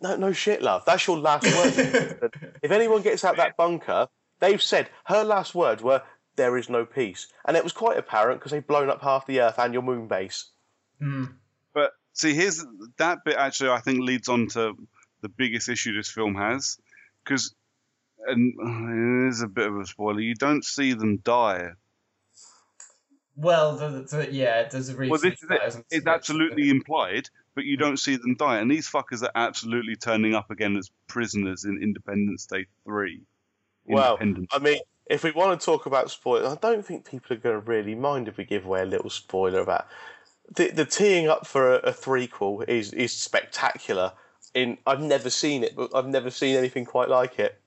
[0.00, 0.84] No, no shit, love.
[0.84, 2.32] That's your last word.
[2.62, 4.08] if anyone gets out that bunker,
[4.40, 6.02] they've said her last words were
[6.36, 9.40] "There is no peace," and it was quite apparent because they've blown up half the
[9.40, 10.46] Earth and your moon base.
[10.98, 11.45] But
[12.16, 12.64] see, here's
[12.98, 13.36] that bit.
[13.36, 14.74] Actually, I think leads on to
[15.20, 16.78] the biggest issue this film has,
[17.24, 17.54] because
[18.26, 18.54] and
[19.26, 20.20] it is a bit of a spoiler.
[20.20, 21.70] You don't see them die.
[23.38, 25.10] Well, the, the, yeah, there's a reason.
[25.10, 25.68] Well, this is that, it.
[25.68, 26.14] isn't It's there?
[26.14, 28.58] absolutely implied, but you don't see them die.
[28.58, 33.20] And these fuckers are absolutely turning up again as prisoners in Independence Day three.
[33.84, 37.40] Well, I mean, if we want to talk about spoilers, I don't think people are
[37.40, 39.86] going to really mind if we give away a little spoiler about
[40.54, 44.12] the the teeing up for a, a threequel is is spectacular.
[44.54, 47.60] In I've never seen it, but I've never seen anything quite like it.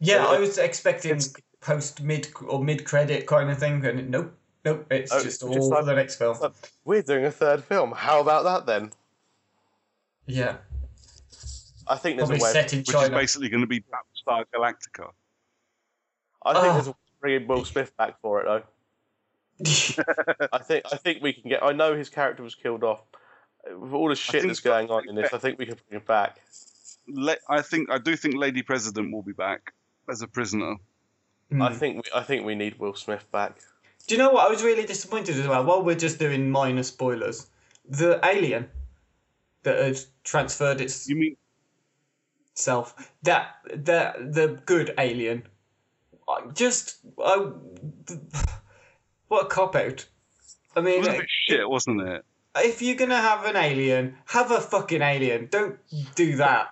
[0.00, 1.20] Yeah, So I was expecting
[1.60, 4.32] post mid or mid credit kind of thing, and nope,
[4.64, 6.36] nope, it's Oh, just just all like- the next film.
[6.40, 6.54] But
[6.84, 7.92] We're doing a third film.
[7.92, 8.92] How about that then?
[10.26, 10.58] Yeah,
[11.86, 12.52] I think there's probably a way.
[12.52, 15.10] set in which is basically going to be Battlestar Galactica.
[16.44, 16.72] I think Ah.
[16.74, 18.62] there's a way of bringing Will Smith back for it though.
[19.66, 21.62] I think I think we can get.
[21.62, 23.02] I know his character was killed off.
[23.76, 26.06] With all the shit that's going on in this, I think we can bring him
[26.06, 26.38] back.
[27.08, 29.72] Le- I think I do think Lady President will be back
[30.08, 30.76] as a prisoner.
[31.50, 31.62] Hmm.
[31.62, 33.58] I think we, I think we need Will Smith back.
[34.06, 34.46] Do you know what?
[34.46, 35.64] I was really disappointed as well.
[35.64, 37.48] While we're just doing minor spoilers,
[37.88, 38.68] the alien
[39.64, 41.36] that had transferred You mean
[42.52, 45.42] itself, that the the good alien,
[46.28, 47.50] I just I,
[49.28, 50.06] what a cop out.
[50.76, 52.24] I it mean, was a bit shit, wasn't it?
[52.56, 55.48] if you're gonna have an alien, have a fucking alien.
[55.50, 55.78] Don't
[56.14, 56.68] do that.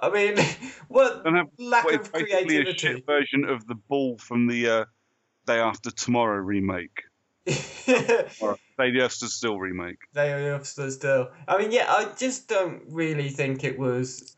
[0.00, 0.36] I mean,
[0.88, 2.78] what have lack what of basically a creativity.
[2.78, 4.84] shit version of the Ball from the uh,
[5.46, 7.02] Day After Tomorrow remake.
[8.40, 9.98] Or Day After Still remake.
[10.12, 11.30] they are officer still.
[11.48, 14.34] I mean, yeah, I just don't really think it was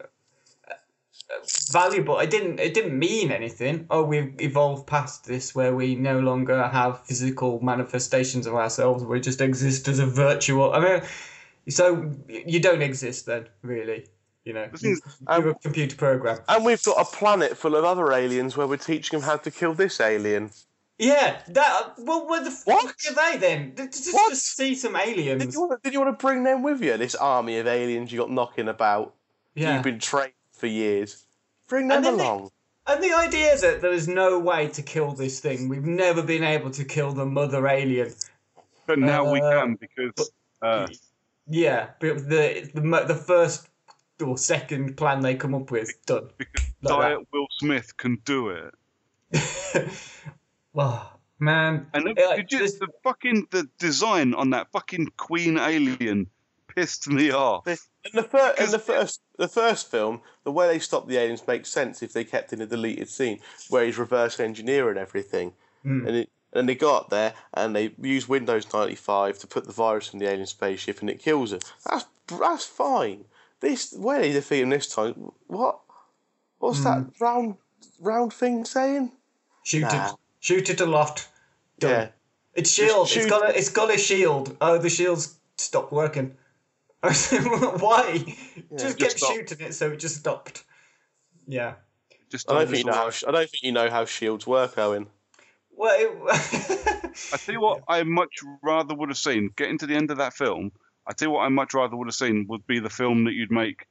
[1.70, 2.18] valuable.
[2.18, 2.60] It didn't.
[2.60, 3.86] It didn't mean anything.
[3.90, 9.04] Oh, we've evolved past this, where we no longer have physical manifestations of ourselves.
[9.04, 10.72] We just exist as a virtual.
[10.72, 11.02] I mean,
[11.68, 14.06] so you don't exist then, really.
[14.44, 16.38] You know, is, you're a um, computer program.
[16.48, 19.50] And we've got a planet full of other aliens where we're teaching them how to
[19.50, 20.50] kill this alien.
[20.98, 21.94] Yeah, that.
[21.98, 22.84] Well, where the What?
[22.84, 23.72] fuck are they then?
[23.74, 24.30] Just, What?
[24.30, 25.54] just see some Did aliens.
[25.54, 26.96] you, want to, did you want to bring them with you?
[26.98, 29.14] This army of aliens you got knocking about.
[29.54, 29.74] Yeah.
[29.74, 30.32] You've been trained
[30.64, 31.26] for years.
[31.68, 32.50] Bring And them then they- along.
[32.86, 35.68] And the idea is that there is no way to kill this thing.
[35.70, 38.12] We've never been able to kill the mother alien.
[38.86, 40.30] but now we Uh, can because
[40.62, 40.86] uh,
[41.46, 42.82] Yeah, but the the
[43.12, 43.68] the first
[44.22, 46.28] or second plan they come up with done.
[46.38, 48.74] because Like Diet Will Smith can do it.
[50.74, 55.06] oh man, And it, Yeah, it just, this- the fucking the design on that fucking
[55.16, 56.28] Queen alien
[56.74, 57.66] pissed me off.
[57.66, 57.76] In
[58.12, 61.46] the, fir- in Because- the first, the first film, the way they stopped the aliens
[61.46, 63.40] makes sense if they kept in a deleted scene
[63.70, 65.52] where he's reverse engineering everything,
[65.82, 66.06] Hmm.
[66.06, 69.72] and it, and they got there and they used Windows ninety five to put the
[69.72, 71.64] virus in the alien spaceship and it kills it.
[71.84, 73.24] That's that's fine.
[73.60, 75.32] This where they defeat him this time.
[75.48, 75.80] What?
[76.58, 76.84] What's Hmm.
[76.84, 77.56] that round
[78.00, 79.12] round thing saying?
[79.64, 80.10] shoot Nah.
[80.10, 81.28] it, shoot it aloft.
[81.78, 81.90] Done.
[81.90, 82.08] Yeah.
[82.54, 83.08] It's shield.
[83.10, 83.56] It's got a, it.
[83.56, 84.56] it's got a shield.
[84.60, 86.36] Oh, the shield's stopped working.
[87.04, 87.32] I was
[87.62, 88.18] like, why?
[88.18, 89.32] just just kept stop.
[89.34, 90.64] shooting it, so it just stopped.
[91.46, 91.74] Yeah.
[92.30, 93.10] Just I don't think you know how.
[93.28, 95.06] I don't think you know how shields work, Owen.
[95.76, 96.10] Well, it,
[97.32, 99.50] I tell you what, I much rather would have seen.
[99.56, 100.72] Getting to the end of that film,
[101.06, 103.32] I tell you what, I much rather would have seen would be the film that
[103.34, 103.86] you'd make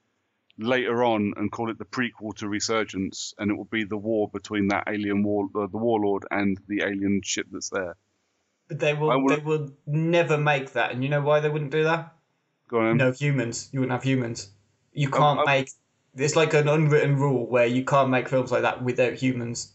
[0.57, 4.29] later on and call it the prequel to Resurgence, and it would be the war
[4.29, 7.95] between that alien war, uh, the warlord, and the alien ship that's there.
[8.67, 9.21] But they will.
[9.21, 12.15] would- They will never make that, and you know why they wouldn't do that?
[12.73, 12.97] Go on.
[12.97, 13.69] No humans.
[13.71, 14.49] You wouldn't have humans.
[14.93, 15.69] You can't um, make.
[16.15, 19.73] It's like an unwritten rule where you can't make films like that without humans.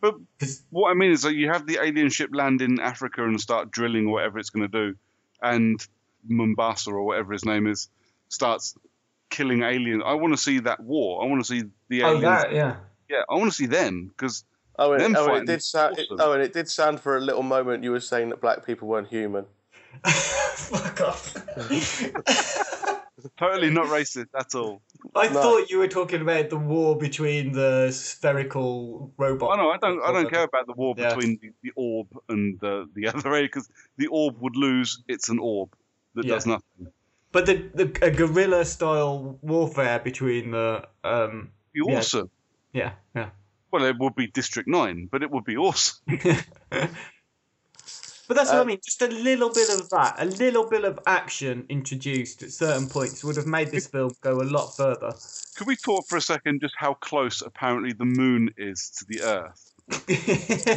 [0.00, 3.24] But 'Cause- what I mean is that you have the alien ship land in Africa
[3.24, 4.96] and start drilling or whatever it's going to do,
[5.42, 5.84] and
[6.28, 7.88] Mombasa or whatever his name is
[8.28, 8.76] starts
[9.28, 10.04] killing aliens.
[10.06, 11.24] I want to see that war.
[11.24, 12.24] I want to see the aliens.
[12.24, 12.42] Oh, aliens.
[12.44, 12.76] that yeah.
[13.08, 14.44] Yeah, I want to see them because
[14.78, 15.94] Oh, and, Them oh, and it did sound.
[15.94, 16.04] awesome.
[16.18, 17.82] It, oh, and it did sound for a little moment.
[17.82, 19.46] You were saying that black people weren't human.
[20.06, 21.34] Fuck off.
[23.36, 24.82] totally not racist at all.
[25.14, 25.40] I No.
[25.42, 29.50] thought you were talking about the war between the spherical robot.
[29.52, 30.02] Oh no, I don't.
[30.02, 31.14] I don't care about the war Yeah.
[31.14, 35.02] between the, the orb and the the other alien because the orb would lose.
[35.08, 35.70] It's an orb
[36.14, 36.34] that Yeah.
[36.34, 36.92] does nothing.
[37.32, 41.98] But the the a guerrilla style warfare between the um Be Yeah.
[41.98, 42.30] awesome.
[42.72, 43.30] yeah yeah.
[43.72, 45.98] Well, it would be District Nine, but it would be awesome.
[48.28, 48.78] But that's what Uh, I mean.
[48.84, 53.22] Just a little bit of that, a little bit of action introduced at certain points
[53.24, 55.12] would have made this film go a lot further.
[55.56, 59.22] Could we talk for a second just how close apparently the moon is to the
[59.22, 59.72] Earth?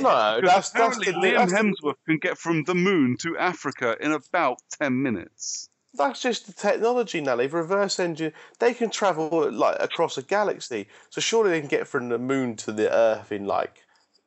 [0.01, 3.17] No, Because that's that's apparently the, Liam that's, the- Hemsworth can get from the moon
[3.21, 5.69] to Africa in about ten minutes.
[5.95, 7.35] that's just the technology now.
[7.35, 8.33] They've reverse engine.
[8.59, 10.87] They can travel like across a galaxy.
[11.09, 13.83] So surely they can get from the moon to the Earth in like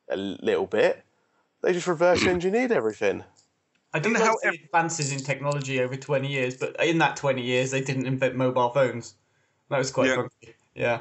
[0.09, 1.02] a little bit.
[1.63, 3.23] They just reverse engineered everything.
[3.93, 7.15] I do And like how the advances in technology over 20 years, but in that
[7.15, 9.15] 20 years, they didn't invent mobile phones.
[9.69, 10.15] That was quite Yeah.
[10.15, 10.55] funky.
[10.75, 10.99] Yeah.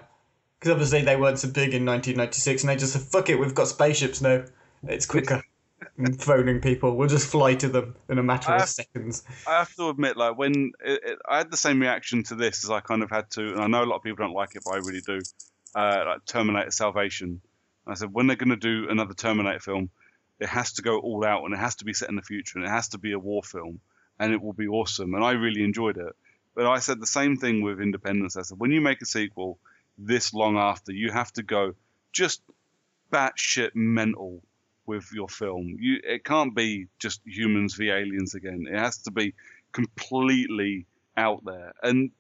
[0.59, 3.55] Because obviously they weren't so big in 1996, and they just said, fuck it, we've
[3.55, 4.45] got spaceships now.
[4.87, 5.43] It's quicker
[5.99, 6.95] than phoning people.
[6.97, 9.25] We'll just fly to them in a matter I- of seconds.
[9.49, 12.63] I have to admit, like when it, it, I had the same reaction to this
[12.63, 14.55] as I kind of had to, and I know a lot of people don't like
[14.55, 15.19] it, but I really do.
[15.75, 17.41] Uh, like Terminator Salvation.
[17.87, 19.91] I said when they're going to do another Terminator film,
[20.43, 22.59] it has to go all out and it has to be set in the future
[22.59, 23.81] and it has to be a war film
[24.19, 25.15] and it will be awesome.
[25.15, 26.17] And I really enjoyed it.
[26.55, 28.37] But I said the same thing with Independence.
[28.37, 29.59] I said when you make a sequel
[29.97, 31.75] this long after, you have to go
[32.13, 32.43] just
[33.13, 34.43] batshit mental
[34.85, 35.77] with your film.
[35.79, 38.67] You it can't be just humans v aliens again.
[38.69, 39.35] It has to be
[39.71, 40.87] completely
[41.17, 41.73] out there.
[41.83, 42.11] And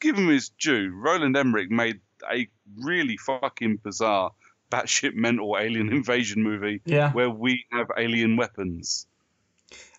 [0.00, 0.92] give him his due.
[0.94, 2.48] Roland Emmerich made a
[2.80, 4.32] really fucking bizarre,
[4.74, 7.12] batshit mental alien invasion movie Yeah.
[7.12, 9.06] where we have alien weapons.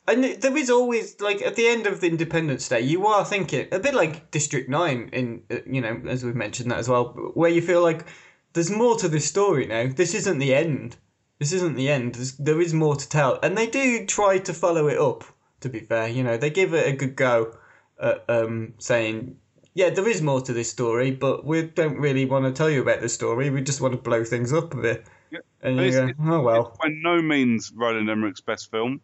[0.07, 3.67] And there is always like at the end of the Independence Day, you are thinking
[3.71, 7.05] a bit like District Nine in uh, you know as we've mentioned that as well,
[7.33, 8.05] where you feel like
[8.53, 9.87] there's more to this story now.
[9.87, 10.95] This isn't the end.
[11.39, 12.15] This isn't the end.
[12.15, 15.23] There's, there is more to tell, and they do try to follow it up.
[15.61, 17.57] To be fair, you know they give it a good go,
[17.99, 19.37] at, um, saying
[19.75, 22.81] yeah there is more to this story, but we don't really want to tell you
[22.81, 23.51] about the story.
[23.51, 25.05] We just want to blow things up a bit.
[25.29, 25.39] Yeah.
[25.61, 26.67] And you go, oh well.
[26.67, 29.01] It's by no means Roland Emmerich's best film,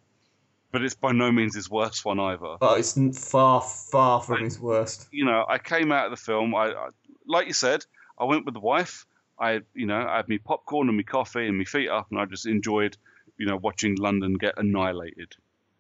[0.71, 2.57] but it's by no means his worst one either.
[2.59, 2.97] But it's
[3.29, 5.07] far, far from his worst.
[5.11, 6.55] you know, I came out of the film.
[6.55, 6.89] I, I
[7.27, 7.85] like you said,
[8.17, 9.05] I went with the wife.
[9.39, 12.19] I, you know, I had me popcorn and me coffee and me feet up, and
[12.19, 12.95] I just enjoyed,
[13.37, 15.35] you know, watching London get annihilated.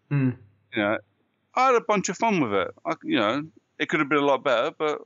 [0.09, 0.31] Hmm.
[0.73, 0.97] You know,
[1.53, 2.71] I had a bunch of fun with it.
[2.85, 3.43] I, you know,
[3.81, 4.99] it could have been a lot better, but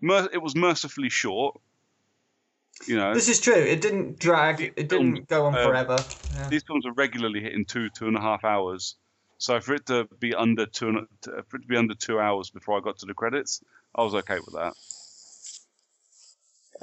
[0.00, 1.58] mer- it was mercifully short.
[2.86, 3.54] You know, This is true.
[3.54, 4.60] It didn't drag.
[4.60, 6.04] It didn't go on um, forever.
[6.30, 6.48] Yeah.
[6.50, 8.96] these films are regularly hitting two, two and a half hours.
[9.38, 11.08] So for it to be under two, and-
[11.48, 13.62] for it to be under two hours before I got to the credits,
[13.94, 14.74] I was okay with that.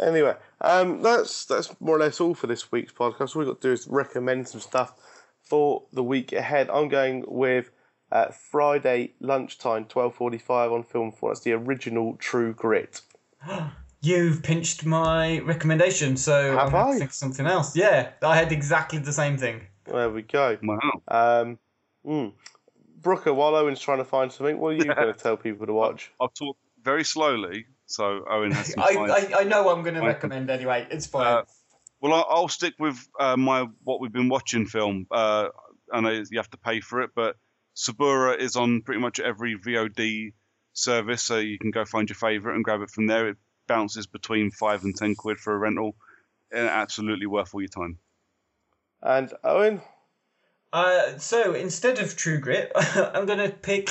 [0.01, 3.35] Anyway, um, that's that's more or less all for this week's podcast.
[3.35, 4.93] All we've got to do is recommend some stuff
[5.43, 6.69] for the week ahead.
[6.71, 7.69] I'm going with
[8.11, 11.31] uh, Friday lunchtime, twelve forty-five on Film Four.
[11.31, 13.01] That's the original True Grit.
[14.03, 16.91] You've pinched my recommendation, so Have I'm I?
[16.93, 17.75] think of something else.
[17.75, 19.61] Yeah, I had exactly the same thing.
[19.85, 20.57] There we go.
[20.63, 20.79] Wow.
[21.07, 21.59] Um,
[22.03, 22.33] mm.
[22.99, 25.73] Brooker, while Owen's trying to find something, what are you going to tell people to
[25.73, 26.11] watch?
[26.19, 29.29] I'll talk very slowly, so Owen has some I.
[29.33, 30.87] I, I know I'm going to recommend anyway.
[30.89, 31.27] It's fine.
[31.27, 31.43] Uh,
[32.01, 35.05] well, I'll, I'll stick with uh, my what we've been watching film.
[35.11, 35.49] Uh,
[35.93, 37.35] I know you have to pay for it, but
[37.81, 40.33] Suburra is on pretty much every VOD
[40.73, 43.29] service, so you can go find your favourite and grab it from there.
[43.29, 43.37] It
[43.67, 45.95] bounces between five and ten quid for a rental,
[46.51, 47.97] and absolutely worth all your time.
[49.01, 49.81] And Owen,
[50.71, 53.89] Uh, so instead of True Grit, I'm going to pick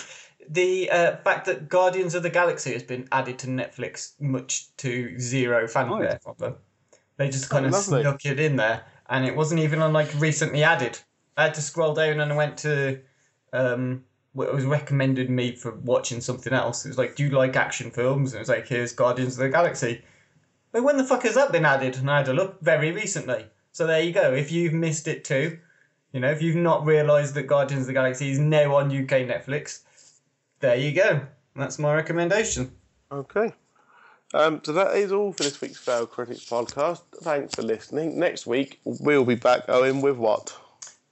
[0.49, 5.19] the uh, fact that Guardians of the Galaxy has been added to Netflix, much to
[5.19, 6.23] zero fanfare Nice.
[6.23, 6.57] from them.
[7.17, 8.03] They just kind Oh, of lovely.
[8.03, 10.97] snuck it in there, and it wasn't even on like recently added.
[11.37, 13.01] I had to scroll down and I went to
[13.52, 16.85] um, what was recommended me for watching something else.
[16.85, 19.40] It was like, "Do you like action films?" And it was like, "Here's Guardians of
[19.40, 20.02] the Galaxy."
[20.72, 21.97] But when the fuck has that been added?
[21.97, 23.47] And I had a look very recently.
[23.72, 24.32] So there you go.
[24.32, 25.59] If you've missed it too,
[26.12, 29.27] you know, if you've not realised that Guardians of the Galaxy is now on UK
[29.27, 29.81] Netflix,
[30.60, 31.22] there you go.
[31.56, 32.72] That's my recommendation.
[33.10, 33.52] okay.
[34.32, 37.01] Um, so that is all for this week's Fail Critics podcast.
[37.22, 38.16] Thanks for listening.
[38.16, 40.56] Next week we'll be back, Owen, with what?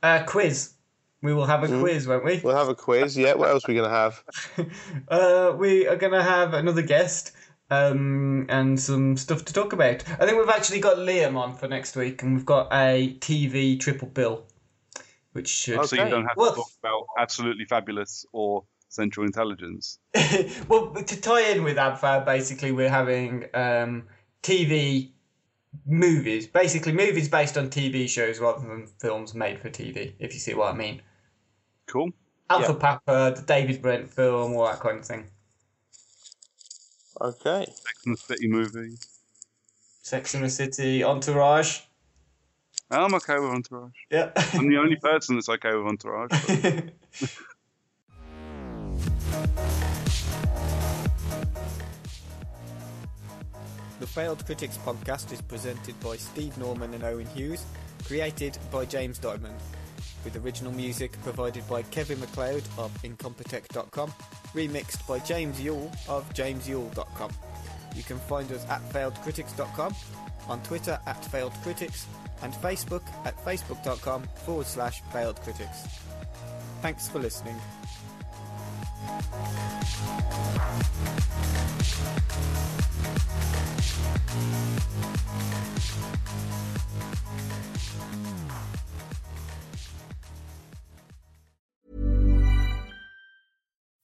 [0.05, 0.75] Uh, quiz.
[1.21, 2.41] We will have a quiz, won't we?
[2.45, 3.17] We'll have a quiz.
[3.17, 3.35] Yeah.
[3.35, 4.23] What else are we going to have?
[5.09, 7.33] Uh, we are going to have another guest
[7.71, 10.05] um, and some stuff to talk about.
[10.21, 13.81] I think we've actually got Liam on for next week, and we've got a TV
[13.81, 14.45] triple bill,
[15.33, 15.85] which should.
[15.87, 19.99] So you don't have Well- to talk about absolutely fabulous or Central Intelligence.
[20.69, 24.05] well, to tie in with AbFab, basically, we're having um,
[24.43, 25.11] TV
[25.87, 30.41] movies, basically movies based on TV shows rather than films made for TV, if you
[30.41, 31.03] see what I mean.
[31.89, 32.11] Cool.
[32.51, 35.27] Alpha Papa, the David Brent film, all that kind of thing.
[37.21, 37.65] Okay.
[37.67, 38.95] Sex and the City movie.
[40.03, 41.81] Sex in the City, Entourage.
[42.91, 43.93] Oh, I'm okay with Entourage.
[44.11, 44.31] Yeah.
[44.55, 46.31] I'm the only person that's okay with Entourage.
[54.01, 57.65] The Failed Critics podcast is presented by Steve Norman and Owen Hughes,
[58.05, 59.57] created by James Diamond,
[60.25, 64.13] with original music provided by Kevin MacLeod of Incompetech.com,
[64.55, 67.31] remixed by James Yule of JamesYule.com.
[67.95, 69.95] You can find us at FailedCritics.com,
[70.49, 72.05] on Twitter at FailedCritics,
[72.43, 75.87] and Facebook at Facebook.com forward slash Failed Critics.
[76.81, 77.57] Thanks for listening.